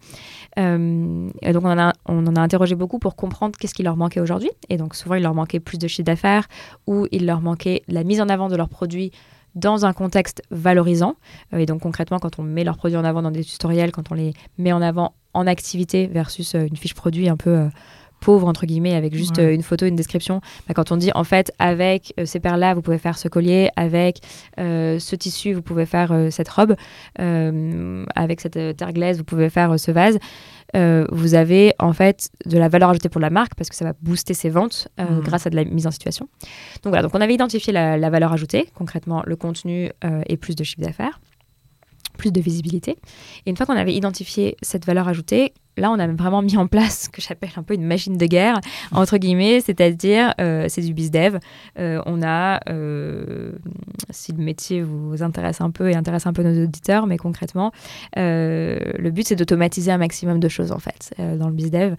donc 0.58 1.34
on 1.64 1.72
en, 1.72 1.80
a, 1.80 1.94
on 2.06 2.26
en 2.28 2.36
a 2.36 2.42
interrogé 2.42 2.76
beaucoup 2.76 3.00
pour 3.00 3.16
comprendre 3.16 3.58
qu'est-ce 3.58 3.74
qui 3.74 3.84
leur 3.84 3.96
manquait 3.96 4.20
aujourd'hui 4.20 4.52
et 4.70 4.78
donc 4.78 4.96
souvent 4.96 5.16
il 5.16 5.24
leur 5.24 5.34
manquait 5.34 5.60
plus 5.60 5.78
de 5.78 5.88
chiffre 5.88 6.06
d'affaires 6.06 6.48
ou 6.88 7.08
il 7.12 7.26
leur 7.26 7.42
manquait 7.42 7.84
la 7.88 8.04
mise 8.04 8.22
en 8.22 8.30
avant 8.30 8.50
de 8.50 8.56
leurs 8.56 8.70
produits 8.70 9.12
dans 9.56 9.86
un 9.86 9.92
contexte 9.92 10.42
valorisant. 10.50 11.16
et 11.52 11.66
donc 11.66 11.82
concrètement, 11.82 12.20
quand 12.20 12.40
on 12.40 12.44
met 12.44 12.64
leurs 12.64 12.78
produits 12.78 12.98
en 12.98 13.04
avant 13.04 13.22
dans 13.22 13.32
des 13.32 13.44
tutoriels, 13.44 13.92
quand 13.92 14.10
on 14.10 14.16
les 14.16 14.34
met 14.58 14.72
en 14.72 14.82
avant 14.82 15.14
en 15.34 15.46
activité 15.46 16.08
versus 16.08 16.54
une 16.54 16.78
fiche 16.78 16.94
produit 16.94 17.28
un 17.28 17.36
peu 17.36 17.70
pauvre, 18.22 18.48
entre 18.48 18.66
guillemets, 18.66 18.96
avec 18.96 19.14
juste 19.14 19.40
une 19.40 19.64
photo, 19.64 19.86
une 19.86 19.96
description. 19.96 20.40
Bah, 20.68 20.74
quand 20.74 20.92
on 20.92 20.98
dit, 20.98 21.12
en 21.14 21.24
fait, 21.24 21.52
avec 21.60 22.14
ces 22.24 22.40
perles-là, 22.40 22.74
vous 22.74 22.82
pouvez 22.82 22.98
faire 22.98 23.18
ce 23.18 23.28
collier, 23.28 23.70
avec 23.76 24.20
ce 24.58 25.16
tissu, 25.16 25.54
vous 25.54 25.62
pouvez 25.62 25.86
faire 25.86 26.14
cette 26.30 26.50
robe, 26.50 26.76
avec 27.18 28.42
cette 28.42 28.78
terre 28.78 28.94
glaise, 28.94 29.18
vous 29.18 29.24
pouvez 29.26 29.50
faire 29.50 29.80
ce 29.80 29.92
vase. 29.92 30.20
Euh, 30.76 31.06
vous 31.12 31.36
avez 31.36 31.74
en 31.80 31.94
fait 31.94 32.30
de 32.46 32.58
la 32.58 32.70
valeur 32.70 32.90
ajoutée 32.90 33.10
pour 33.10 33.20
la 33.20 33.30
marque 33.30 33.56
parce 33.56 33.70
que 33.70 33.76
ça 33.76 33.84
va 33.84 33.94
booster 34.02 34.34
ses 34.34 34.50
ventes 34.50 34.88
euh, 35.00 35.04
mmh. 35.04 35.22
grâce 35.22 35.48
à 35.48 35.50
de 35.50 35.56
la 35.56 35.66
mise 35.66 35.86
en 35.88 35.92
situation. 35.92 36.30
Donc 36.84 36.92
voilà, 36.92 37.04
donc 37.04 37.14
on 37.14 37.22
avait 37.22 37.34
identifié 37.34 37.74
la, 37.74 38.10
valeur 38.10 38.32
ajoutée, 38.34 38.70
concrètement 38.74 39.24
le 39.26 39.36
contenu 39.36 39.92
euh, 40.04 40.22
et 40.28 40.38
plus 40.38 40.56
de 40.56 40.64
chiffre 40.64 40.82
d'affaires, 40.82 41.20
plus 42.18 42.32
de 42.32 42.42
visibilité. 42.42 42.98
Et 43.46 43.50
une 43.50 43.58
fois 43.58 43.66
qu'on 43.66 43.76
avait 43.76 43.94
identifié 43.94 44.58
cette 44.62 44.86
valeur 44.86 45.08
ajoutée, 45.08 45.54
là, 45.78 45.92
on 45.92 46.00
a 46.00 46.08
vraiment 46.08 46.42
mis 46.42 46.58
en 46.58 46.68
place 46.68 47.04
ce 47.04 47.10
que 47.10 47.22
j'appelle 47.22 47.52
un 47.56 47.64
peu 47.64 47.74
une 47.74 47.86
machine 47.86 48.18
de 48.18 48.26
guerre, 48.26 48.60
entre 48.92 49.18
guillemets, 49.18 49.62
c'est-à-dire, 49.62 50.34
euh, 50.40 50.66
c'est 50.70 50.82
du 50.82 50.94
bizdev. 50.94 51.40
Euh, 51.80 52.02
on 52.06 52.22
a, 52.24 52.60
euh, 52.70 53.54
si 54.10 54.32
le 54.32 54.44
métier 54.44 54.82
vous 54.82 55.24
intéresse 55.24 55.62
un 55.62 55.72
peu 55.72 55.90
et 55.90 55.96
intéresse 55.96 56.28
un 56.28 56.34
peu 56.34 56.44
nos 56.44 56.64
auditeurs, 56.64 57.08
mais 57.08 57.18
concrètement, 57.18 57.72
le 58.16 59.10
but, 59.10 59.28
c'est 59.28 59.36
d'automatiser 59.36 59.92
un 59.92 59.98
maximum 59.98 60.40
de 60.40 60.48
choses, 60.48 60.72
en 60.72 60.80
fait, 60.80 61.14
dans 61.18 61.48
le 61.48 61.54
bizdev. 61.54 61.96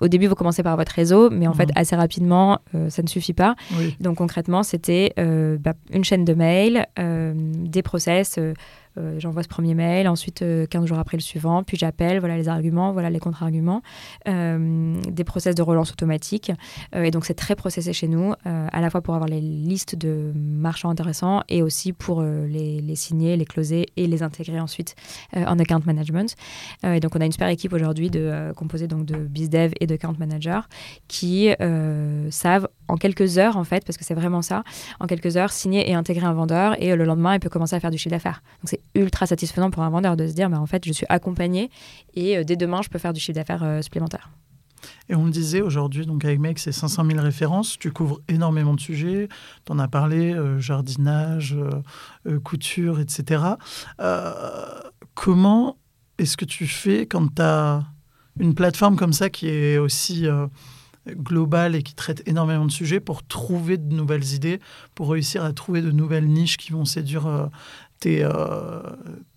au 0.00 0.08
début, 0.08 0.26
vous 0.26 0.34
commencez 0.34 0.62
par 0.62 0.76
votre 0.76 0.92
réseau, 0.92 1.30
mais 1.30 1.46
en 1.46 1.54
fait, 1.54 1.66
mmh. 1.66 1.76
assez 1.76 1.96
rapidement, 1.96 2.58
ça 2.88 3.02
ne 3.02 3.08
suffit 3.08 3.32
pas. 3.32 3.54
Donc, 4.00 4.16
concrètement, 4.16 4.62
c'était 4.62 5.12
bah, 5.16 5.74
une 5.92 6.04
chaîne 6.04 6.24
de 6.24 6.34
mail, 6.34 6.86
des 6.96 7.82
process 7.82 8.38
euh, 8.98 9.18
j'envoie 9.18 9.42
ce 9.42 9.48
premier 9.48 9.74
mail, 9.74 10.08
ensuite 10.08 10.38
15 10.38 10.82
euh, 10.82 10.86
jours 10.86 10.98
après 10.98 11.16
le 11.16 11.22
suivant, 11.22 11.62
puis 11.62 11.76
j'appelle, 11.76 12.18
voilà 12.18 12.36
les 12.36 12.48
arguments, 12.48 12.92
voilà 12.92 13.10
les 13.10 13.18
contre-arguments, 13.18 13.82
euh, 14.28 14.96
des 15.08 15.24
process 15.24 15.54
de 15.54 15.62
relance 15.62 15.92
automatique. 15.92 16.52
et 16.94 17.10
donc 17.10 17.24
c'est 17.24 17.34
très 17.34 17.56
processé 17.56 17.92
chez 17.92 18.08
nous, 18.08 18.34
à 18.44 18.80
la 18.80 18.90
fois 18.90 19.00
pour 19.00 19.14
avoir 19.14 19.28
les 19.28 19.40
listes 19.40 19.96
de 19.96 20.32
marchands 20.34 20.90
intéressants 20.90 21.42
et 21.48 21.62
aussi 21.62 21.92
pour 21.92 22.22
les, 22.22 22.80
les, 22.80 22.96
signer, 22.96 23.36
les 23.36 23.44
closer 23.44 23.86
et 23.96 24.06
les 24.06 24.22
intégrer 24.22 24.60
ensuite 24.60 24.94
en 25.34 25.58
account 25.58 25.82
management. 25.84 26.34
et 26.84 27.00
donc 27.00 27.14
on 27.16 27.20
a 27.20 27.26
une 27.26 27.32
super 27.32 27.48
équipe 27.48 27.72
aujourd'hui 27.72 28.10
composée 28.56 28.86
donc 28.86 29.04
de 29.04 29.16
bizdev 29.16 29.72
et 29.80 29.86
de 29.86 29.94
account 29.94 30.14
manager 30.18 30.68
qui 31.08 31.50
savent 32.30 32.68
en 32.88 32.96
quelques 32.96 33.38
heures 33.38 33.56
en 33.56 33.64
fait, 33.64 33.84
parce 33.84 33.96
que 33.96 34.04
c'est 34.04 34.14
vraiment 34.14 34.42
ça, 34.42 34.62
en 35.00 35.06
quelques 35.06 35.36
heures 35.36 35.52
signer 35.52 35.90
et 35.90 35.94
intégrer 35.94 36.26
un 36.26 36.34
vendeur 36.34 36.80
et 36.82 36.94
le 36.94 37.04
lendemain 37.04 37.34
il 37.34 37.40
peut 37.40 37.48
commencer 37.48 37.76
à 37.76 37.80
faire 37.80 37.90
du 37.90 37.98
chiffre 37.98 38.14
d'affaires. 38.14 38.42
Donc 38.62 38.70
c'est 38.70 38.80
ultra 38.94 39.26
satisfaisant 39.26 39.70
pour 39.70 39.82
un 39.82 39.90
vendeur 39.90 40.16
de 40.16 40.26
se 40.26 40.32
dire, 40.32 40.50
bah, 40.50 40.60
en 40.60 40.66
fait, 40.66 40.84
je 40.84 40.92
suis 40.92 41.06
accompagné 41.08 41.70
et 42.14 42.36
euh, 42.36 42.44
dès 42.44 42.56
demain, 42.56 42.82
je 42.82 42.88
peux 42.88 42.98
faire 42.98 43.12
du 43.12 43.20
chiffre 43.20 43.34
d'affaires 43.34 43.62
euh, 43.62 43.82
supplémentaire. 43.82 44.30
Et 45.08 45.14
on 45.14 45.24
le 45.24 45.30
disait 45.30 45.62
aujourd'hui, 45.62 46.06
donc 46.06 46.24
avec 46.24 46.38
Make, 46.38 46.58
c'est 46.58 46.72
500 46.72 47.06
000 47.06 47.20
références. 47.20 47.78
Tu 47.78 47.90
couvres 47.90 48.20
énormément 48.28 48.74
de 48.74 48.80
sujets. 48.80 49.28
Tu 49.64 49.72
en 49.72 49.78
as 49.78 49.88
parlé, 49.88 50.32
euh, 50.32 50.58
jardinage, 50.58 51.56
couture, 52.44 53.00
etc. 53.00 53.42
comment 55.14 55.78
est-ce 56.18 56.36
que 56.36 56.44
tu 56.44 56.66
fais 56.66 57.06
quand 57.06 57.34
tu 57.34 57.42
as 57.42 57.84
une 58.38 58.54
plateforme 58.54 58.96
comme 58.96 59.12
ça 59.12 59.30
qui 59.30 59.48
est 59.48 59.78
aussi 59.78 60.26
globale 61.08 61.74
et 61.74 61.82
qui 61.82 61.94
traite 61.94 62.22
énormément 62.26 62.66
de 62.66 62.70
sujets 62.70 63.00
pour 63.00 63.26
trouver 63.26 63.78
de 63.78 63.94
nouvelles 63.94 64.34
idées, 64.34 64.60
pour 64.94 65.10
réussir 65.10 65.44
à 65.44 65.52
trouver 65.52 65.80
de 65.80 65.90
nouvelles 65.90 66.28
niches 66.28 66.56
qui 66.56 66.72
vont 66.72 66.84
séduire 66.84 67.48
euh, 68.06 68.80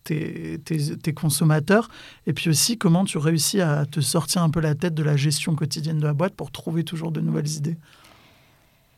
tes, 0.04 0.60
tes, 0.64 0.98
tes, 0.98 1.14
consommateurs. 1.14 1.90
Et 2.28 2.34
puis 2.34 2.50
aussi, 2.50 2.78
comment 2.78 3.06
tu 3.06 3.18
réussis 3.18 3.62
à 3.62 3.86
te 3.86 4.02
sortir 4.02 4.44
un 4.44 4.50
peu 4.50 4.60
la 4.60 4.76
tête 4.76 4.94
de 4.94 5.04
la 5.04 5.16
gestion 5.16 5.56
quotidienne 5.56 6.00
de 6.00 6.06
la 6.06 6.14
boîte 6.14 6.36
pour 6.36 6.52
trouver 6.52 6.84
toujours 6.84 7.12
de 7.12 7.22
nouvelles 7.22 7.52
idées 7.52 7.78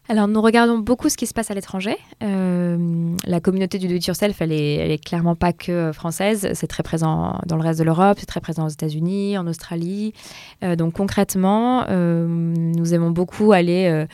alors, 0.09 0.27
nous 0.27 0.41
regardons 0.41 0.79
beaucoup 0.79 1.09
ce 1.09 1.15
qui 1.15 1.27
se 1.27 1.33
passe 1.33 1.51
à 1.51 1.53
l'étranger. 1.53 1.95
Euh, 2.23 3.15
la 3.25 3.39
communauté 3.39 3.77
du 3.77 3.87
do-it-yourself, 3.87 4.41
elle 4.41 4.51
est, 4.51 5.01
clairement 5.03 5.35
pas 5.35 5.53
que 5.53 5.91
française. 5.93 6.49
C'est 6.53 6.67
très 6.67 6.83
présent 6.83 7.39
dans 7.45 7.55
le 7.55 7.61
reste 7.61 7.79
de 7.79 7.85
l'Europe, 7.85 8.17
c'est 8.19 8.25
très 8.25 8.41
présent 8.41 8.65
aux 8.65 8.69
États-Unis, 8.69 9.37
en 9.37 9.47
Australie. 9.47 10.13
Euh, 10.63 10.75
donc, 10.75 10.93
concrètement, 10.93 11.85
euh, 11.89 12.25
nous 12.27 12.93
aimons 12.93 13.11
beaucoup 13.11 13.51
aller 13.53 14.05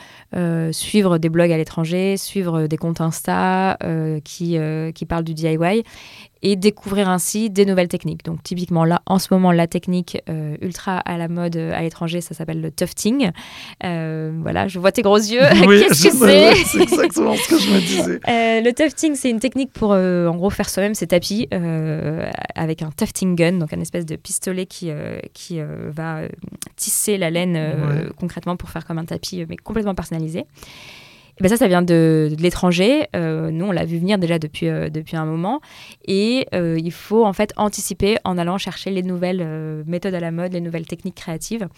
suivre 0.72 1.18
des 1.18 1.30
blogs 1.30 1.50
à 1.50 1.56
l'étranger, 1.56 2.16
suivre 2.16 2.66
des 2.66 2.76
comptes 2.76 3.00
Insta 3.00 3.78
qui, 4.24 4.58
qui 4.94 5.06
parlent 5.06 5.24
du 5.24 5.34
DIY 5.34 5.84
et 6.42 6.56
découvrir 6.56 7.08
ainsi 7.08 7.50
des 7.50 7.64
nouvelles 7.64 7.88
techniques. 7.88 8.24
Donc 8.24 8.42
typiquement 8.42 8.84
là, 8.84 9.02
en 9.06 9.18
ce 9.18 9.28
moment, 9.32 9.52
la 9.52 9.66
technique 9.66 10.22
euh, 10.28 10.56
ultra 10.60 10.98
à 10.98 11.16
la 11.16 11.28
mode 11.28 11.56
euh, 11.56 11.72
à 11.74 11.82
l'étranger, 11.82 12.20
ça 12.20 12.34
s'appelle 12.34 12.60
le 12.60 12.70
tufting. 12.70 13.30
Euh, 13.84 14.32
voilà, 14.40 14.68
je 14.68 14.78
vois 14.78 14.92
tes 14.92 15.02
gros 15.02 15.16
yeux. 15.16 15.40
Qu'est-ce 15.50 16.08
que 16.08 16.14
c'est 16.14 16.54
C'est 16.64 16.82
exactement 16.82 17.34
ce 17.34 17.48
que 17.48 17.58
je 17.58 17.70
me 17.70 17.80
disais. 17.80 18.20
le 18.62 18.72
tufting, 18.72 19.14
c'est 19.14 19.30
une 19.30 19.40
technique 19.40 19.72
pour 19.72 19.90
en 19.90 20.36
gros 20.36 20.50
faire 20.50 20.68
soi-même 20.68 20.94
ses 20.94 21.06
tapis 21.06 21.48
avec 22.54 22.82
un 22.82 22.90
tufting 22.90 23.34
gun, 23.34 23.52
donc 23.52 23.72
un 23.72 23.80
espèce 23.80 24.06
de 24.06 24.16
pistolet 24.16 24.66
qui, 24.66 24.90
qui 25.32 25.60
va 25.88 26.20
tisser 26.76 27.18
la 27.18 27.30
laine 27.30 28.10
concrètement 28.18 28.56
pour 28.56 28.70
faire 28.70 28.86
comme 28.86 28.98
un 28.98 29.04
tapis, 29.04 29.44
mais 29.48 29.56
complètement 29.56 29.94
personnalisé. 29.94 30.44
Eh 31.38 31.42
ben 31.44 31.48
ça, 31.48 31.56
ça 31.56 31.68
vient 31.68 31.82
de, 31.82 32.30
l'étranger. 32.38 33.06
Euh, 33.14 33.52
nous, 33.52 33.66
on 33.66 33.70
l'a 33.70 33.84
vu 33.84 33.98
venir 33.98 34.18
déjà 34.18 34.40
depuis, 34.40 34.66
euh, 34.66 34.88
depuis 34.88 35.16
un 35.16 35.24
moment. 35.24 35.60
Et 36.04 36.48
euh, 36.52 36.76
il 36.82 36.90
faut 36.90 37.24
en 37.24 37.32
fait 37.32 37.52
anticiper 37.56 38.18
en 38.24 38.38
allant 38.38 38.58
chercher 38.58 38.90
les 38.90 39.04
nouvelles 39.04 39.46
méthodes 39.86 40.14
à 40.14 40.20
la 40.20 40.32
mode, 40.32 40.52
les 40.52 40.60
nouvelles 40.60 40.86
techniques 40.86 41.14
créatives. 41.14 41.68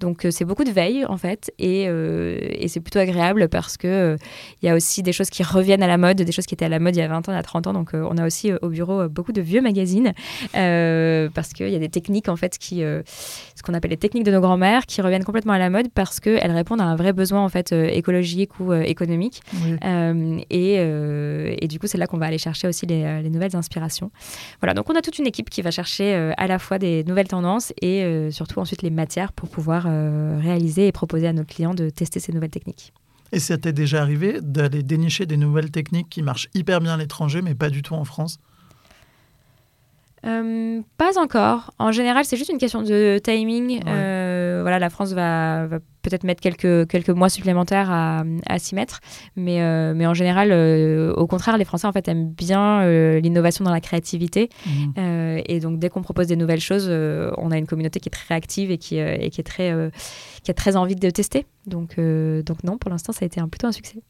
Donc, 0.00 0.26
c'est 0.30 0.46
beaucoup 0.46 0.64
de 0.64 0.70
veille 0.70 1.04
en 1.04 1.18
fait. 1.18 1.52
Et, 1.58 1.82
et 1.82 2.68
c'est 2.68 2.80
plutôt 2.80 2.98
agréable 2.98 3.48
parce 3.48 3.76
qu'il 3.76 4.16
il 4.62 4.66
y 4.66 4.68
a 4.68 4.74
aussi 4.74 5.02
des 5.02 5.12
choses 5.12 5.28
qui 5.28 5.42
reviennent 5.42 5.82
à 5.82 5.86
la 5.86 5.98
mode, 5.98 6.16
des 6.16 6.32
choses 6.32 6.46
qui 6.46 6.54
étaient 6.54 6.64
à 6.64 6.70
la 6.70 6.78
mode 6.78 6.96
il 6.96 7.00
y 7.00 7.02
a 7.02 7.08
20 7.08 7.28
ans, 7.28 7.32
il 7.32 7.36
y 7.36 7.38
a 7.38 7.42
30 7.42 7.66
ans. 7.66 7.72
Donc, 7.74 7.90
on 7.92 8.16
a 8.16 8.26
aussi 8.26 8.52
au 8.62 8.68
bureau 8.68 9.08
beaucoup 9.08 9.32
de 9.32 9.42
vieux 9.42 9.60
magazines 9.60 10.12
parce 10.52 11.52
qu'il 11.52 11.68
y 11.68 11.76
a 11.76 11.78
des 11.78 11.90
techniques 11.90 12.28
en 12.28 12.36
fait 12.36 12.56
qui, 12.56 12.78
ce 12.78 13.62
qu'on 13.62 13.74
appelle 13.74 13.90
les 13.90 13.96
techniques 13.98 14.24
de 14.24 14.32
nos 14.32 14.40
grands-mères, 14.40 14.86
qui 14.86 15.02
reviennent 15.02 15.24
complètement 15.24 15.52
à 15.52 15.58
la 15.58 15.68
mode 15.68 15.88
parce 15.94 16.20
qu'elles 16.20 16.52
répondent 16.52 16.80
à 16.80 16.84
un 16.84 16.96
vrai 16.96 17.12
besoin 17.12 17.44
en 17.44 17.48
fait 17.48 17.72
écologique 17.72 18.58
ou 18.60 18.72
économique 18.72 19.09
euh, 19.84 20.38
et, 20.50 20.76
euh, 20.78 21.54
et, 21.60 21.68
du 21.68 21.78
coup, 21.78 21.86
c'est 21.86 21.98
là 21.98 22.06
qu'on 22.06 22.18
va 22.18 22.26
aller 22.26 22.38
chercher 22.38 22.68
aussi 22.68 22.86
les, 22.86 23.22
les, 23.22 23.30
nouvelles 23.30 23.56
inspirations. 23.56 24.10
Voilà, 24.60 24.74
donc 24.74 24.90
on 24.90 24.94
a 24.94 25.02
toute 25.02 25.18
une 25.18 25.26
équipe 25.26 25.50
qui 25.50 25.62
va 25.62 25.70
chercher 25.70 26.14
euh, 26.14 26.32
à 26.36 26.46
la 26.46 26.58
fois 26.58 26.78
des 26.78 27.04
nouvelles 27.04 27.28
tendances 27.28 27.72
et 27.80 28.30
surtout 28.30 28.60
ensuite 28.60 28.82
les 28.82 28.90
matières 28.90 29.32
pour 29.32 29.48
pouvoir 29.48 29.84
réaliser 30.40 30.86
et 30.86 30.92
proposer 30.92 31.26
à 31.26 31.32
nos 31.32 31.44
clients 31.44 31.74
de 31.74 31.90
tester 31.90 32.20
ces 32.20 32.32
nouvelles 32.32 32.50
techniques. 32.50 32.92
Et 33.32 33.38
ça 33.38 33.56
t'est 33.58 33.72
déjà 33.72 34.02
arrivé 34.02 34.40
d'aller 34.40 34.82
dénicher 34.82 35.26
des 35.26 35.36
nouvelles 35.36 35.70
techniques 35.70 36.08
qui 36.08 36.22
marchent 36.22 36.48
hyper 36.54 36.80
bien 36.80 36.94
à 36.94 36.96
l'étranger, 36.96 37.42
mais 37.42 37.54
pas 37.54 37.70
du 37.70 37.82
tout 37.82 37.94
en 37.94 38.04
France? 38.04 38.38
Pas 40.22 41.18
encore. 41.18 41.72
En 41.78 41.92
général, 41.92 42.24
c'est 42.24 42.36
juste 42.36 42.50
une 42.50 42.58
question 42.58 42.82
de 42.82 43.18
timing. 43.22 43.80
voilà, 43.84 44.78
la 44.78 44.90
France 44.90 45.12
va, 45.12 45.66
va 45.66 45.78
peut-être 46.02 46.24
mettre 46.24 46.40
quelques, 46.40 46.88
quelques 46.88 47.10
mois 47.10 47.28
supplémentaires 47.28 47.90
à, 47.90 48.24
à 48.46 48.58
s'y 48.58 48.74
mettre. 48.74 49.00
Mais, 49.36 49.62
euh, 49.62 49.94
mais 49.94 50.06
en 50.06 50.14
général, 50.14 50.50
euh, 50.52 51.12
au 51.14 51.26
contraire, 51.26 51.56
les 51.58 51.64
Français 51.64 51.86
en 51.86 51.92
fait, 51.92 52.08
aiment 52.08 52.30
bien 52.30 52.82
euh, 52.82 53.20
l'innovation 53.20 53.64
dans 53.64 53.72
la 53.72 53.80
créativité. 53.80 54.48
Mhm. 54.66 55.42
et 55.46 55.60
donc, 55.60 55.78
dès 55.78 55.88
qu'on 55.88 56.02
propose 56.02 56.26
des 56.26 56.36
nouvelles 56.36 56.60
choses, 56.60 56.88
on 56.88 57.50
a 57.50 57.58
une 57.58 57.66
communauté 57.66 58.00
qui 58.00 58.08
est 58.08 58.12
très 58.12 58.26
réactive 58.28 58.70
et 58.70 58.78
qui, 58.78 58.96
et 58.96 59.30
qui, 59.30 59.40
est 59.40 59.44
très, 59.44 59.72
qui 60.42 60.50
a 60.50 60.54
très 60.54 60.76
envie 60.76 60.96
de 60.96 61.10
tester. 61.10 61.46
Donc, 61.66 61.96
donc 61.98 62.64
non, 62.64 62.78
pour 62.78 62.90
l'instant, 62.90 63.12
ça 63.12 63.24
a 63.24 63.26
été 63.26 63.40
un, 63.40 63.48
plutôt 63.48 63.66
un 63.66 63.72
succès. 63.72 64.02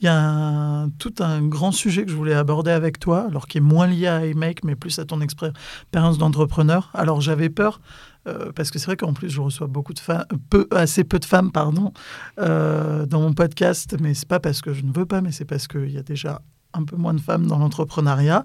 Il 0.00 0.04
y 0.04 0.08
a 0.08 0.88
tout 0.98 1.14
un 1.20 1.42
grand 1.46 1.72
sujet 1.72 2.04
que 2.04 2.10
je 2.10 2.16
voulais 2.16 2.34
aborder 2.34 2.70
avec 2.70 2.98
toi, 2.98 3.26
alors 3.28 3.46
qui 3.46 3.58
est 3.58 3.62
moins 3.62 3.86
lié 3.86 4.06
à 4.06 4.26
iMake, 4.26 4.62
mais 4.62 4.76
plus 4.76 4.98
à 4.98 5.06
ton 5.06 5.22
expérience 5.22 6.18
d'entrepreneur. 6.18 6.90
Alors 6.92 7.22
j'avais 7.22 7.48
peur 7.48 7.80
euh, 8.26 8.52
parce 8.54 8.70
que 8.70 8.78
c'est 8.78 8.86
vrai 8.86 8.96
qu'en 8.96 9.12
plus 9.12 9.30
je 9.30 9.40
reçois 9.40 9.66
beaucoup 9.66 9.92
de 9.92 9.98
femmes, 9.98 10.24
peu, 10.50 10.66
assez 10.70 11.04
peu 11.04 11.18
de 11.18 11.24
femmes 11.24 11.52
pardon, 11.52 11.92
euh, 12.38 13.06
dans 13.06 13.20
mon 13.20 13.32
podcast, 13.32 13.96
mais 14.00 14.14
c'est 14.14 14.28
pas 14.28 14.40
parce 14.40 14.60
que 14.60 14.72
je 14.72 14.82
ne 14.82 14.92
veux 14.92 15.06
pas, 15.06 15.20
mais 15.20 15.32
c'est 15.32 15.44
parce 15.44 15.68
qu'il 15.68 15.90
y 15.90 15.98
a 15.98 16.02
déjà 16.02 16.42
un 16.74 16.84
peu 16.84 16.96
moins 16.96 17.14
de 17.14 17.20
femmes 17.20 17.46
dans 17.46 17.58
l'entrepreneuriat. 17.58 18.44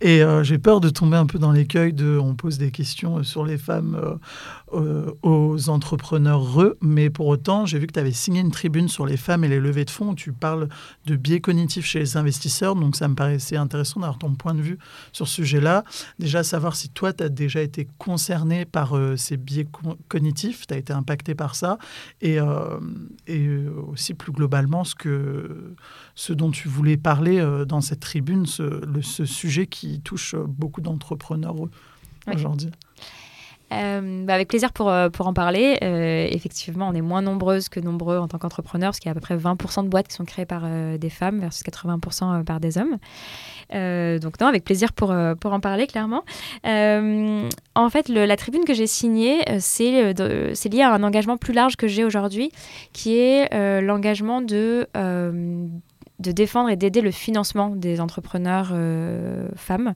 Et 0.00 0.22
euh, 0.22 0.42
j'ai 0.42 0.58
peur 0.58 0.80
de 0.80 0.88
tomber 0.88 1.16
un 1.16 1.26
peu 1.26 1.38
dans 1.38 1.52
l'écueil 1.52 1.92
de 1.92 2.18
on 2.18 2.34
pose 2.34 2.58
des 2.58 2.72
questions 2.72 3.22
sur 3.22 3.44
les 3.44 3.58
femmes 3.58 4.18
euh, 4.72 5.12
aux 5.22 5.68
entrepreneurs 5.68 6.42
re, 6.42 6.74
mais 6.80 7.10
pour 7.10 7.26
autant, 7.26 7.66
j'ai 7.66 7.78
vu 7.78 7.86
que 7.86 7.92
tu 7.92 8.00
avais 8.00 8.12
signé 8.12 8.40
une 8.40 8.50
tribune 8.50 8.88
sur 8.88 9.06
les 9.06 9.16
femmes 9.16 9.44
et 9.44 9.48
les 9.48 9.60
levées 9.60 9.84
de 9.84 9.90
fonds 9.90 10.10
où 10.10 10.14
tu 10.14 10.32
parles 10.32 10.68
de 11.06 11.16
biais 11.16 11.40
cognitifs 11.40 11.86
chez 11.86 11.98
les 12.00 12.16
investisseurs. 12.16 12.74
Donc 12.74 12.96
ça 12.96 13.08
me 13.08 13.14
paraissait 13.14 13.56
intéressant 13.56 14.00
d'avoir 14.00 14.18
ton 14.18 14.34
point 14.34 14.54
de 14.54 14.60
vue 14.60 14.78
sur 15.12 15.26
ce 15.26 15.36
sujet-là. 15.36 15.84
Déjà, 16.18 16.42
savoir 16.42 16.76
si 16.76 16.88
toi, 16.88 17.12
tu 17.12 17.24
as 17.24 17.28
déjà 17.28 17.62
été 17.62 17.88
concerné 17.98 18.64
par 18.64 18.96
euh, 18.96 19.16
ces 19.16 19.36
biais 19.36 19.66
cognitifs, 20.08 20.66
tu 20.66 20.74
as 20.74 20.78
été 20.78 20.92
impacté 20.92 21.34
par 21.34 21.54
ça, 21.54 21.78
et, 22.20 22.38
et 23.26 23.48
aussi 23.88 24.14
plus 24.14 24.32
globalement 24.32 24.84
ce 24.84 24.94
que 24.94 25.74
ce 26.14 26.32
dont 26.32 26.50
tu 26.50 26.68
voulais 26.68 26.96
parler 26.96 27.38
euh, 27.38 27.64
dans 27.64 27.80
cette 27.80 28.00
tribune, 28.00 28.44
ce, 28.44 28.82
ce, 29.02 29.24
sujet 29.24 29.66
qui 29.66 30.00
touche 30.00 30.34
beaucoup 30.34 30.80
d'entrepreneurs 30.80 31.54
aujourd'hui 32.26 32.70
bah, 33.70 34.34
avec 34.34 34.48
plaisir 34.48 34.72
pour, 34.72 34.92
pour 35.12 35.26
en 35.26 35.32
parler. 35.32 35.78
effectivement, 36.32 36.88
on 36.88 36.94
est 36.94 37.00
moins 37.00 37.22
nombreuses 37.22 37.68
que 37.68 37.80
nombreux 37.80 38.18
en 38.18 38.28
tant 38.28 38.38
qu'entrepreneurs, 38.38 38.90
parce 38.90 39.00
qu'il 39.00 39.08
y 39.08 39.10
a 39.10 39.12
à 39.12 39.14
peu 39.14 39.20
près 39.20 39.36
20% 39.36 39.84
de 39.84 39.88
boîtes 39.88 40.08
qui 40.08 40.14
sont 40.14 40.24
créées 40.24 40.46
par 40.46 40.62
des 40.98 41.10
femmes 41.10 41.40
versus 41.40 41.62
80% 41.62 42.44
par 42.44 42.60
des 42.60 42.78
hommes. 42.78 42.98
donc 44.20 44.40
non, 44.40 44.46
avec 44.46 44.64
plaisir 44.64 44.92
pour, 44.92 45.14
pour 45.40 45.52
en 45.52 45.60
parler, 45.60 45.86
clairement. 45.86 46.24
en 46.64 47.90
fait, 47.90 48.08
la 48.08 48.36
tribune 48.36 48.64
que 48.64 48.74
j'ai 48.74 48.86
signée, 48.86 49.44
c'est 49.60 50.14
lié 50.70 50.82
à 50.82 50.92
un 50.92 51.02
engagement 51.02 51.36
plus 51.36 51.52
large 51.52 51.76
que 51.76 51.88
j'ai 51.88 52.04
aujourd'hui, 52.04 52.50
qui 52.92 53.18
est 53.18 53.80
l'engagement 53.80 54.40
de 54.40 54.88
de 56.18 56.32
défendre 56.32 56.68
et 56.68 56.76
d'aider 56.76 57.00
le 57.00 57.10
financement 57.10 57.70
des 57.70 58.00
entrepreneurs 58.00 58.70
euh, 58.72 59.48
femmes 59.54 59.94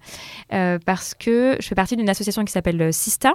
euh, 0.53 0.79
parce 0.85 1.15
que 1.15 1.57
je 1.59 1.67
fais 1.67 1.75
partie 1.75 1.97
d'une 1.97 2.09
association 2.09 2.45
qui 2.45 2.53
s'appelle 2.53 2.93
Sista 2.93 3.35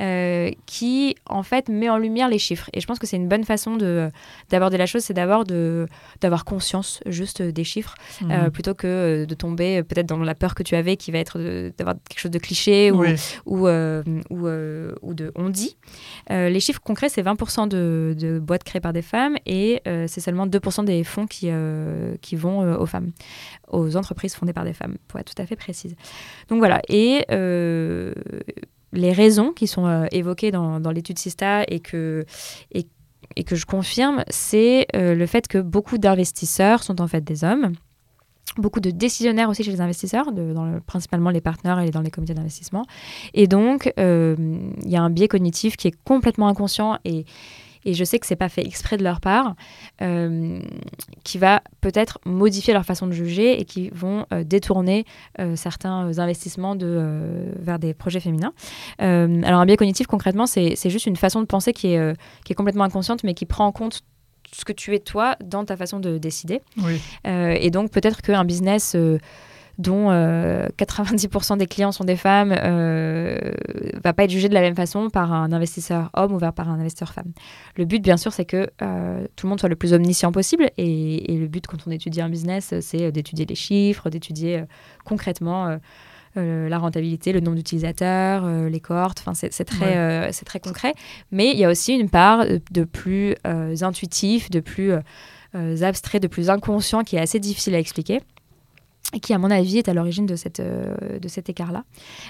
euh, 0.00 0.50
qui 0.66 1.16
en 1.26 1.42
fait 1.42 1.68
met 1.68 1.88
en 1.88 1.96
lumière 1.96 2.28
les 2.28 2.38
chiffres. 2.38 2.68
Et 2.74 2.80
je 2.80 2.86
pense 2.86 2.98
que 2.98 3.06
c'est 3.06 3.16
une 3.16 3.28
bonne 3.28 3.44
façon 3.44 3.76
de 3.76 4.10
d'aborder 4.50 4.76
la 4.76 4.86
chose 4.86 5.02
c'est 5.02 5.14
d'abord 5.14 5.44
de 5.44 5.86
d'avoir 6.20 6.44
conscience 6.44 7.00
juste 7.06 7.40
des 7.40 7.64
chiffres 7.64 7.94
mmh. 8.20 8.50
plutôt 8.50 8.74
que 8.74 9.24
de 9.24 9.34
tomber 9.34 9.82
peut-être 9.82 10.06
dans 10.06 10.18
la 10.18 10.34
peur 10.34 10.54
que 10.54 10.62
tu 10.62 10.74
avais 10.74 10.96
qui 10.96 11.10
va 11.10 11.18
être 11.18 11.38
d'avoir 11.78 11.96
quelque 12.08 12.20
chose 12.20 12.30
de 12.30 12.38
cliché 12.38 12.90
ou 12.90 13.04
ou, 13.46 13.68
ou, 13.68 14.48
ou, 15.02 15.14
de 15.14 15.32
on 15.34 15.48
dit. 15.48 15.76
Les 16.28 16.60
chiffres 16.60 16.80
concrets 16.80 17.08
c'est 17.08 17.22
20% 17.22 17.68
de, 17.68 18.14
de, 18.18 18.38
boîtes 18.38 18.64
créées 18.64 18.80
par 18.80 18.92
des 18.92 19.02
femmes 19.02 19.36
et 19.46 19.80
c'est 19.84 20.20
seulement 20.20 20.46
2% 20.46 20.84
des 20.84 21.04
fonds 21.04 21.26
qui 21.26 21.48
qui 22.20 22.36
vont 22.36 22.62
euh, 22.62 22.76
aux 22.76 22.86
femmes, 22.86 23.12
aux 23.68 23.96
entreprises 23.96 24.34
fondées 24.34 24.52
par 24.52 24.64
des 24.64 24.72
femmes, 24.72 24.96
pour 25.08 25.20
être 25.20 25.34
tout 25.34 25.42
à 25.42 25.46
fait 25.46 25.56
précise. 25.56 25.94
Donc 26.48 26.58
voilà, 26.58 26.80
et 26.88 27.24
euh, 27.30 28.12
les 28.92 29.12
raisons 29.12 29.52
qui 29.52 29.66
sont 29.66 29.86
euh, 29.86 30.06
évoquées 30.12 30.50
dans, 30.50 30.78
l'étude 30.90 31.18
Sista 31.18 31.64
et 31.68 31.80
que, 31.80 32.24
et, 32.72 32.86
que 33.44 33.56
je 33.56 33.66
confirme, 33.66 34.24
c'est 34.28 34.86
le 34.94 35.26
fait 35.26 35.48
que 35.48 35.58
beaucoup 35.58 35.98
d'investisseurs 35.98 36.82
sont 36.82 37.00
en 37.00 37.06
fait 37.06 37.22
des 37.22 37.44
hommes 37.44 37.72
beaucoup 38.56 38.80
de 38.80 38.90
décisionnaires 38.90 39.48
aussi 39.50 39.62
chez 39.62 39.70
les 39.70 39.80
investisseurs, 39.80 40.32
principalement 40.86 41.30
les 41.30 41.40
partenaires 41.40 41.78
et 41.78 41.90
dans 41.90 42.00
les 42.00 42.10
comités 42.10 42.34
d'investissement. 42.34 42.86
Et 43.32 43.46
donc, 43.46 43.92
il 43.96 44.72
y 44.84 44.96
a 44.96 45.02
un 45.02 45.10
biais 45.10 45.28
cognitif 45.28 45.76
qui 45.76 45.86
est 45.86 45.94
complètement 46.04 46.48
inconscient 46.48 46.98
et, 47.04 47.24
et 47.84 47.94
je 47.94 48.04
sais 48.04 48.18
que 48.18 48.26
c'est 48.26 48.36
pas 48.36 48.48
fait 48.48 48.64
exprès 48.64 48.96
de 48.96 49.04
leur 49.04 49.20
part, 49.20 49.54
euh, 50.02 50.60
qui 51.24 51.38
va 51.38 51.62
peut-être 51.80 52.18
modifier 52.24 52.72
leur 52.72 52.84
façon 52.84 53.06
de 53.06 53.12
juger 53.12 53.60
et 53.60 53.64
qui 53.64 53.90
vont 53.90 54.26
euh, 54.32 54.44
détourner 54.44 55.04
euh, 55.38 55.56
certains 55.56 56.18
investissements 56.18 56.76
de, 56.76 57.52
vers 57.58 57.78
des 57.78 57.94
projets 57.94 58.20
féminins. 58.20 58.52
alors 58.98 59.60
un 59.60 59.66
biais 59.66 59.76
cognitif, 59.76 60.06
concrètement, 60.06 60.46
c'est 60.46 60.90
juste 60.90 61.06
une 61.06 61.16
façon 61.16 61.40
de 61.40 61.46
penser 61.46 61.72
qui 61.72 61.88
est, 61.88 62.16
qui 62.44 62.52
est 62.52 62.56
complètement 62.56 62.84
inconsciente, 62.84 63.24
mais 63.24 63.34
qui 63.34 63.46
prend 63.46 63.66
en 63.66 63.72
compte 63.72 64.02
ce 64.52 64.64
que 64.64 64.72
tu 64.72 64.94
es 64.94 64.98
toi 64.98 65.36
dans 65.44 65.64
ta 65.64 65.76
façon 65.76 66.00
de 66.00 66.18
décider. 66.18 66.60
et 67.24 67.70
donc 67.70 67.90
peut-être 67.90 68.22
qu'un 68.22 68.44
business 68.44 68.96
dont 69.78 70.10
90% 70.10 71.52
euh, 71.52 71.56
des 71.56 71.66
clients 71.66 71.92
sont 71.92 72.04
des 72.04 72.16
femmes, 72.16 72.52
euh, 72.52 73.38
va 74.02 74.12
pas 74.12 74.24
être 74.24 74.30
jugé 74.30 74.48
de 74.48 74.54
la 74.54 74.60
même 74.60 74.74
façon 74.74 75.08
par 75.08 75.32
un 75.32 75.52
investisseur 75.52 76.10
homme 76.14 76.34
ou 76.34 76.38
par 76.38 76.68
un 76.68 76.80
investisseur 76.80 77.12
femme. 77.12 77.32
Le 77.76 77.84
but, 77.84 78.02
bien 78.02 78.16
sûr, 78.16 78.32
c'est 78.32 78.44
que 78.44 78.68
euh, 78.82 79.26
tout 79.36 79.46
le 79.46 79.50
monde 79.50 79.60
soit 79.60 79.68
le 79.68 79.76
plus 79.76 79.92
omniscient 79.92 80.32
possible. 80.32 80.70
Et, 80.76 81.36
le 81.38 81.46
but, 81.46 81.66
quand 81.66 81.78
on 81.86 81.90
étudie 81.92 82.20
un 82.20 82.28
business, 82.28 82.74
c'est 82.80 83.12
d'étudier 83.12 83.46
les 83.46 83.54
chiffres, 83.54 84.10
d'étudier 84.10 84.64
concrètement. 85.04 85.78
la 86.34 86.78
rentabilité, 86.78 87.32
le 87.32 87.40
nombre 87.40 87.56
d'utilisateurs, 87.56 88.48
les 88.68 88.80
cohortes, 88.80 89.18
enfin 89.20 89.34
c'est 89.34 89.64
très, 89.64 90.32
c'est 90.32 90.44
très 90.44 90.60
concret. 90.60 90.94
Mais 91.30 91.52
il 91.52 91.58
y 91.58 91.64
a 91.64 91.70
aussi 91.70 91.94
une 91.94 92.10
part 92.10 92.44
de 92.70 92.84
plus 92.84 93.36
intuitif, 93.44 94.50
de 94.50 94.60
plus 94.60 94.92
abstrait, 95.54 96.20
de 96.20 96.26
plus 96.26 96.50
inconscient 96.50 97.04
qui 97.04 97.16
est 97.16 97.20
assez 97.20 97.38
difficile 97.38 97.74
à 97.76 97.78
expliquer 97.78 98.20
qui, 99.22 99.32
à 99.32 99.38
mon 99.38 99.50
avis, 99.50 99.78
est 99.78 99.88
à 99.88 99.94
l'origine 99.94 100.26
de, 100.26 100.36
euh, 100.60 101.18
de 101.18 101.28
cet 101.28 101.48
écart-là. 101.48 101.84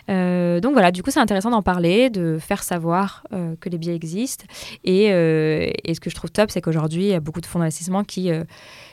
Euh, 0.08 0.60
donc 0.60 0.72
voilà, 0.72 0.92
du 0.92 1.02
coup, 1.02 1.10
c'est 1.10 1.20
intéressant 1.20 1.50
d'en 1.50 1.62
parler, 1.62 2.08
de 2.08 2.38
faire 2.38 2.62
savoir 2.62 3.24
euh, 3.32 3.56
que 3.60 3.68
les 3.68 3.78
biais 3.78 3.94
existent. 3.94 4.44
Et, 4.84 5.06
et, 5.06 5.94
ce 5.94 6.00
que 6.00 6.10
je 6.10 6.14
trouve 6.14 6.30
top, 6.30 6.50
c'est 6.50 6.60
qu'aujourd'hui, 6.60 7.02
il 7.02 7.08
y 7.08 7.14
a 7.14 7.20
beaucoup 7.20 7.40
de 7.40 7.46
fonds 7.46 7.58
d'investissement 7.58 8.04
qui 8.04 8.30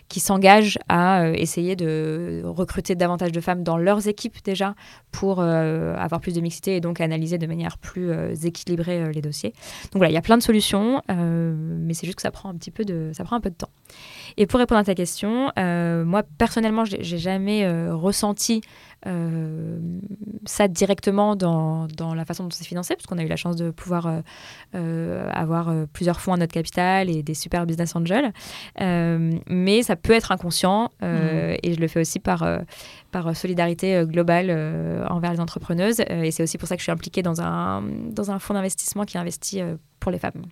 qui 0.07 0.19
s'engagent 0.19 0.77
à 0.87 1.31
essayer 1.31 1.75
de 1.75 2.43
recruter 2.45 2.93
davantage 2.93 3.31
de 3.31 3.41
femmes 3.41 3.63
dans 3.63 3.77
leurs 3.77 4.07
équipes 4.07 4.37
déjà 4.43 4.75
pour 5.11 5.41
avoir 5.41 6.21
plus 6.21 6.33
de 6.33 6.41
mixité 6.41 6.75
et 6.75 6.79
donc 6.79 7.01
analyser 7.01 7.39
de 7.39 7.47
manière 7.47 7.79
plus 7.79 8.11
équilibrée 8.45 9.11
les 9.11 9.21
dossiers. 9.21 9.49
Donc 9.91 9.95
voilà, 9.95 10.11
il 10.11 10.13
y 10.13 10.17
a 10.17 10.21
plein 10.21 10.37
de 10.37 10.43
solutions, 10.43 11.01
mais 11.09 11.95
c'est 11.95 12.05
juste 12.05 12.17
que 12.17 12.21
ça 12.21 12.31
prend 12.31 12.49
un 12.49 12.55
petit 12.55 12.71
peu 12.71 12.85
de, 12.85 13.11
ça 13.13 13.23
prend 13.23 13.35
un 13.35 13.41
peu 13.41 13.49
de 13.49 13.55
temps. 13.55 13.71
Et 14.37 14.45
pour 14.45 14.59
répondre 14.59 14.79
à 14.79 14.83
ta 14.83 14.95
question, 14.95 15.51
moi 15.55 16.23
personnellement, 16.37 16.85
j'ai 16.85 17.17
jamais 17.17 17.67
ressenti 17.89 18.61
euh, 19.07 19.77
ça 20.45 20.67
directement 20.67 21.35
dans, 21.35 21.87
dans, 21.87 22.15
la 22.15 22.25
façon 22.25 22.43
dont 22.43 22.49
c'est 22.51 22.65
financé, 22.65 22.95
parce 22.95 23.05
qu'on 23.05 23.17
a 23.17 23.23
eu 23.23 23.27
la 23.27 23.35
chance 23.35 23.55
de 23.55 23.69
pouvoir 23.69 24.07
euh, 24.07 24.21
euh, 24.73 25.29
avoir 25.31 25.71
plusieurs 25.93 26.19
fonds 26.19 26.33
à 26.33 26.37
notre 26.37 26.53
capital 26.53 27.09
et 27.09 27.21
des 27.21 27.33
super 27.33 27.65
business 27.65 27.95
angels. 27.95 28.31
mais 28.79 29.83
ça 29.83 29.95
peut 29.95 30.13
être 30.13 30.31
inconscient 30.31 30.91
mmh. 31.01 31.05
et 31.63 31.73
je 31.73 31.79
le 31.79 31.87
fais 31.87 32.01
aussi 32.01 32.19
par, 32.19 32.47
par 33.11 33.35
solidarité 33.35 34.03
globale 34.05 34.51
envers 35.09 35.31
les 35.33 35.39
entrepreneuses. 35.39 35.99
et 35.99 36.31
c'est 36.31 36.43
aussi 36.43 36.57
pour 36.57 36.67
ça 36.67 36.75
que 36.75 36.79
je 36.79 36.85
suis 36.85 36.91
impliquée 36.91 37.21
dans 37.21 37.41
un, 37.41 37.83
dans 38.11 38.31
un 38.31 38.39
fonds 38.39 38.53
d'investissement 38.53 39.05
qui 39.05 39.17
investit 39.17 39.61
pour 39.99 40.11
les 40.11 40.19
femmes. 40.19 40.43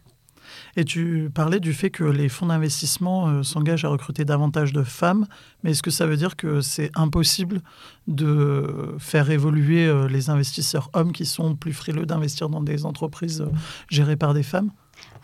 Et 0.75 0.85
tu 0.85 1.29
parlais 1.33 1.59
du 1.59 1.73
fait 1.73 1.91
que 1.91 2.03
les 2.03 2.29
fonds 2.29 2.47
d'investissement 2.47 3.27
euh, 3.27 3.43
s'engagent 3.43 3.85
à 3.85 3.89
recruter 3.89 4.25
davantage 4.25 4.73
de 4.73 4.83
femmes, 4.83 5.27
mais 5.63 5.71
est-ce 5.71 5.83
que 5.83 5.91
ça 5.91 6.07
veut 6.07 6.17
dire 6.17 6.35
que 6.35 6.61
c'est 6.61 6.89
impossible 6.95 7.61
de 8.07 8.95
faire 8.97 9.29
évoluer 9.29 9.85
euh, 9.85 10.07
les 10.07 10.29
investisseurs 10.29 10.89
hommes 10.93 11.11
qui 11.11 11.25
sont 11.25 11.55
plus 11.55 11.73
frileux 11.73 12.05
d'investir 12.05 12.49
dans 12.49 12.61
des 12.61 12.85
entreprises 12.85 13.41
euh, 13.41 13.51
gérées 13.89 14.15
par 14.15 14.33
des 14.33 14.43
femmes? 14.43 14.71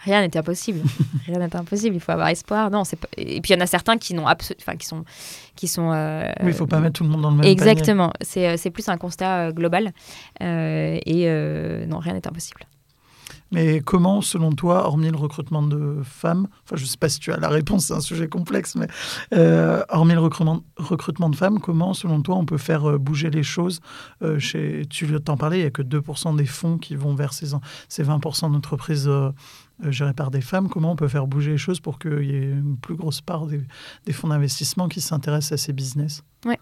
Rien 0.03 0.21
n'est 0.21 0.37
impossible. 0.37 0.81
Rien 1.25 1.39
n'est 1.39 1.55
impossible. 1.55 1.95
Il 1.95 1.99
faut 1.99 2.11
avoir 2.11 2.27
espoir. 2.27 2.69
Non, 2.69 2.83
pas... 2.83 3.07
Et 3.17 3.41
puis 3.41 3.53
il 3.53 3.55
y 3.55 3.59
en 3.59 3.63
a 3.63 3.67
certains 3.67 3.97
qui 3.97 4.13
n'ont 4.13 4.27
enfin 4.27 4.75
qui 4.75 4.85
sont, 4.85 5.03
qui 5.55 5.67
sont. 5.67 5.91
Mais 5.91 6.33
il 6.43 6.53
faut 6.53 6.67
pas 6.67 6.79
mettre 6.79 6.99
tout 6.99 7.03
le 7.03 7.09
monde 7.09 7.21
dans 7.21 7.31
le 7.31 7.37
même. 7.37 7.45
Exactement. 7.45 8.13
C'est 8.21 8.71
plus 8.71 8.87
un 8.87 8.97
constat 8.97 9.51
global. 9.51 9.91
et 10.39 11.85
non, 11.87 11.99
rien 11.99 12.13
n'est 12.13 12.27
impossible. 12.27 12.65
Mais 13.51 13.81
comment, 13.81 14.21
selon 14.21 14.51
toi, 14.51 14.85
hormis 14.85 15.09
le 15.09 15.17
recrutement 15.17 15.63
de 15.63 15.97
femmes, 16.03 16.47
enfin 16.63 16.75
je 16.75 16.83
ne 16.83 16.87
sais 16.87 16.97
pas 16.97 17.09
si 17.09 17.19
tu 17.19 17.31
as 17.31 17.37
la 17.37 17.49
réponse, 17.49 17.85
c'est 17.85 17.93
un 17.93 18.01
sujet 18.01 18.27
complexe, 18.27 18.75
mais 18.75 18.87
euh, 19.33 19.83
hormis 19.89 20.13
le 20.13 20.19
recrutement, 20.19 21.29
de 21.29 21.35
femmes, 21.35 21.59
comment, 21.59 21.93
selon 21.93 22.21
toi, 22.21 22.35
on 22.35 22.45
peut 22.45 22.57
faire 22.57 22.89
euh, 22.89 22.97
bouger 22.97 23.29
les 23.29 23.43
choses 23.43 23.79
euh, 24.21 24.37
chez, 24.39 24.85
Tu 24.89 25.07
t'en 25.21 25.37
parler, 25.37 25.57
il 25.57 25.61
n'y 25.61 25.67
a 25.67 25.71
que 25.71 25.81
2% 25.81 26.35
des 26.35 26.45
fonds 26.45 26.77
qui 26.77 26.95
vont 26.95 27.15
vers 27.15 27.33
ces, 27.33 27.47
ces 27.87 28.03
20% 28.03 28.51
d'entreprises 28.51 29.09
gérées 29.83 30.13
par 30.13 30.29
des 30.29 30.41
femmes. 30.41 30.69
Comment 30.69 30.91
on 30.91 30.95
peut 30.95 31.07
faire 31.07 31.25
bouger 31.25 31.51
les 31.51 31.57
choses 31.57 31.79
pour 31.79 31.99
qu'il 31.99 32.25
y 32.25 32.35
ait 32.35 32.51
une 32.51 32.77
plus 32.77 32.95
grosse 32.95 33.21
part 33.21 33.47
des, 33.47 34.13
fonds 34.13 34.27
d'investissement 34.27 34.89
qui 34.89 35.01
s'intéressent 35.01 35.53
à 35.53 35.57
ces 35.57 35.73
business? 35.73 36.21
Oui. 36.45 36.55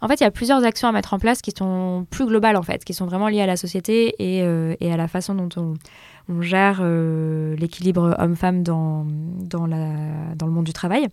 En 0.00 0.08
fait, 0.08 0.20
il 0.20 0.24
y 0.24 0.26
a 0.26 0.30
plusieurs 0.30 0.64
actions 0.64 0.88
à 0.88 0.92
mettre 0.92 1.14
en 1.14 1.18
place 1.18 1.42
qui 1.42 1.52
sont 1.56 2.06
plus 2.10 2.26
globales, 2.26 2.56
en 2.56 2.62
fait, 2.62 2.84
qui 2.84 2.94
sont 2.94 3.06
vraiment 3.06 3.28
liées 3.28 3.42
à 3.42 3.46
la 3.46 3.56
société 3.56 4.14
et 4.18 4.92
à 4.92 4.96
la 4.96 5.08
façon 5.08 5.34
dont 5.34 5.48
on 5.56 5.74
on 6.28 6.42
gère 6.42 6.80
euh, 6.82 7.56
l'équilibre 7.56 8.14
homme-femme 8.18 8.62
dans, 8.62 9.06
dans, 9.06 9.66
le 9.66 10.50
monde 10.50 10.64
du 10.64 10.72
travail. 10.72 11.08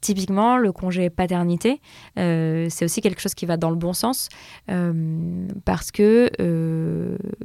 Typiquement, 0.00 0.56
le 0.56 0.72
congé 0.72 1.10
paternité, 1.10 1.80
euh, 2.18 2.66
c'est 2.70 2.84
aussi 2.84 3.00
quelque 3.00 3.20
chose 3.20 3.34
qui 3.34 3.46
va 3.46 3.56
dans 3.56 3.70
le 3.70 3.76
bon 3.76 3.92
sens 3.92 4.28
euh, 4.70 5.48
parce 5.64 5.90
que 5.90 6.30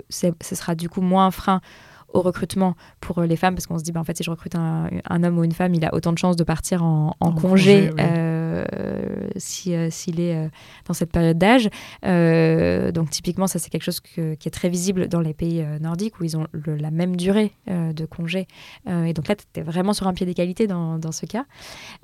ce 0.09 0.55
sera 0.55 0.76
du 0.76 0.89
coup 0.89 1.01
moins 1.01 1.28
un 1.28 1.32
frein 1.32 1.61
au 2.13 2.21
recrutement 2.21 2.75
pour 3.01 3.21
les 3.21 3.35
femmes 3.35 3.55
parce 3.55 3.67
qu'on 3.67 3.77
se 3.77 3.83
dit 3.83 3.91
bah, 3.91 3.99
en 3.99 4.03
fait 4.03 4.17
si 4.17 4.23
je 4.23 4.31
recrute 4.31 4.55
un, 4.55 4.89
homme 5.23 5.37
ou 5.37 5.43
une 5.43 5.51
femme 5.51 5.73
il 5.73 5.85
a 5.85 5.93
autant 5.93 6.13
de 6.13 6.17
chances 6.17 6.35
de 6.35 6.43
partir 6.43 6.83
en, 6.83 7.13
congé, 7.39 7.91
euh, 7.99 8.65
euh, 8.73 9.27
s'il 9.37 10.19
est 10.19 10.35
euh, 10.35 10.47
dans 10.85 10.93
cette 10.93 11.11
période 11.11 11.37
d'âge. 11.37 11.69
donc 12.93 13.09
typiquement, 13.09 13.47
ça 13.47 13.59
c'est 13.59 13.69
quelque 13.69 13.83
chose 13.83 13.99
qui 13.99 14.19
est 14.19 14.51
très 14.51 14.69
visible 14.69 15.07
dans 15.07 15.21
les 15.21 15.33
pays 15.33 15.65
nordiques 15.81 16.19
où 16.19 16.23
ils 16.23 16.37
ont 16.37 16.47
la 16.65 16.91
même 16.91 17.15
durée 17.15 17.51
de 17.67 18.05
congé. 18.05 18.47
et 18.87 19.13
donc 19.13 19.27
là, 19.27 19.35
tu 19.35 19.59
es 19.59 19.63
vraiment 19.63 19.93
sur 19.93 20.07
un 20.07 20.13
pied 20.13 20.25
d'égalité 20.25 20.67
dans, 20.67 20.97
dans, 20.97 21.11
ce 21.11 21.25
cas. 21.25 21.45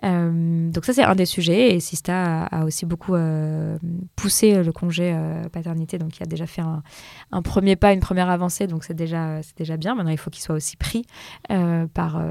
donc 0.01 0.85
ça 0.85 0.93
c'est 0.93 1.03
un 1.03 1.15
des 1.15 1.25
sujets 1.25 1.75
et 1.75 1.79
Sista 1.79 2.45
a, 2.45 2.65
aussi 2.65 2.85
beaucoup 2.85 3.15
poussé 4.15 4.63
le 4.63 4.71
congé 4.71 5.17
paternité. 5.51 5.97
Donc 5.97 6.17
il 6.17 6.23
a 6.23 6.25
déjà 6.25 6.45
fait 6.45 6.61
un, 6.61 6.83
un, 7.31 7.41
premier 7.41 7.75
pas, 7.75 7.93
une 7.93 7.99
première 7.99 8.29
avancée. 8.29 8.67
Donc 8.67 8.83
c'est 8.83 8.93
déjà, 8.93 9.41
c'est 9.41 9.57
déjà 9.57 9.77
bien. 9.77 9.92
Maintenant, 9.95 10.11
il 10.11 10.17
faut 10.17 10.29
qu'il 10.29 10.43
soit 10.43 10.55
aussi 10.55 10.77
pris 10.77 11.05
par, 11.47 12.21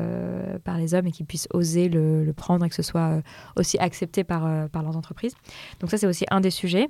par 0.65 0.79
les 0.79 0.95
hommes 0.95 1.07
et 1.07 1.13
qu'ils 1.13 1.27
puissent 1.27 1.49
oser 1.53 1.89
le, 1.89 2.25
le, 2.25 2.33
prendre 2.33 2.65
et 2.65 2.69
que 2.69 2.75
ce 2.75 2.83
soit 2.83 3.23
aussi 3.57 3.79
accepté 3.79 4.25
par, 4.25 4.47
euh, 4.47 4.69
par 4.69 4.83
leurs 4.83 4.97
entreprises. 4.97 5.35
Donc 5.81 5.91
ça, 5.91 5.99
c'est 5.99 6.07
aussi 6.07 6.25
un 6.31 6.41
des 6.41 6.51
sujets. 6.51 6.89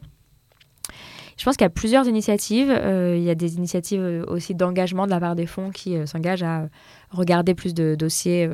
Je 1.42 1.44
pense 1.44 1.56
qu'il 1.56 1.64
y 1.64 1.66
a 1.66 1.70
plusieurs 1.70 2.06
initiatives. 2.06 2.68
il 2.68 3.20
y 3.20 3.28
a 3.28 3.34
des 3.34 3.56
initiatives 3.56 4.24
aussi 4.28 4.54
d'engagement 4.54 5.06
de 5.06 5.10
la 5.10 5.18
part 5.18 5.34
des 5.34 5.46
fonds 5.46 5.70
qui 5.70 5.96
s'engagent 6.06 6.44
à 6.44 6.68
regarder 7.10 7.56
plus 7.56 7.74
de 7.74 7.96
dossiers 7.96 8.48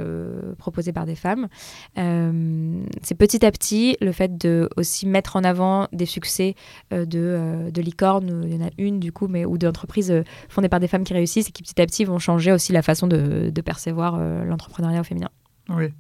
proposés 0.57 0.95
par 0.95 1.05
des 1.05 1.15
femmes. 1.15 1.49
c'est 1.95 3.15
petit 3.15 3.45
à 3.45 3.51
petit 3.51 3.99
le 4.01 4.11
fait 4.11 4.39
de 4.39 4.71
aussi 4.79 5.07
mettre 5.07 5.37
en 5.37 5.45
avant 5.45 5.89
des 5.93 6.07
succès 6.07 6.55
de, 6.91 7.71
de 7.71 7.83
licornes. 7.83 8.45
Il 8.47 8.55
y 8.55 8.57
en 8.57 8.67
a 8.67 8.71
une 8.79 9.01
du 9.01 9.13
coup, 9.13 9.29
mais 9.29 9.45
ou 9.45 9.59
d'entreprises 9.59 10.25
fondées 10.49 10.71
par 10.71 10.81
des 10.81 10.89
femmes 10.89 11.05
qui 11.05 11.13
réussissent 11.13 11.51
et 11.51 11.53
qui 11.53 11.63
petit 11.63 11.83
à 11.83 11.85
petit 11.85 12.07
vont 12.07 12.19
changer 12.19 12.53
aussi 12.53 12.73
la 12.73 12.81
façon 12.81 13.07
de, 13.07 13.51
de 13.51 13.61
percevoir 13.61 14.19
l'entrepreneuriat 14.47 15.05
féminin. 15.05 15.29
Oui. 15.69 15.93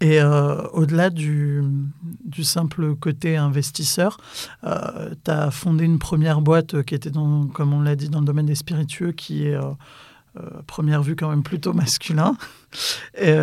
Et 0.00 0.20
euh, 0.20 0.62
au-delà 0.72 1.08
du, 1.08 1.62
simple 2.42 2.94
côté 2.96 3.36
investisseur, 3.36 4.18
euh, 4.64 5.14
tu 5.24 5.30
as 5.30 5.50
fondé 5.50 5.84
une 5.84 5.98
première 5.98 6.42
boîte 6.42 6.82
qui 6.82 6.94
était, 6.94 7.10
dans, 7.10 7.46
comme 7.46 7.72
on 7.72 7.80
l'a 7.80 7.96
dit, 7.96 8.10
dans 8.10 8.20
le 8.20 8.26
domaine 8.26 8.46
des 8.46 8.54
spiritueux, 8.54 9.12
qui 9.12 9.46
est, 9.46 9.54
euh, 9.54 9.72
première 10.66 11.02
vue, 11.02 11.16
quand 11.16 11.30
même 11.30 11.42
plutôt 11.42 11.72
masculin. 11.72 12.36
Et, 13.18 13.34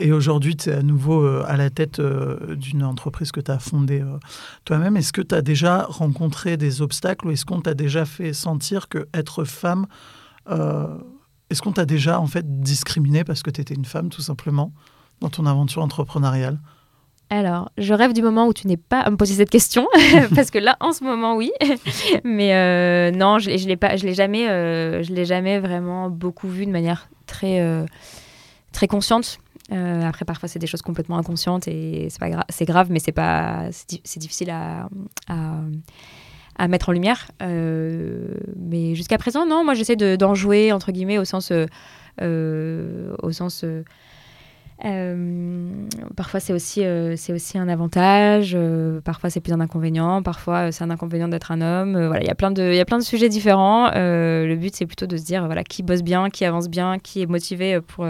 et 0.00 0.12
aujourd'hui, 0.12 0.56
tu 0.56 0.70
es 0.70 0.72
à 0.72 0.82
nouveau 0.82 1.26
à 1.26 1.58
la 1.58 1.68
tête 1.68 2.00
d'une 2.00 2.84
entreprise 2.84 3.32
que 3.32 3.40
tu 3.40 3.50
as 3.50 3.58
fondée 3.58 4.02
toi-même. 4.64 4.96
Est-ce 4.96 5.12
que 5.12 5.20
tu 5.20 5.34
as 5.34 5.42
déjà 5.42 5.82
rencontré 5.82 6.56
des 6.56 6.80
obstacles 6.80 7.26
ou 7.26 7.32
est-ce 7.32 7.44
qu'on 7.44 7.60
t'a 7.60 7.74
déjà 7.74 8.06
fait 8.06 8.32
sentir 8.32 8.88
que 8.88 9.06
être 9.12 9.44
femme, 9.44 9.86
est-ce 10.48 11.60
qu'on 11.60 11.72
t'a 11.72 11.84
déjà 11.84 12.18
en 12.18 12.26
fait 12.26 12.62
discriminé 12.62 13.24
parce 13.24 13.42
que 13.42 13.50
tu 13.50 13.60
étais 13.60 13.74
une 13.74 13.84
femme, 13.84 14.08
tout 14.08 14.22
simplement? 14.22 14.72
Dans 15.20 15.30
ton 15.30 15.46
aventure 15.46 15.82
entrepreneuriale 15.82 16.58
alors, 17.30 17.70
je 17.76 17.92
rêve 17.92 18.14
du 18.14 18.22
moment 18.22 18.46
où 18.46 18.54
tu 18.54 18.66
n'es 18.66 18.78
pas 18.78 19.00
à 19.00 19.10
me 19.10 19.16
poser 19.16 19.34
cette 19.34 19.50
question, 19.50 19.86
parce 20.34 20.50
que 20.50 20.58
là, 20.58 20.76
en 20.80 20.92
ce 20.92 21.04
moment, 21.04 21.36
oui. 21.36 21.52
Mais 22.24 22.54
euh, 22.54 23.10
non, 23.10 23.38
je, 23.38 23.50
je 23.50 23.68
l'ai 23.68 23.78
je 23.98 24.06
l'ai 24.06 24.14
jamais, 24.14 24.48
euh, 24.48 25.02
l'ai 25.02 25.26
jamais 25.26 25.58
vraiment 25.58 26.08
beaucoup 26.08 26.48
vu 26.48 26.64
de 26.64 26.70
manière 26.70 27.10
très, 27.26 27.60
euh, 27.60 27.84
très 28.72 28.86
consciente. 28.86 29.40
après, 29.70 30.24
parfois, 30.24 30.48
c'est 30.48 30.58
des 30.58 30.66
choses 30.66 30.80
complètement 30.80 31.18
inconscientes 31.18 31.68
et 31.68 32.08
c'est 32.08 32.20
pas 32.20 32.30
grave, 32.30 32.44
c'est 32.48 32.64
grave, 32.64 32.86
mais 32.90 32.98
c'est 32.98 33.12
pas, 33.12 33.66
c'est 33.72 34.18
difficile 34.18 34.48
à, 34.48 34.88
à, 35.28 35.60
à, 36.56 36.68
mettre 36.68 36.88
en 36.88 36.92
lumière. 36.92 37.28
mais 37.40 38.94
jusqu'à 38.94 39.18
présent, 39.18 39.44
non, 39.44 39.64
moi, 39.64 39.74
j'essaie 39.74 39.96
d'en 39.96 40.34
jouer 40.34 40.72
entre 40.72 40.92
guillemets 40.92 41.18
au 41.18 41.26
sens, 41.26 41.52
au 42.22 43.32
sens 43.32 43.66
euh, 44.84 45.88
parfois, 46.16 46.40
c'est 46.40 46.52
aussi, 46.52 46.84
euh, 46.84 47.16
aussi 47.30 47.58
un 47.58 47.68
avantage. 47.68 48.52
Euh, 48.54 49.00
parfois, 49.00 49.30
c'est 49.30 49.40
plus 49.40 49.52
un 49.52 49.60
inconvénient. 49.60 50.22
Parfois, 50.22 50.70
c'est 50.72 50.84
un 50.84 50.90
inconvénient 50.90 51.28
d'être 51.28 51.50
un 51.50 51.60
homme. 51.60 52.06
voilà, 52.06 52.22
il 52.22 52.26
y 52.26 52.30
a 52.30 52.34
plein 52.34 52.50
de, 52.50 52.62
il 52.62 52.76
y 52.76 52.80
a 52.80 52.84
plein 52.84 52.98
de 52.98 53.04
sujets 53.04 53.28
différents. 53.28 53.90
le 53.94 54.54
but, 54.56 54.74
c'est 54.74 54.86
plutôt 54.86 55.06
de 55.06 55.16
se 55.16 55.24
dire, 55.24 55.46
voilà, 55.46 55.64
qui 55.64 55.82
bosse 55.82 56.02
bien, 56.02 56.30
qui 56.30 56.44
avance 56.44 56.68
bien, 56.68 56.98
qui 56.98 57.22
est 57.22 57.26
motivé 57.26 57.80
pour 57.80 58.06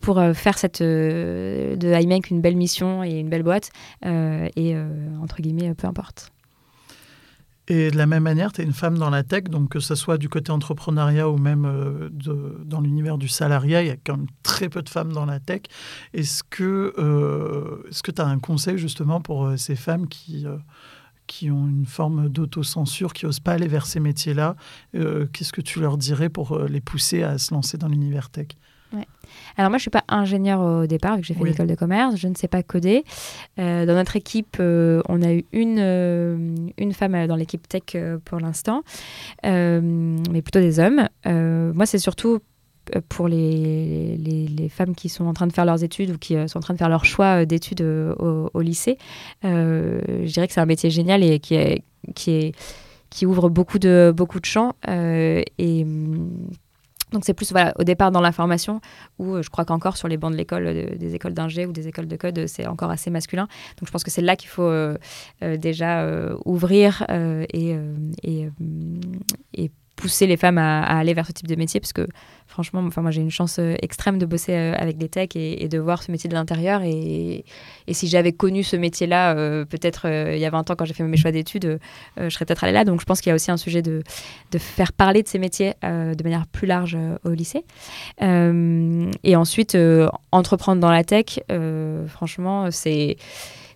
pour 0.00 0.22
faire 0.34 0.56
cette 0.56 0.82
de 0.82 2.00
iMake 2.02 2.30
une 2.30 2.40
belle 2.40 2.56
mission 2.56 3.04
et 3.04 3.18
une 3.18 3.28
belle 3.28 3.42
boîte. 3.42 3.70
et 4.04 4.76
entre 5.22 5.42
guillemets, 5.42 5.74
peu 5.74 5.86
importe. 5.86 6.32
Et 7.70 7.92
de 7.92 7.96
la 7.96 8.06
même 8.06 8.24
manière, 8.24 8.52
tu 8.52 8.62
es 8.62 8.64
une 8.64 8.72
femme 8.72 8.98
dans 8.98 9.10
la 9.10 9.22
tech, 9.22 9.44
donc 9.44 9.68
que 9.68 9.78
ce 9.78 9.94
soit 9.94 10.18
du 10.18 10.28
côté 10.28 10.50
entrepreneuriat 10.50 11.30
ou 11.30 11.38
même 11.38 11.64
euh, 11.64 12.08
dans 12.64 12.80
l'univers 12.80 13.16
du 13.16 13.28
salariat, 13.28 13.82
il 13.82 13.86
y 13.86 13.92
a 13.92 13.96
quand 13.96 14.16
même 14.16 14.26
très 14.42 14.68
peu 14.68 14.82
de 14.82 14.88
femmes 14.88 15.12
dans 15.12 15.24
la 15.24 15.38
tech. 15.38 15.62
Est-ce 16.12 16.42
que 16.42 16.92
euh, 16.98 17.88
tu 17.92 18.20
as 18.20 18.26
un 18.26 18.40
conseil 18.40 18.76
justement 18.76 19.20
pour 19.20 19.46
euh, 19.46 19.56
ces 19.56 19.76
femmes 19.76 20.08
qui, 20.08 20.46
qui 21.28 21.52
ont 21.52 21.68
une 21.68 21.86
forme 21.86 22.28
d'autocensure, 22.28 23.12
qui 23.12 23.24
n'osent 23.24 23.38
pas 23.38 23.52
aller 23.52 23.68
vers 23.68 23.86
ces 23.86 24.00
métiers-là? 24.00 24.56
Qu'est-ce 24.92 25.52
que 25.52 25.60
tu 25.60 25.78
leur 25.78 25.96
dirais 25.96 26.28
pour 26.28 26.58
les 26.58 26.80
pousser 26.80 27.22
à 27.22 27.38
se 27.38 27.54
lancer 27.54 27.78
dans 27.78 27.86
l'univers 27.86 28.30
tech? 28.30 28.48
Alors 29.56 29.70
moi, 29.70 29.78
je 29.78 29.82
suis 29.82 29.90
pas 29.90 30.04
ingénieure 30.08 30.60
au 30.60 30.86
départ, 30.86 31.16
vu 31.16 31.22
que 31.22 31.26
j'ai 31.26 31.34
fait 31.34 31.44
l'école 31.44 31.66
de 31.66 31.74
commerce. 31.74 32.16
Je 32.16 32.28
ne 32.28 32.34
sais 32.34 32.48
pas 32.48 32.62
coder. 32.62 33.04
Euh, 33.58 33.86
dans 33.86 33.94
notre 33.94 34.16
équipe, 34.16 34.56
euh, 34.60 35.02
on 35.08 35.22
a 35.22 35.32
eu 35.32 35.44
une, 35.52 35.78
euh, 35.78 36.54
une 36.78 36.92
femme 36.92 37.26
dans 37.26 37.36
l'équipe 37.36 37.66
tech 37.68 37.82
pour 38.24 38.40
l'instant, 38.40 38.82
mais 39.42 40.42
plutôt 40.42 40.60
des 40.60 40.78
hommes. 40.80 41.08
moi, 41.26 41.86
c'est 41.86 41.98
surtout 41.98 42.38
pour 43.08 43.28
les, 43.28 44.16
les, 44.16 44.68
femmes 44.68 44.94
qui 44.94 45.08
sont 45.08 45.26
en 45.26 45.32
train 45.32 45.46
de 45.46 45.52
faire 45.52 45.64
leurs 45.64 45.84
études 45.84 46.10
ou 46.10 46.18
qui 46.18 46.36
sont 46.48 46.58
en 46.58 46.62
train 46.62 46.74
de 46.74 46.78
faire 46.78 46.88
leur 46.88 47.04
choix 47.04 47.44
d'études 47.44 47.82
au, 47.82 48.50
au, 48.52 48.60
lycée. 48.60 48.98
je 49.42 50.26
dirais 50.26 50.48
que 50.48 50.54
c'est 50.54 50.60
un 50.60 50.66
métier 50.66 50.90
génial 50.90 51.22
et 51.22 51.38
qui, 51.38 51.54
est, 51.54 51.84
qui, 52.14 52.30
est, 52.30 52.54
qui 53.10 53.26
ouvre 53.26 53.48
beaucoup 53.48 53.78
de, 53.78 54.12
beaucoup 54.16 54.40
de 54.40 54.46
champs. 54.46 54.74
et 54.88 55.86
donc 57.12 57.24
c'est 57.24 57.34
plus 57.34 57.52
au 57.78 57.84
départ 57.84 58.10
dans 58.10 58.20
la 58.20 58.32
formation 58.32 58.80
où 59.18 59.34
euh, 59.34 59.42
je 59.42 59.50
crois 59.50 59.64
qu'encore 59.64 59.96
sur 59.96 60.08
les 60.08 60.16
bancs 60.16 60.32
de 60.32 60.36
l'école, 60.36 60.66
euh, 60.66 60.96
des 60.96 61.14
écoles 61.14 61.34
d'ingé 61.34 61.66
ou 61.66 61.72
des 61.72 61.88
écoles 61.88 62.08
de 62.08 62.16
code, 62.16 62.46
c'est 62.46 62.66
encore 62.66 62.90
assez 62.90 63.10
masculin. 63.10 63.48
Donc 63.78 63.86
je 63.86 63.90
pense 63.90 64.04
que 64.04 64.10
c'est 64.10 64.22
là 64.22 64.36
qu'il 64.36 64.48
faut 64.48 64.62
euh, 64.62 64.96
déjà 65.40 66.06
ouvrir 66.44 67.04
et, 67.08 67.76
pousser 69.96 70.26
les 70.26 70.36
femmes 70.36 70.58
à, 70.58 70.82
aller 70.82 71.14
vers 71.14 71.26
ce 71.26 71.32
type 71.32 71.46
de 71.46 71.56
métier 71.56 71.80
parce 71.80 71.92
que 71.92 72.06
franchement, 72.46 72.82
enfin, 72.84 73.02
moi 73.02 73.10
j'ai 73.10 73.20
une 73.20 73.30
chance 73.30 73.58
euh, 73.58 73.76
extrême 73.80 74.18
de 74.18 74.26
bosser 74.26 74.54
euh, 74.54 74.74
avec 74.76 74.98
des 74.98 75.08
techs 75.08 75.36
et, 75.36 75.68
de 75.68 75.78
voir 75.78 76.02
ce 76.02 76.10
métier 76.10 76.28
de 76.28 76.34
l'intérieur. 76.34 76.82
Et, 76.82 77.44
et, 77.86 77.94
si 77.94 78.08
j'avais 78.08 78.32
connu 78.32 78.62
ce 78.62 78.76
métier-là, 78.76 79.36
euh, 79.36 79.64
peut-être 79.64 80.08
il 80.08 80.38
y 80.38 80.44
a 80.44 80.50
20 80.50 80.70
ans 80.70 80.74
quand 80.76 80.84
j'ai 80.84 80.94
fait 80.94 81.04
mes 81.04 81.16
choix 81.16 81.30
d'études, 81.30 81.78
je 82.16 82.28
serais 82.28 82.44
peut-être 82.44 82.64
allée 82.64 82.72
là. 82.72 82.84
Donc 82.84 83.00
je 83.00 83.04
pense 83.04 83.20
qu'il 83.20 83.30
y 83.30 83.32
a 83.32 83.34
aussi 83.34 83.50
un 83.50 83.56
sujet 83.56 83.82
de, 83.82 84.02
de 84.50 84.58
faire 84.58 84.92
parler 84.92 85.22
de 85.22 85.28
ces 85.28 85.38
métiers 85.38 85.74
de 85.82 86.22
manière 86.22 86.46
plus 86.46 86.66
large 86.66 86.96
au 87.24 87.30
lycée. 87.30 87.64
et 88.20 89.36
ensuite, 89.36 89.78
entreprendre 90.32 90.80
dans 90.80 90.90
la 90.90 91.04
tech, 91.04 91.40
franchement, 92.08 92.70
c'est 92.70 93.16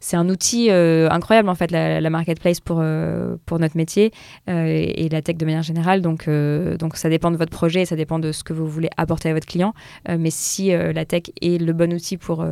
c'est 0.05 0.19
un 0.19 0.29
outil 0.29 0.71
euh, 0.71 1.09
incroyable 1.11 1.49
en 1.49 1.55
fait 1.55 1.71
la, 1.71 2.11
marketplace 2.11 2.61
pour 2.61 2.81
euh, 2.83 3.37
pour 3.47 3.59
notre 3.59 3.75
métier 3.75 4.13
euh, 4.51 4.67
et, 4.67 5.09
la 5.09 5.23
tech 5.23 5.37
de 5.37 5.47
manière 5.47 5.63
générale. 5.63 6.03
Donc 6.03 6.29
donc 6.29 6.97
ça 6.99 7.09
dépend 7.09 7.31
de 7.31 7.39
votre 7.39 7.51
projet, 7.51 7.87
ça 7.87 7.97
dépend 7.97 8.19
de 8.19 8.31
ce 8.31 8.45
que 8.45 8.53
vous 8.53 8.69
voulez 8.69 8.91
apporter 8.99 9.31
à 9.31 9.33
votre 9.33 9.47
client. 9.47 9.73
mais 10.07 10.31
si 10.31 10.69
la 10.71 11.05
tech 11.07 11.23
est 11.41 11.59
le 11.59 11.73
bon 11.73 11.91
outil 11.93 12.19
pour 12.19 12.45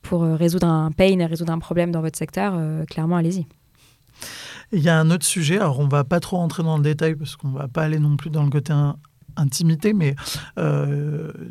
pour 0.00 0.22
résoudre 0.22 0.66
un 0.66 0.92
pain, 0.92 1.26
résoudre 1.26 1.52
un 1.52 1.58
problème 1.58 1.90
dans 1.90 2.00
votre 2.00 2.16
secteur, 2.16 2.58
clairement 2.88 3.16
allez-y. 3.16 3.46
Il 4.72 4.80
y 4.80 4.88
a 4.88 4.98
un 4.98 5.10
autre 5.10 5.26
sujet, 5.26 5.56
alors 5.56 5.80
on 5.80 5.88
va 5.88 6.04
pas 6.04 6.20
trop 6.20 6.38
rentrer 6.38 6.62
dans 6.62 6.78
le 6.78 6.82
détail 6.82 7.16
parce 7.16 7.36
qu'on 7.36 7.50
va 7.50 7.68
pas 7.68 7.82
aller 7.82 7.98
non 7.98 8.16
plus 8.16 8.30
dans 8.30 8.44
le 8.44 8.50
côté 8.50 8.72
intimité, 9.36 9.92
mais 9.92 10.14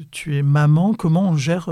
tu 0.09 0.35
es 0.35 0.41
maman, 0.41 0.95
comment 0.95 1.29
on 1.29 1.37
gère 1.37 1.69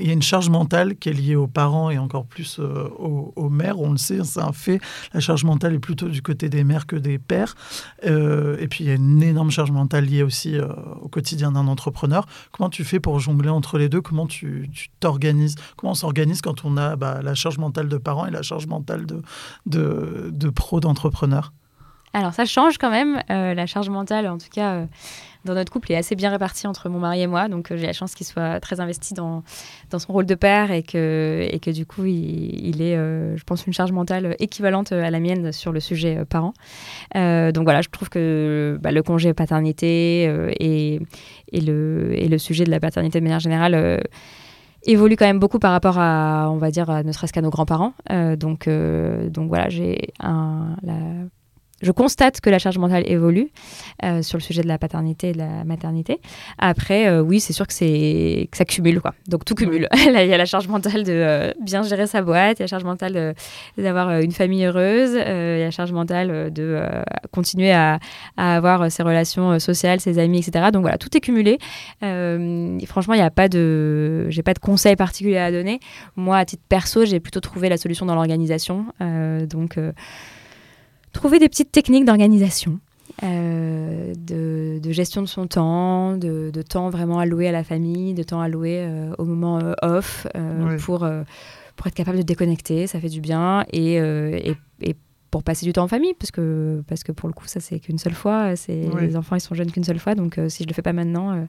il 0.00 0.06
y 0.06 0.10
a 0.10 0.12
une 0.12 0.22
charge 0.22 0.50
mentale 0.50 0.96
qui 0.96 1.08
est 1.08 1.12
liée 1.12 1.36
aux 1.36 1.46
parents 1.46 1.90
et 1.90 1.98
encore 1.98 2.26
plus 2.26 2.58
euh, 2.58 2.88
aux, 2.88 3.48
mères. 3.48 3.80
On 3.80 3.90
le 3.90 3.96
sait, 3.96 4.22
c'est 4.24 4.40
un 4.40 4.52
fait. 4.52 4.80
La 5.14 5.20
charge 5.20 5.44
mentale 5.44 5.74
est 5.74 5.78
plutôt 5.78 6.08
du 6.08 6.20
côté 6.20 6.48
des 6.48 6.64
mères 6.64 6.86
que 6.86 6.96
des 6.96 7.18
pères. 7.18 7.54
Euh, 8.04 8.56
et 8.58 8.68
puis, 8.68 8.84
il 8.84 8.88
y 8.88 8.90
a 8.90 8.94
une 8.94 9.22
énorme 9.22 9.50
charge 9.50 9.70
mentale 9.70 10.04
liée 10.04 10.22
aussi 10.22 10.56
euh, 10.56 10.68
au 11.00 11.08
quotidien 11.08 11.52
d'un 11.52 11.66
entrepreneur. 11.68 12.26
Comment 12.52 12.68
tu 12.70 12.84
fais 12.84 13.00
pour 13.00 13.18
jongler 13.18 13.50
entre 13.50 13.78
les 13.78 13.88
deux? 13.88 14.00
Comment 14.00 14.26
tu 14.26 14.70
t'organises? 15.00 15.54
Comment 15.76 15.92
on 15.92 15.94
s'organise 15.94 16.42
quand 16.42 16.64
on 16.64 16.76
a 16.76 16.96
bah, 16.96 17.20
la 17.22 17.34
charge 17.34 17.58
mentale 17.58 17.88
de 17.88 17.96
parents 17.96 18.26
et 18.26 18.30
la 18.30 18.42
charge 18.42 18.66
mentale 18.66 19.06
de, 19.06 19.22
de, 19.66 20.30
de 20.32 20.50
pro 20.50 20.80
d'entrepreneur 20.80 21.52
alors 22.14 22.32
ça 22.32 22.46
change 22.46 22.78
quand 22.78 22.90
même, 22.90 23.22
la 23.28 23.66
charge 23.66 23.90
mentale 23.90 24.26
en 24.28 24.38
tout 24.38 24.48
cas 24.50 24.86
dans 25.48 25.54
notre 25.54 25.72
couple 25.72 25.92
est 25.92 25.96
assez 25.96 26.14
bien 26.14 26.30
réparti 26.30 26.66
entre 26.66 26.88
mon 26.88 26.98
mari 26.98 27.22
et 27.22 27.26
moi. 27.26 27.48
Donc, 27.48 27.70
euh, 27.70 27.76
j'ai 27.76 27.86
la 27.86 27.92
chance 27.92 28.14
qu'il 28.14 28.26
soit 28.26 28.60
très 28.60 28.80
investi 28.80 29.14
dans, 29.14 29.42
dans 29.90 29.98
son 29.98 30.12
rôle 30.12 30.26
de 30.26 30.34
père 30.34 30.70
et 30.70 30.82
que, 30.82 31.46
et 31.50 31.58
que 31.58 31.70
du 31.70 31.86
coup, 31.86 32.04
il, 32.04 32.80
est, 32.80 32.96
euh, 32.96 33.36
je 33.36 33.44
pense, 33.44 33.66
une 33.66 33.72
charge 33.72 33.92
mentale 33.92 34.36
équivalente 34.38 34.92
à 34.92 35.10
la 35.10 35.20
mienne 35.20 35.52
sur 35.52 35.72
le 35.72 35.80
sujet 35.80 36.18
euh, 36.18 36.24
parent. 36.24 36.54
donc 37.14 37.64
voilà, 37.64 37.82
je 37.82 37.88
trouve 37.88 38.08
que 38.08 38.78
bah, 38.80 38.92
le 38.92 39.02
congé 39.02 39.34
paternité 39.34 40.24
et, 40.60 41.00
et, 41.52 41.60
le, 41.60 42.12
et 42.14 42.28
le 42.28 42.38
sujet 42.38 42.64
de 42.64 42.70
la 42.70 42.80
paternité 42.80 43.18
de 43.18 43.24
manière 43.24 43.40
générale 43.40 44.02
évolue 44.84 45.16
quand 45.16 45.26
même 45.26 45.38
beaucoup 45.38 45.58
par 45.58 45.72
rapport 45.72 45.98
à, 45.98 46.48
on 46.50 46.58
va 46.58 46.70
dire, 46.70 47.04
ne 47.04 47.12
serait-ce 47.12 47.32
qu'à 47.32 47.42
nos 47.42 47.50
grands-parents. 47.50 47.94
donc, 48.36 48.68
donc 48.68 49.48
voilà, 49.48 49.68
j'ai 49.68 50.12
la 50.22 51.28
je 51.80 51.92
constate 51.92 52.40
que 52.40 52.50
la 52.50 52.58
charge 52.58 52.78
mentale 52.78 53.04
évolue 53.06 53.50
euh, 54.02 54.22
sur 54.22 54.36
le 54.38 54.42
sujet 54.42 54.62
de 54.62 54.68
la 54.68 54.78
paternité 54.78 55.28
et 55.28 55.32
de 55.32 55.38
la 55.38 55.64
maternité. 55.64 56.20
Après, 56.58 57.06
euh, 57.06 57.20
oui, 57.20 57.38
c'est 57.40 57.52
sûr 57.52 57.66
que, 57.66 57.72
c'est, 57.72 58.48
que 58.50 58.56
ça 58.56 58.64
cumule. 58.64 59.00
Quoi. 59.00 59.14
Donc 59.28 59.44
tout 59.44 59.54
cumule. 59.54 59.88
il 59.94 60.12
y 60.12 60.34
a 60.34 60.38
la 60.38 60.44
charge 60.44 60.66
mentale 60.66 61.04
de 61.04 61.12
euh, 61.12 61.52
bien 61.60 61.82
gérer 61.82 62.06
sa 62.06 62.22
boîte, 62.22 62.58
il 62.58 62.60
y 62.60 62.62
a 62.62 62.64
la 62.64 62.68
charge 62.68 62.84
mentale 62.84 63.34
d'avoir 63.76 64.18
une 64.20 64.32
famille 64.32 64.64
heureuse, 64.64 65.12
il 65.12 65.58
y 65.58 65.62
a 65.62 65.66
la 65.66 65.70
charge 65.70 65.92
mentale 65.92 66.52
de 66.52 66.82
continuer 67.30 67.72
à, 67.72 68.00
à, 68.36 68.56
avoir 68.56 68.90
ses 68.90 69.02
relations 69.02 69.58
sociales, 69.58 70.00
ses 70.00 70.18
amis, 70.18 70.40
etc. 70.40 70.70
Donc 70.72 70.82
voilà, 70.82 70.98
tout 70.98 71.16
est 71.16 71.20
cumulé. 71.20 71.58
franchement, 72.00 73.14
il 73.14 73.18
n'y 73.18 73.22
a 73.22 73.30
pas 73.30 73.48
de... 73.48 74.28
J'ai 74.30 74.42
pas 74.42 74.54
de 74.54 74.58
conseils 74.58 74.96
particuliers 74.96 75.38
à 75.38 75.52
donner. 75.52 75.80
Moi, 76.16 76.38
à 76.38 76.44
titre 76.44 76.62
perso, 76.68 77.04
j'ai 77.04 77.20
plutôt 77.20 77.40
trouvé 77.40 77.68
la 77.68 77.76
solution 77.76 78.06
dans 78.06 78.14
l'organisation. 78.14 78.86
donc 79.48 79.78
trouver 81.12 81.38
des 81.38 81.48
petites 81.48 81.72
techniques 81.72 82.04
d'organisation. 82.04 82.80
Euh, 83.24 84.14
de, 84.16 84.92
gestion 84.92 85.20
de 85.22 85.26
son 85.26 85.46
temps, 85.46 86.16
de, 86.16 86.62
temps 86.62 86.88
vraiment 86.88 87.18
alloué 87.18 87.46
à 87.46 87.52
la 87.52 87.62
famille, 87.62 88.14
de 88.14 88.22
temps 88.22 88.40
alloué 88.40 88.78
euh, 88.78 89.12
au 89.18 89.24
moment 89.24 89.58
euh, 89.58 89.74
off 89.82 90.26
pour, 90.80 91.06
pour 91.76 91.86
être 91.86 91.94
capable 91.94 92.18
de 92.18 92.22
déconnecter, 92.22 92.86
ça 92.86 93.00
fait 93.00 93.08
du 93.08 93.20
bien 93.20 93.64
et, 93.72 93.96
et, 93.96 94.96
pour 95.30 95.42
passer 95.42 95.66
du 95.66 95.74
temps 95.74 95.82
en 95.84 95.88
famille 95.88 96.14
parce 96.18 96.30
que, 96.30 96.82
parce 96.88 97.04
que 97.04 97.12
pour 97.12 97.28
le 97.28 97.34
coup 97.34 97.46
ça 97.46 97.60
c'est 97.60 97.80
qu'une 97.80 97.98
seule 97.98 98.14
fois, 98.14 98.56
c'est 98.56 98.88
les 98.98 99.14
enfants 99.14 99.36
ils 99.36 99.42
sont 99.42 99.54
jeunes 99.54 99.70
qu'une 99.70 99.84
seule 99.84 99.98
fois 99.98 100.14
donc 100.14 100.40
si 100.48 100.62
je 100.62 100.68
le 100.68 100.72
fais 100.72 100.80
pas 100.80 100.94
maintenant 100.94 101.46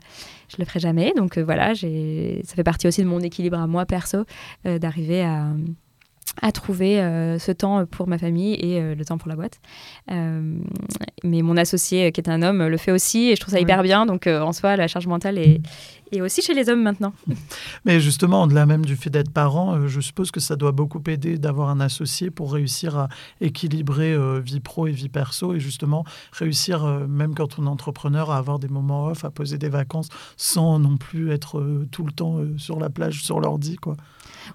je 0.50 0.58
le 0.60 0.66
ferai 0.66 0.82
jamais 0.82 1.14
donc 1.16 1.38
voilà 1.38 1.74
ça 1.76 2.56
fait 2.56 2.64
partie 2.64 2.90
aussi 2.90 3.02
de 3.02 3.08
mon 3.08 3.22
équilibre 3.22 3.58
à 3.58 3.68
moi 3.68 3.86
perso 3.86 4.26
d'arriver 4.66 5.22
à 5.22 5.48
à 6.42 6.52
trouver 6.52 7.00
euh, 7.00 7.40
ce 7.40 7.52
temps 7.52 7.86
pour 7.86 8.08
ma 8.08 8.18
famille 8.18 8.54
et 8.54 8.80
euh, 8.80 8.96
le 8.96 9.06
temps 9.06 9.18
pour 9.18 9.30
la 9.30 9.36
boîte. 9.36 9.60
Euh, 10.12 10.60
mais 11.24 11.42
mon 11.42 11.58
associé, 11.58 12.12
qui 12.12 12.22
est 12.22 12.30
un 12.30 12.42
homme, 12.42 12.66
le 12.66 12.78
fait 12.78 12.92
aussi 12.92 13.30
et 13.30 13.36
je 13.36 13.42
trouve 13.42 13.54
ça 13.54 13.60
hyper 13.60 13.84
bien. 13.84 14.06
Donc 14.06 14.28
en 14.28 14.54
soi, 14.54 14.76
la 14.76 14.88
charge 14.88 15.08
mentale 15.08 15.38
est, 15.38 15.62
est, 16.12 16.22
aussi 16.22 16.42
chez 16.42 16.54
les 16.54 16.70
hommes 16.70 16.82
maintenant. 16.82 17.14
Mais 17.86 18.00
justement, 18.00 18.44
au-delà 18.44 18.66
même 18.66 18.86
du 18.86 18.96
fait 18.96 19.10
d'être 19.10 19.32
parent, 19.32 19.88
je 19.88 20.02
suppose 20.02 20.32
que 20.32 20.40
ça 20.40 20.56
doit 20.56 20.72
beaucoup 20.72 21.02
aider 21.08 21.38
d'avoir 21.38 21.70
un 21.70 21.80
associé 21.80 22.30
pour 22.30 22.54
réussir 22.54 22.98
à 22.98 23.10
équilibrer 23.42 24.16
vie 24.42 24.60
pro 24.60 24.88
et 24.88 24.92
vie 24.92 25.10
perso 25.10 25.54
et 25.54 25.60
justement 25.60 26.04
réussir, 26.32 26.86
même 27.08 27.36
quand 27.36 27.60
on 27.60 27.66
est 27.66 27.70
entrepreneur, 27.70 28.32
à 28.32 28.38
avoir 28.38 28.60
des 28.60 28.68
moments 28.68 29.06
off, 29.06 29.26
à 29.26 29.30
poser 29.30 29.58
des 29.58 29.70
vacances 29.70 30.10
sans 30.38 30.80
non 30.80 30.98
plus 30.98 31.32
être 31.32 31.64
tout 31.92 32.06
le 32.06 32.12
temps 32.12 32.40
sur 32.58 32.80
la 32.80 32.90
plage, 32.90 33.24
sur 33.24 33.40
l'ordi. 33.40 33.76
quoi. 33.76 33.96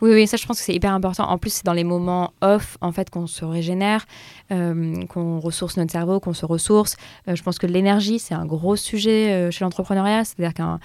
Oui, 0.00 0.12
oui, 0.12 0.26
ça 0.26 0.36
je 0.36 0.46
pense 0.46 0.58
que 0.58 0.64
c'est 0.64 0.74
hyper 0.74 0.92
important. 0.92 1.24
En 1.28 1.38
plus, 1.38 1.50
c'est 1.50 1.64
dans 1.64 1.72
les 1.72 1.84
moments 1.84 2.32
off 2.40 2.78
en 2.80 2.92
fait 2.92 3.10
qu'on 3.10 3.26
se 3.26 3.44
régénère, 3.44 4.06
euh, 4.52 5.04
qu'on 5.06 5.40
ressource 5.40 5.76
notre 5.76 5.92
cerveau, 5.92 6.20
qu'on 6.20 6.34
se 6.34 6.46
ressource. 6.46 6.96
Euh, 7.28 7.36
je 7.36 7.42
pense 7.42 7.58
que 7.58 7.66
l'énergie, 7.66 8.18
c'est 8.18 8.34
un 8.34 8.46
gros 8.46 8.76
sujet 8.76 9.32
euh, 9.32 9.50
chez 9.50 9.64
l'entrepreneuriat. 9.64 10.24
C'est-à-dire 10.24 10.54
qu'un 10.54 10.80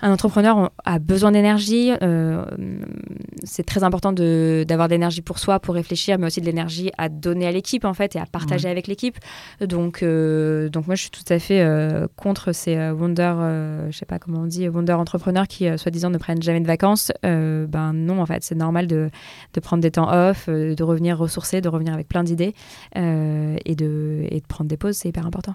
un 0.00 0.12
entrepreneur 0.12 0.70
a 0.84 0.98
besoin 0.98 1.32
d'énergie. 1.32 1.92
Euh, 2.02 2.44
c'est 3.42 3.64
très 3.64 3.82
important 3.82 4.12
d'avoir 4.12 4.88
de, 4.88 4.92
l'énergie 4.94 5.22
pour 5.22 5.38
soi, 5.38 5.58
pour 5.58 5.74
réfléchir, 5.74 6.18
mais 6.18 6.26
aussi 6.26 6.40
de 6.40 6.46
l'énergie 6.46 6.90
à 6.98 7.08
donner 7.08 7.46
à 7.46 7.52
l'équipe 7.52 7.84
en 7.84 7.94
fait 7.94 8.14
et 8.14 8.18
à 8.18 8.26
partager 8.26 8.68
avec 8.68 8.86
l'équipe. 8.86 9.16
Donc, 9.60 10.02
euh, 10.02 10.68
donc 10.68 10.86
moi, 10.86 10.94
je 10.94 11.02
suis 11.02 11.10
tout 11.10 11.24
à 11.28 11.38
fait 11.38 11.60
euh, 11.60 12.06
contre 12.16 12.52
ces 12.52 12.76
wonder, 12.90 13.34
je 13.90 13.96
sais 13.96 14.06
pas 14.06 14.18
comment 14.18 14.40
on 14.40 14.46
dit, 14.46 14.68
wonder 14.68 14.92
entrepreneurs 14.92 15.48
qui 15.48 15.66
soi-disant 15.76 16.10
ne 16.10 16.18
prennent 16.18 16.42
jamais 16.42 16.60
de 16.60 16.66
vacances. 16.66 17.10
ben 17.22 17.92
non, 17.92 18.20
en 18.20 18.26
fait, 18.26 18.44
c'est 18.44 18.54
normal 18.54 18.86
de, 18.86 19.10
de, 19.54 19.60
prendre 19.60 19.82
des 19.82 19.90
temps 19.90 20.10
off, 20.12 20.48
de 20.48 20.82
revenir 20.82 21.18
ressourcer, 21.18 21.60
de 21.60 21.68
revenir 21.68 21.92
avec 21.92 22.08
plein 22.08 22.22
d'idées 22.22 22.54
et 22.94 23.74
de, 23.74 24.26
et 24.30 24.40
de 24.40 24.46
prendre 24.46 24.68
des 24.68 24.76
pauses. 24.76 24.96
C'est 24.96 25.08
hyper 25.08 25.26
important. 25.26 25.54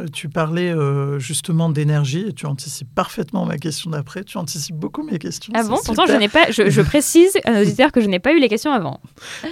Euh, 0.00 0.08
tu 0.12 0.28
parlais 0.28 0.72
euh, 0.72 1.20
justement 1.20 1.70
d'énergie 1.70 2.24
et 2.28 2.32
tu 2.32 2.46
anticipes 2.46 2.92
parfaitement 2.92 3.44
ma 3.44 3.58
question 3.58 3.90
d'après. 3.90 4.24
Tu 4.24 4.38
anticipes 4.38 4.74
beaucoup 4.74 5.04
mes 5.04 5.20
questions. 5.20 5.52
Ah 5.54 5.62
bon? 5.62 5.76
Pourtant, 5.84 6.06
je 6.06 6.14
n'ai 6.14 6.28
pas. 6.28 6.50
Je, 6.50 6.80
précise 6.82 7.38
à 7.44 7.52
nos 7.52 7.62
auditeurs 7.62 7.92
que 7.92 8.00
je 8.00 8.08
n'ai 8.08 8.18
pas 8.18 8.32
eu 8.32 8.40
les 8.40 8.48
questions 8.48 8.72
avant. 8.72 9.00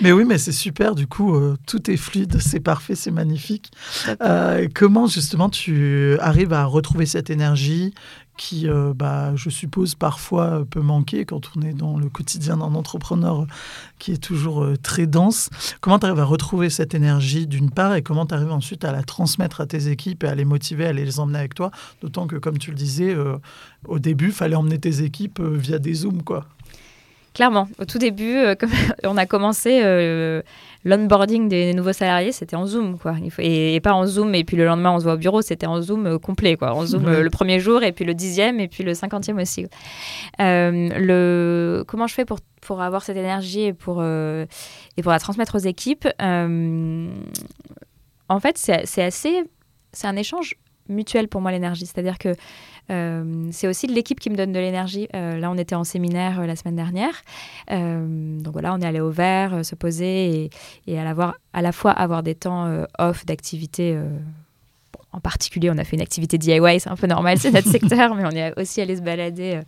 Mais 0.01 0.11
oui, 0.11 0.25
mais 0.25 0.39
c'est 0.39 0.53
super. 0.53 0.97
Du 0.97 1.07
coup, 1.07 1.35
euh, 1.35 1.57
tout 1.67 1.89
est 1.91 1.97
fluide, 1.97 2.41
c'est 2.41 2.61
parfait, 2.61 2.97
c'est 2.97 3.13
magnifique. 3.13 3.71
comment 4.75 5.07
justement 5.07 5.49
tu 5.49 6.17
arrives 6.19 6.53
à 6.53 6.65
retrouver 6.65 7.07
cette 7.07 7.31
énergie? 7.31 7.95
Qui, 8.37 8.69
euh, 8.69 8.93
bah, 8.95 9.35
je 9.37 9.51
suppose, 9.51 9.95
parfois 9.95 10.65
peut 10.69 10.81
manquer 10.81 11.25
quand 11.25 11.51
on 11.57 11.63
est 11.63 11.75
dans 11.75 11.99
le 11.99 12.09
quotidien 12.09 12.57
d'un 12.57 12.75
entrepreneur 12.75 13.47
qui 13.99 14.13
est 14.13 14.23
toujours 14.23 14.65
euh, 14.65 14.77
très 14.77 15.07
dense. 15.07 15.51
Comment 15.81 15.99
tu 15.99 16.07
arrives 16.07 16.21
à 16.21 16.25
retrouver 16.25 16.71
cette 16.71 16.95
énergie 16.95 17.47
d'une 17.47 17.71
part 17.71 17.95
et 17.95 18.03
comment 18.03 18.27
tu 18.27 18.35
arrives 18.35 18.53
ensuite 18.53 18.85
à 18.85 18.93
la 18.93 19.03
transmettre 19.03 19.61
à 19.61 19.67
tes 19.67 19.89
équipes 19.89 20.25
et 20.25 20.29
à 20.29 20.35
les 20.35 20.45
motiver, 20.45 20.87
à 20.87 20.93
les 20.93 21.21
emmener 21.21 21.39
avec 21.39 21.55
toi? 21.55 21.71
D'autant 22.01 22.27
que, 22.27 22.37
comme 22.37 22.59
tu 22.59 22.71
le 22.71 22.77
disais, 22.77 23.15
euh, 23.15 23.37
au 23.87 23.99
début, 23.99 24.33
fallait 24.33 24.57
emmener 24.57 24.79
tes 24.79 25.03
équipes 25.03 25.41
via 25.41 25.79
des 25.79 25.95
Zooms, 25.95 26.23
quoi. 26.23 26.47
Clairement, 27.35 27.67
au 27.79 27.87
tout 27.87 27.99
début, 27.99 28.37
euh, 28.37 28.55
on 29.05 29.17
a 29.17 29.25
commencé 29.25 29.81
euh, 29.83 30.43
l'onboarding 30.85 31.49
des 31.49 31.73
nouveaux 31.73 31.95
salariés, 31.95 32.33
c'était 32.33 32.57
en 32.57 32.67
Zoom, 32.67 32.99
quoi. 32.99 33.15
Et, 33.39 33.81
pas 33.81 33.95
en 33.95 34.07
Zoom, 34.07 34.35
et 34.35 34.45
puis 34.45 34.59
le 34.59 34.67
lendemain, 34.67 34.93
on 34.93 34.99
se 34.99 35.05
voit 35.05 35.15
au 35.15 35.19
bureau, 35.19 35.41
c'était 35.41 35.67
en 35.67 35.81
Zoom 35.81 36.07
euh, 36.07 36.19
complet, 36.19 36.57
quoi. 36.57 36.75
En 36.75 36.85
Zoom 36.85 37.11
le 37.11 37.31
premier 37.31 37.59
jour, 37.59 37.83
et 37.83 37.93
puis 37.93 38.05
le 38.05 38.13
dixième, 38.15 38.61
et 38.61 38.69
puis 38.69 38.85
le 38.85 38.93
cinquantième 38.95 39.39
aussi. 39.39 39.67
le... 40.39 41.85
Comment 41.87 42.07
je 42.07 42.15
fais 42.15 42.27
pour, 42.27 42.39
pour 42.61 42.83
avoir 42.83 43.03
cette 43.03 43.17
énergie 43.17 43.63
et 43.63 43.73
pour, 43.73 44.03
et 44.05 45.03
pour 45.03 45.13
la 45.13 45.19
transmettre 45.19 45.55
aux 45.55 45.67
équipes 45.67 46.07
En 46.21 47.11
fait, 48.41 48.59
c'est 48.59 49.03
assez... 49.03 49.45
C'est 49.95 50.07
un 50.07 50.17
échange 50.17 50.57
mutuel 50.89 51.29
pour 51.29 51.41
moi, 51.41 51.51
l'énergie. 51.51 51.87
C'est-à-dire 51.87 52.19
que 52.19 52.29
euh, 52.29 52.35
c'est 52.89 53.69
aussi 53.69 53.87
l'équipe 53.87 54.21
qui 54.21 54.31
me 54.31 54.37
donne 54.37 54.53
de 54.53 54.59
l'énergie. 54.59 55.09
Euh, 55.15 55.39
là, 55.39 55.51
on 55.51 55.57
était 55.57 55.75
en 55.75 55.85
séminaire 55.85 56.41
euh, 56.41 56.47
la 56.47 56.57
semaine 56.57 56.77
dernière. 56.77 57.23
donc 57.69 58.53
voilà, 58.53 58.75
on 58.75 58.81
est 58.81 58.87
allé 58.87 59.01
au 59.01 59.11
vert, 59.11 59.65
se 59.65 59.75
poser 59.75 60.51
et, 60.87 60.99
à, 60.99 61.05
la 61.05 61.35
à 61.53 61.63
la 61.63 61.73
fois 61.73 61.93
avoir 61.93 62.23
des 62.23 62.35
temps 62.35 62.85
off 62.99 63.25
d'activité 63.27 63.99
en 65.15 65.21
particulier, 65.21 65.71
on 65.71 65.77
a 65.77 65.85
fait 65.85 65.97
une 65.97 66.03
activité 66.03 66.39
DIY, 66.39 66.81
c'est 66.81 66.89
un 66.89 66.97
peu 66.97 67.07
normal, 67.07 67.39
c'est 67.39 67.51
notre 67.51 67.69
secteur, 67.69 68.15
mais 68.15 68.25
on 68.25 68.31
est 68.31 68.59
aussi 68.59 68.81
allé 68.81 68.97
se 68.97 69.03
balader 69.03 69.61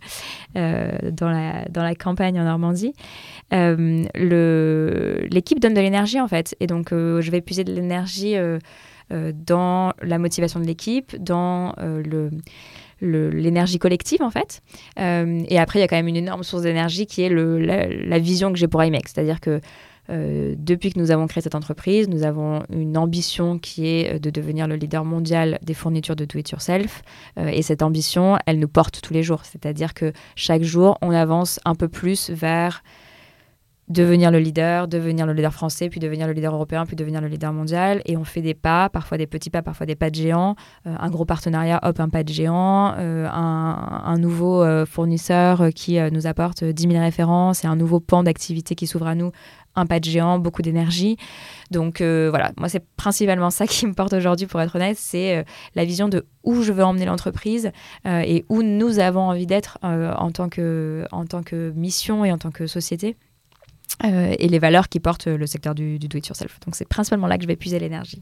dans, 0.55 1.29
la, 1.29 1.65
dans 1.69 1.83
la 1.83 1.93
campagne 1.93 2.39
en 2.39 2.45
Normandie. 2.45 2.93
L'équipe 3.51 5.59
donne 5.59 5.75
de 5.75 5.81
l'énergie, 5.81 6.19
en 6.19 6.27
fait. 6.27 6.55
Et 6.59 6.67
donc, 6.67 6.87
je 6.91 7.29
vais 7.29 7.41
puiser 7.41 7.63
de 7.63 7.73
l'énergie 7.73 8.35
dans 9.11 9.93
la 10.01 10.17
motivation 10.17 10.59
de 10.59 10.65
l'équipe, 10.65 11.15
dans 11.19 11.75
le 11.77 12.31
l'énergie 13.01 13.79
collective 13.79 14.21
en 14.21 14.29
fait. 14.29 14.61
Euh, 14.99 15.43
et 15.47 15.59
après, 15.59 15.79
il 15.79 15.81
y 15.81 15.85
a 15.85 15.87
quand 15.87 15.95
même 15.95 16.07
une 16.07 16.15
énorme 16.15 16.43
source 16.43 16.63
d'énergie 16.63 17.05
qui 17.05 17.21
est 17.21 17.29
le, 17.29 17.59
la, 17.59 18.19
vision 18.19 18.51
que 18.51 18.57
j'ai 18.57 18.67
pour 18.67 18.83
IMEX. 18.83 19.13
C'est-à-dire 19.13 19.39
que 19.39 19.61
euh, 20.09 20.53
depuis 20.57 20.93
que 20.93 20.99
nous 20.99 21.11
avons 21.11 21.27
créé 21.27 21.41
cette 21.41 21.55
entreprise, 21.55 22.07
nous 22.07 22.23
avons 22.23 22.63
une 22.71 22.97
ambition 22.97 23.57
qui 23.57 23.87
est 23.87 24.19
de 24.19 24.29
devenir 24.29 24.67
le 24.67 24.75
leader 24.75 25.03
mondial 25.03 25.59
des 25.63 25.73
fournitures 25.73 26.15
de 26.15 26.25
do-it-yourself. 26.25 27.01
Euh, 27.39 27.47
et 27.47 27.61
cette 27.61 27.81
ambition, 27.81 28.37
elle 28.45 28.59
nous 28.59 28.67
porte 28.67 29.01
tous 29.01 29.13
les 29.13 29.23
jours. 29.23 29.43
C'est-à-dire 29.45 29.93
que 29.93 30.13
chaque 30.35 30.63
jour, 30.63 30.97
on 31.01 31.11
avance 31.11 31.59
un 31.65 31.75
peu 31.75 31.87
plus 31.87 32.29
vers 32.29 32.83
devenir 33.87 34.31
le 34.31 34.39
leader, 34.39 34.87
devenir 34.87 35.25
le 35.25 35.33
leader 35.33 35.53
français, 35.53 35.89
puis 35.89 35.99
devenir 35.99 36.25
le 36.27 36.33
leader 36.33 36.53
européen, 36.53 36.85
puis 36.85 36.95
devenir 36.95 37.21
le 37.21 37.27
leader 37.27 37.53
mondial. 37.53 38.01
Et 38.05 38.17
on 38.17 38.23
fait 38.23 38.41
des 38.41 38.55
pas, 38.55 38.89
parfois 38.89 39.17
des 39.17 39.27
petits 39.27 39.49
pas, 39.49 39.61
parfois 39.61 39.85
des 39.85 39.95
pas 39.95 40.09
de 40.09 40.15
géant. 40.15 40.55
Euh, 40.87 40.95
un 40.99 41.09
gros 41.09 41.25
partenariat, 41.25 41.79
hop, 41.83 41.99
un 41.99 42.09
pas 42.09 42.23
de 42.23 42.29
géant. 42.29 42.95
Euh, 42.97 43.27
un, 43.29 44.17
nouveau 44.17 44.63
euh, 44.63 44.85
fournisseur 44.85 45.69
qui 45.75 45.99
nous 46.11 46.25
apporte 46.25 46.63
10 46.63 46.83
000 46.89 46.99
références 46.99 47.63
et 47.63 47.67
un 47.67 47.75
nouveau 47.75 47.99
pan 47.99 48.23
d'activité 48.23 48.75
qui 48.75 48.87
s'ouvre 48.87 49.07
à 49.07 49.15
nous. 49.15 49.31
Un 49.75 49.85
pas 49.85 49.99
de 49.99 50.05
géant, 50.05 50.39
beaucoup 50.39 50.61
d'énergie. 50.61 51.17
Donc 51.69 52.01
voilà, 52.01 52.53
moi 52.57 52.69
c'est 52.69 52.83
principalement 52.95 53.49
ça 53.49 53.67
qui 53.67 53.85
me 53.85 53.93
porte 53.93 54.13
aujourd'hui, 54.13 54.47
pour 54.47 54.61
être 54.61 54.75
honnête, 54.77 54.97
c'est 54.97 55.43
la 55.75 55.83
vision 55.83 56.07
de 56.07 56.25
où 56.43 56.61
je 56.61 56.71
veux 56.71 56.83
emmener 56.83 57.05
l'entreprise 57.05 57.71
et 58.05 58.45
où 58.47 58.63
nous 58.63 58.99
avons 58.99 59.23
envie 59.29 59.45
d'être 59.45 59.77
en, 59.81 60.11
en 60.15 60.31
tant 60.31 60.47
que 60.47 61.73
mission 61.75 62.23
et 62.23 62.31
en 62.31 62.37
tant 62.37 62.51
que 62.51 62.67
société. 62.67 63.17
Euh, 64.03 64.35
et 64.37 64.49
les 64.49 64.59
valeurs 64.59 64.89
qui 64.89 64.99
portent 64.99 65.27
le 65.27 65.47
secteur 65.47 65.73
du, 65.73 65.97
do-it-yourself. 65.99 66.59
Donc 66.65 66.75
c'est 66.75 66.87
principalement 66.87 67.27
là 67.27 67.37
que 67.37 67.43
je 67.43 67.47
vais 67.47 67.55
puiser 67.55 67.79
l'énergie. 67.79 68.21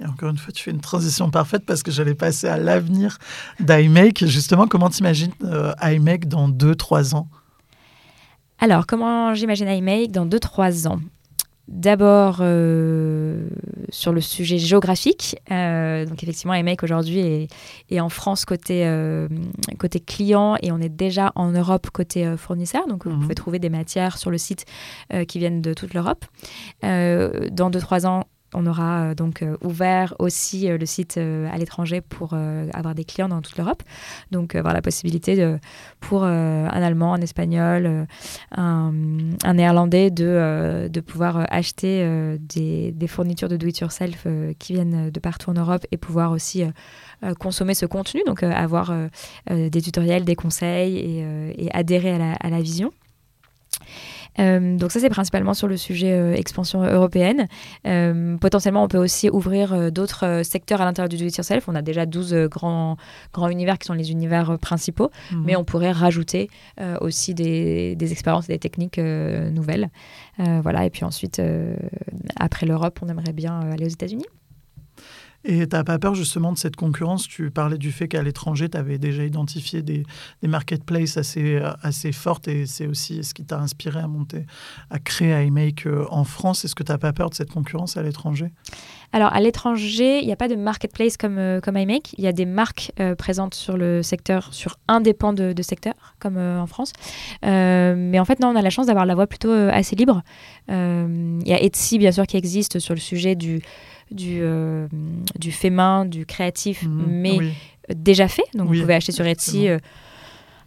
Et 0.00 0.06
encore 0.06 0.30
une 0.30 0.38
fois, 0.38 0.52
tu 0.52 0.62
fais 0.62 0.70
une 0.70 0.80
transition 0.80 1.30
parfaite 1.30 1.64
parce 1.66 1.82
que 1.82 1.90
j'allais 1.90 2.14
passer 2.14 2.48
à 2.48 2.56
l'avenir 2.56 3.18
d'iMake. 3.60 4.24
Justement, 4.26 4.66
comment 4.66 4.90
tu 4.90 4.98
imagines 5.00 5.30
euh, 5.44 5.72
iMake 5.82 6.26
dans 6.26 6.48
2-3 6.48 7.14
ans? 7.14 7.28
Alors, 8.58 8.86
comment 8.86 9.34
j'imagine 9.34 9.68
iMake 9.68 10.10
dans 10.10 10.26
2-3 10.26 10.88
ans? 10.88 11.00
D'abord 11.66 12.38
euh, 12.40 13.48
sur 13.88 14.12
le 14.12 14.20
sujet 14.20 14.58
géographique. 14.58 15.36
Euh, 15.50 16.04
donc 16.04 16.22
effectivement, 16.22 16.52
EMEC 16.52 16.82
aujourd'hui 16.82 17.48
est, 17.90 18.00
en 18.00 18.10
France 18.10 18.44
côté, 18.44 18.82
euh, 18.84 19.28
côté 19.78 19.98
client 19.98 20.56
et 20.62 20.72
on 20.72 20.78
est 20.78 20.90
déjà 20.90 21.32
en 21.36 21.52
Europe 21.52 21.88
côté 21.90 22.36
fournisseur. 22.36 22.86
Donc 22.86 23.06
vous 23.06 23.14
mhm. 23.14 23.20
pouvez 23.20 23.34
trouver 23.34 23.58
des 23.58 23.70
matières 23.70 24.18
sur 24.18 24.30
le 24.30 24.36
site 24.36 24.66
qui 25.26 25.38
viennent 25.38 25.62
de 25.62 25.72
toute 25.72 25.94
l'Europe. 25.94 26.26
dans 26.82 27.70
2-3 27.70 28.06
ans, 28.06 28.24
on 28.54 28.66
aura 28.66 29.10
euh, 29.10 29.14
donc 29.14 29.42
euh, 29.42 29.56
ouvert 29.62 30.14
aussi 30.18 30.70
euh, 30.70 30.78
le 30.78 30.86
site 30.86 31.18
à 31.18 31.58
l'étranger 31.58 32.00
pour 32.00 32.34
avoir 32.72 32.94
des 32.94 33.04
clients 33.04 33.28
dans 33.28 33.42
toute 33.42 33.56
l'Europe. 33.58 33.82
Donc 34.30 34.54
avoir 34.54 34.74
la 34.74 34.82
possibilité 34.82 35.36
de, 35.36 35.58
pour 36.00 36.24
un 36.24 36.66
Allemand, 36.66 37.14
un 37.14 37.20
Espagnol, 37.20 38.06
un, 38.52 38.92
Néerlandais 39.54 40.10
de, 40.10 40.88
de 40.90 41.00
pouvoir 41.00 41.46
acheter 41.50 42.04
des, 42.38 43.06
fournitures 43.06 43.48
de 43.48 43.56
do-it-yourself 43.56 44.26
qui 44.58 44.74
viennent 44.74 45.10
de 45.10 45.20
partout 45.20 45.50
en 45.50 45.54
Europe 45.54 45.86
et 45.92 45.96
pouvoir 45.96 46.32
aussi 46.32 46.64
consommer 47.38 47.74
ce 47.74 47.86
contenu, 47.86 48.22
donc 48.26 48.42
avoir 48.42 48.92
des 49.50 49.82
tutoriels, 49.82 50.24
des 50.24 50.36
conseils 50.36 50.96
et, 51.58 51.68
adhérer 51.72 52.34
à 52.40 52.50
la 52.50 52.60
vision. 52.60 52.92
Donc 54.38 54.90
ça, 54.92 55.00
c'est 55.00 55.08
principalement 55.08 55.54
sur 55.54 55.68
le 55.68 55.76
sujet 55.76 56.38
expansion 56.38 56.82
européenne. 56.82 57.46
potentiellement, 58.40 58.84
on 58.84 58.88
peut 58.88 58.98
aussi 58.98 59.30
ouvrir 59.30 59.92
d'autres 59.92 60.42
secteurs 60.44 60.80
à 60.80 60.84
l'intérieur 60.84 61.08
du 61.08 61.16
do-it-yourself. 61.16 61.68
On 61.68 61.74
a 61.74 61.82
déjà 61.82 62.06
12 62.06 62.48
grands, 62.50 62.96
grands 63.32 63.48
univers 63.48 63.78
qui 63.78 63.86
sont 63.86 63.94
les 63.94 64.10
univers 64.10 64.58
principaux, 64.58 65.10
mhm. 65.32 65.44
mais 65.44 65.56
on 65.56 65.64
pourrait 65.64 65.92
rajouter 65.92 66.50
aussi 67.00 67.34
des, 67.34 67.96
des 67.96 68.12
expériences 68.12 68.48
et 68.48 68.52
des 68.52 68.58
techniques 68.58 68.98
nouvelles. 68.98 69.90
voilà, 70.38 70.84
et 70.84 70.90
puis 70.90 71.04
ensuite, 71.04 71.40
après 72.38 72.66
l'Europe, 72.66 72.98
on 73.02 73.08
aimerait 73.08 73.32
bien 73.32 73.60
aller 73.60 73.86
aux 73.86 73.88
États-Unis. 73.88 74.26
Et 75.44 75.68
tu 75.68 75.76
n'as 75.76 75.84
pas 75.84 75.98
peur 75.98 76.14
justement 76.14 76.52
de 76.52 76.58
cette 76.58 76.76
concurrence? 76.76 77.28
Tu 77.28 77.50
parlais 77.50 77.76
du 77.76 77.92
fait 77.92 78.08
qu'à 78.08 78.22
l'étranger, 78.22 78.68
tu 78.70 78.78
avais 78.78 78.96
déjà 78.96 79.24
identifié 79.24 79.82
des, 79.82 80.04
des, 80.40 80.48
marketplaces 80.48 81.18
assez, 81.18 81.60
assez 81.82 82.12
fortes 82.12 82.48
et 82.48 82.64
c'est 82.66 82.86
aussi 82.86 83.22
ce 83.22 83.34
qui 83.34 83.44
t'a 83.44 83.58
inspiré 83.58 84.00
à 84.00 84.08
monter, 84.08 84.46
à 84.90 84.98
créer 84.98 85.46
iMake 85.46 85.86
euh, 85.86 86.06
en 86.10 86.24
France. 86.24 86.64
Est-ce 86.64 86.74
que 86.74 86.82
tu 86.82 86.92
n'as 86.92 86.98
pas 86.98 87.12
peur 87.12 87.28
de 87.28 87.34
cette 87.34 87.50
concurrence 87.50 87.98
à 87.98 88.02
l'étranger? 88.02 88.52
Alors, 89.12 89.32
à 89.32 89.40
l'étranger, 89.40 90.20
il 90.20 90.26
n'y 90.26 90.32
a 90.32 90.36
pas 90.36 90.48
de 90.48 90.56
marketplace 90.56 91.18
comme, 91.18 91.38
euh, 91.38 91.60
comme 91.60 91.76
iMake. 91.76 92.14
Il 92.16 92.24
y 92.24 92.26
a 92.26 92.32
des 92.32 92.46
marques 92.46 92.92
euh, 92.98 93.14
présentes 93.14 93.54
sur 93.54 93.76
le 93.76 94.02
secteur, 94.02 94.48
sur 94.52 94.78
un 94.88 95.02
des 95.02 95.12
pans 95.12 95.34
de, 95.34 95.54
secteur, 95.62 95.94
comme 96.20 96.38
en 96.38 96.66
France. 96.66 96.92
mais 97.42 98.18
en 98.18 98.24
fait, 98.24 98.40
non, 98.40 98.48
on 98.48 98.56
a 98.56 98.62
la 98.62 98.70
chance 98.70 98.86
d'avoir 98.86 99.04
la 99.06 99.14
voie 99.14 99.26
plutôt 99.26 99.52
assez 99.52 99.94
libre. 99.94 100.22
Il 100.68 101.46
y 101.46 101.52
a 101.52 101.62
Etsy, 101.62 101.98
bien 101.98 102.12
sûr, 102.12 102.26
qui 102.26 102.36
existe 102.36 102.78
sur 102.78 102.94
le 102.94 103.00
sujet 103.00 103.34
du 103.34 103.62
du, 104.10 104.40
euh, 104.42 104.86
du 105.38 105.52
fait 105.52 105.70
main, 105.70 106.04
du 106.04 106.26
créatif, 106.26 106.84
mhm. 106.84 107.04
mais 107.08 107.38
déjà 107.94 108.28
fait. 108.28 108.44
Donc 108.54 108.68
vous 108.68 108.80
pouvez 108.80 108.94
acheter 108.94 109.12
sur 109.12 109.26
Etsy 109.26 109.68
euh, 109.68 109.78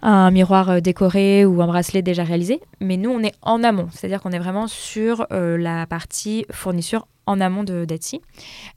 un 0.02 0.30
miroir 0.32 0.70
euh, 0.70 0.80
décoré 0.80 1.46
ou 1.46 1.62
un 1.62 1.68
bracelet 1.68 2.02
déjà 2.02 2.24
réalisé. 2.24 2.62
Mais 2.80 2.98
nous, 2.98 3.10
on 3.10 3.22
est 3.22 3.34
en 3.42 3.64
amont, 3.64 3.88
c'est-à-dire 3.92 4.22
qu'on 4.22 4.32
est 4.32 4.40
vraiment 4.40 4.68
sur 4.68 5.26
la 5.32 5.86
partie 5.88 6.46
fourniture 6.52 7.08
en 7.30 7.42
amont 7.42 7.66
d'Etsy. 7.66 8.22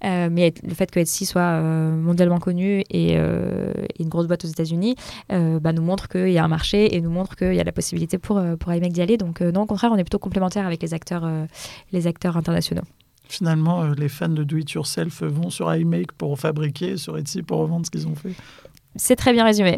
mais 0.03 0.53
le 0.67 0.75
fait 0.75 0.91
que 0.91 0.99
Etsy 0.99 1.25
soit 1.25 1.61
mondialement 1.61 2.41
connu 2.41 2.83
et, 2.91 3.15
une 3.15 4.09
grosse 4.09 4.27
boîte 4.27 4.45
aux 4.45 4.49
États-Unis 4.49 4.97
bah, 5.29 5.73
nous 5.73 5.83
montre 5.83 6.09
qu'il 6.09 6.31
y 6.31 6.39
a 6.39 6.45
un 6.45 6.49
marché 6.49 6.97
et 6.97 7.01
nous 7.01 7.11
montre 7.11 7.37
qu'il 7.37 7.55
y 7.55 7.61
a 7.61 7.65
la 7.65 7.71
possibilité 7.71 8.19
pour, 8.19 8.43
pour 8.59 8.73
iMac 8.73 8.91
d'y 8.91 9.03
aller. 9.03 9.19
Donc, 9.19 9.41
non, 9.41 9.63
au 9.63 9.67
contraire, 9.67 9.93
on 9.93 9.97
est 9.97 10.05
plutôt 10.05 10.19
complémentaire 10.19 10.67
avec 10.67 10.83
les 10.83 10.95
acteurs, 10.95 11.31
les 11.93 12.09
acteurs 12.09 12.37
internationaux. 12.37 12.83
Finalement, 13.31 13.83
euh, 13.83 13.95
les 13.97 14.09
fans 14.09 14.29
de 14.29 14.43
Do 14.43 14.57
It 14.57 14.73
Yourself 14.73 15.23
vont 15.23 15.51
sur 15.51 15.73
iMake 15.73 16.11
pour 16.13 16.37
fabriquer, 16.37 16.97
sur 16.97 17.17
Etsy 17.17 17.43
pour 17.43 17.61
revendre 17.61 17.87
ce 17.87 17.91
qu'ils 17.93 18.09
ont 18.09 18.17
fait. 18.17 18.35
C'est 18.97 19.15
très 19.15 19.33
bien 19.33 19.45
résumé. 19.45 19.77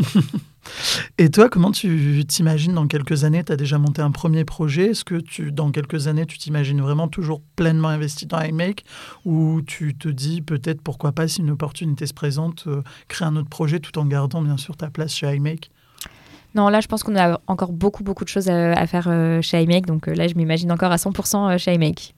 Et 1.18 1.28
toi, 1.28 1.50
comment 1.50 1.70
tu 1.70 2.24
t'imagines 2.26 2.72
dans 2.72 2.86
quelques 2.86 3.24
années? 3.24 3.44
Tu 3.44 3.52
as 3.52 3.56
déjà 3.56 3.76
monté 3.76 4.00
un 4.00 4.10
premier 4.10 4.46
projet. 4.46 4.92
Est-ce 4.92 5.04
que 5.04 5.16
tu, 5.16 5.52
dans 5.52 5.70
quelques 5.70 6.06
années, 6.06 6.24
tu 6.24 6.38
t'imagines 6.38 6.80
vraiment 6.80 7.08
toujours 7.08 7.42
pleinement 7.54 7.88
investi 7.88 8.24
dans 8.24 8.40
iMake? 8.40 8.86
Ou 9.26 9.60
tu 9.66 9.94
te 9.98 10.08
dis 10.08 10.40
peut-être 10.40 10.80
pourquoi 10.80 11.12
pas, 11.12 11.28
si 11.28 11.42
une 11.42 11.50
opportunité 11.50 12.06
se 12.06 12.14
présente, 12.14 12.64
euh, 12.68 12.80
créer 13.08 13.28
un 13.28 13.36
autre 13.36 13.50
projet 13.50 13.80
tout 13.80 13.98
en 13.98 14.06
gardant 14.06 14.40
bien 14.40 14.56
sûr 14.56 14.78
ta 14.78 14.88
place 14.88 15.14
chez 15.14 15.30
iMake? 15.30 15.70
Non, 16.54 16.70
là, 16.70 16.80
je 16.80 16.86
pense 16.86 17.02
qu'on 17.02 17.16
a 17.16 17.38
encore 17.48 17.72
beaucoup, 17.72 18.02
beaucoup 18.02 18.24
de 18.24 18.30
choses 18.30 18.48
à, 18.48 18.86
faire 18.86 19.08
euh, 19.08 19.42
chez 19.42 19.62
iMake. 19.62 19.84
Donc 19.84 20.06
là, 20.06 20.26
je 20.26 20.36
m'imagine 20.36 20.72
encore 20.72 20.92
à 20.92 20.96
100% 20.96 21.58
chez 21.58 21.74
iMake. 21.74 22.14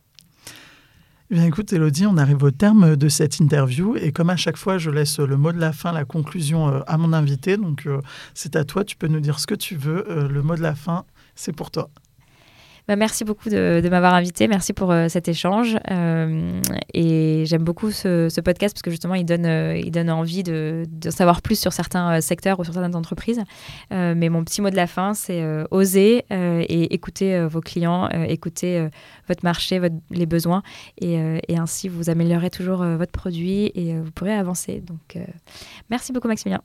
Eh 1.30 1.36
bien, 1.36 1.46
écoute, 1.46 1.72
Elodie, 1.72 2.04
on 2.06 2.18
arrive 2.18 2.42
au 2.42 2.50
terme 2.50 2.96
de 2.96 3.08
cette 3.08 3.38
interview. 3.40 3.96
Et 3.96 4.12
comme 4.12 4.28
à 4.28 4.36
chaque 4.36 4.58
fois, 4.58 4.76
je 4.76 4.90
laisse 4.90 5.18
le 5.18 5.38
mot 5.38 5.52
de 5.52 5.58
la 5.58 5.72
fin, 5.72 5.90
la 5.90 6.04
conclusion 6.04 6.68
euh, 6.68 6.80
à 6.86 6.98
mon 6.98 7.14
invité. 7.14 7.56
Donc, 7.56 7.86
euh, 7.86 8.02
c'est 8.34 8.56
à 8.56 8.64
toi. 8.64 8.84
Tu 8.84 8.94
peux 8.96 9.08
nous 9.08 9.20
dire 9.20 9.40
ce 9.40 9.46
que 9.46 9.54
tu 9.54 9.74
veux. 9.74 10.10
Euh, 10.10 10.28
le 10.28 10.42
mot 10.42 10.54
de 10.54 10.60
la 10.60 10.74
fin, 10.74 11.06
c'est 11.34 11.52
pour 11.52 11.70
toi. 11.70 11.88
Bah, 12.86 12.96
merci 12.96 13.24
beaucoup 13.24 13.48
de, 13.48 13.88
m'avoir 13.88 14.12
invité. 14.12 14.46
Merci 14.46 14.74
pour 14.74 14.92
euh, 14.92 15.08
cet 15.08 15.26
échange. 15.28 15.78
Euh, 15.90 16.60
et 16.92 17.44
j'aime 17.46 17.64
beaucoup 17.64 17.90
ce, 17.90 18.40
podcast 18.42 18.74
parce 18.74 18.82
que 18.82 18.90
justement, 18.90 19.14
il 19.14 19.24
donne, 19.24 19.46
euh, 19.46 19.76
il 19.78 19.90
donne 19.90 20.10
envie 20.10 20.42
de, 20.42 20.84
savoir 21.08 21.40
plus 21.40 21.58
sur 21.58 21.72
certains 21.72 22.20
secteurs 22.20 22.60
ou 22.60 22.64
sur 22.64 22.74
certaines 22.74 22.96
entreprises. 22.96 23.42
mais 23.90 24.28
mon 24.28 24.44
petit 24.44 24.60
mot 24.60 24.70
de 24.70 24.76
la 24.76 24.86
fin, 24.86 25.14
c'est 25.14 25.42
oser 25.70 26.24
et 26.30 26.94
écouter 26.94 27.46
vos 27.46 27.60
clients, 27.60 28.08
écouter 28.08 28.88
votre 29.28 29.44
marché, 29.44 29.78
votre, 29.78 29.94
les 30.10 30.26
besoins. 30.26 30.62
Et, 31.00 31.14
et, 31.48 31.56
ainsi, 31.56 31.88
vous 31.88 32.10
améliorez 32.10 32.50
toujours 32.50 32.84
votre 32.84 33.12
produit 33.12 33.70
et 33.74 33.98
vous 33.98 34.10
pourrez 34.10 34.34
avancer. 34.34 34.80
Donc, 34.80 35.18
merci 35.90 36.12
beaucoup, 36.12 36.28
Maximilien. 36.28 36.60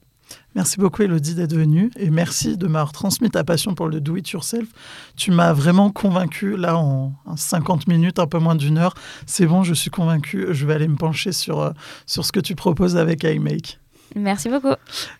Merci 0.54 0.78
beaucoup 0.78 1.02
Elodie 1.02 1.34
d'être 1.34 1.54
venue 1.54 1.90
et 1.96 2.10
merci 2.10 2.56
de 2.56 2.66
m'avoir 2.66 2.92
transmis 2.92 3.30
ta 3.30 3.44
passion 3.44 3.74
pour 3.74 3.88
le 3.88 4.00
do 4.00 4.16
it 4.16 4.28
yourself. 4.30 4.68
Tu 5.16 5.30
m'as 5.30 5.52
vraiment 5.52 5.90
convaincu 5.90 6.56
là 6.56 6.76
en 6.76 7.14
50 7.36 7.86
minutes, 7.86 8.18
un 8.18 8.26
peu 8.26 8.38
moins 8.38 8.56
d'une 8.56 8.78
heure. 8.78 8.94
C'est 9.26 9.46
bon, 9.46 9.62
je 9.62 9.74
suis 9.74 9.90
convaincu. 9.90 10.46
Je 10.50 10.66
vais 10.66 10.74
aller 10.74 10.88
me 10.88 10.96
pencher 10.96 11.32
sur, 11.32 11.60
euh, 11.60 11.70
sur 12.06 12.24
ce 12.24 12.32
que 12.32 12.40
tu 12.40 12.54
proposes 12.54 12.96
avec 12.96 13.22
iMake. 13.24 13.78
Merci 14.16 14.48
beaucoup. 14.48 14.74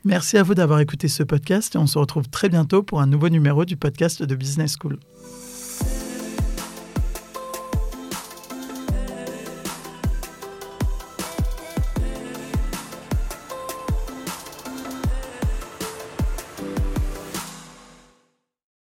Merci 0.05 0.37
à 0.37 0.43
vous 0.43 0.55
d'avoir 0.55 0.81
écouté 0.81 1.07
ce 1.09 1.23
podcast 1.23 1.75
et 1.75 1.79
on 1.79 1.87
se 1.87 1.99
retrouve 1.99 2.29
très 2.29 2.49
bientôt 2.49 2.83
pour 2.83 3.01
un 3.01 3.07
nouveau 3.07 3.29
numéro 3.29 3.65
du 3.65 3.77
podcast 3.77 4.23
de 4.23 4.35
Business 4.35 4.77
School. 4.81 4.99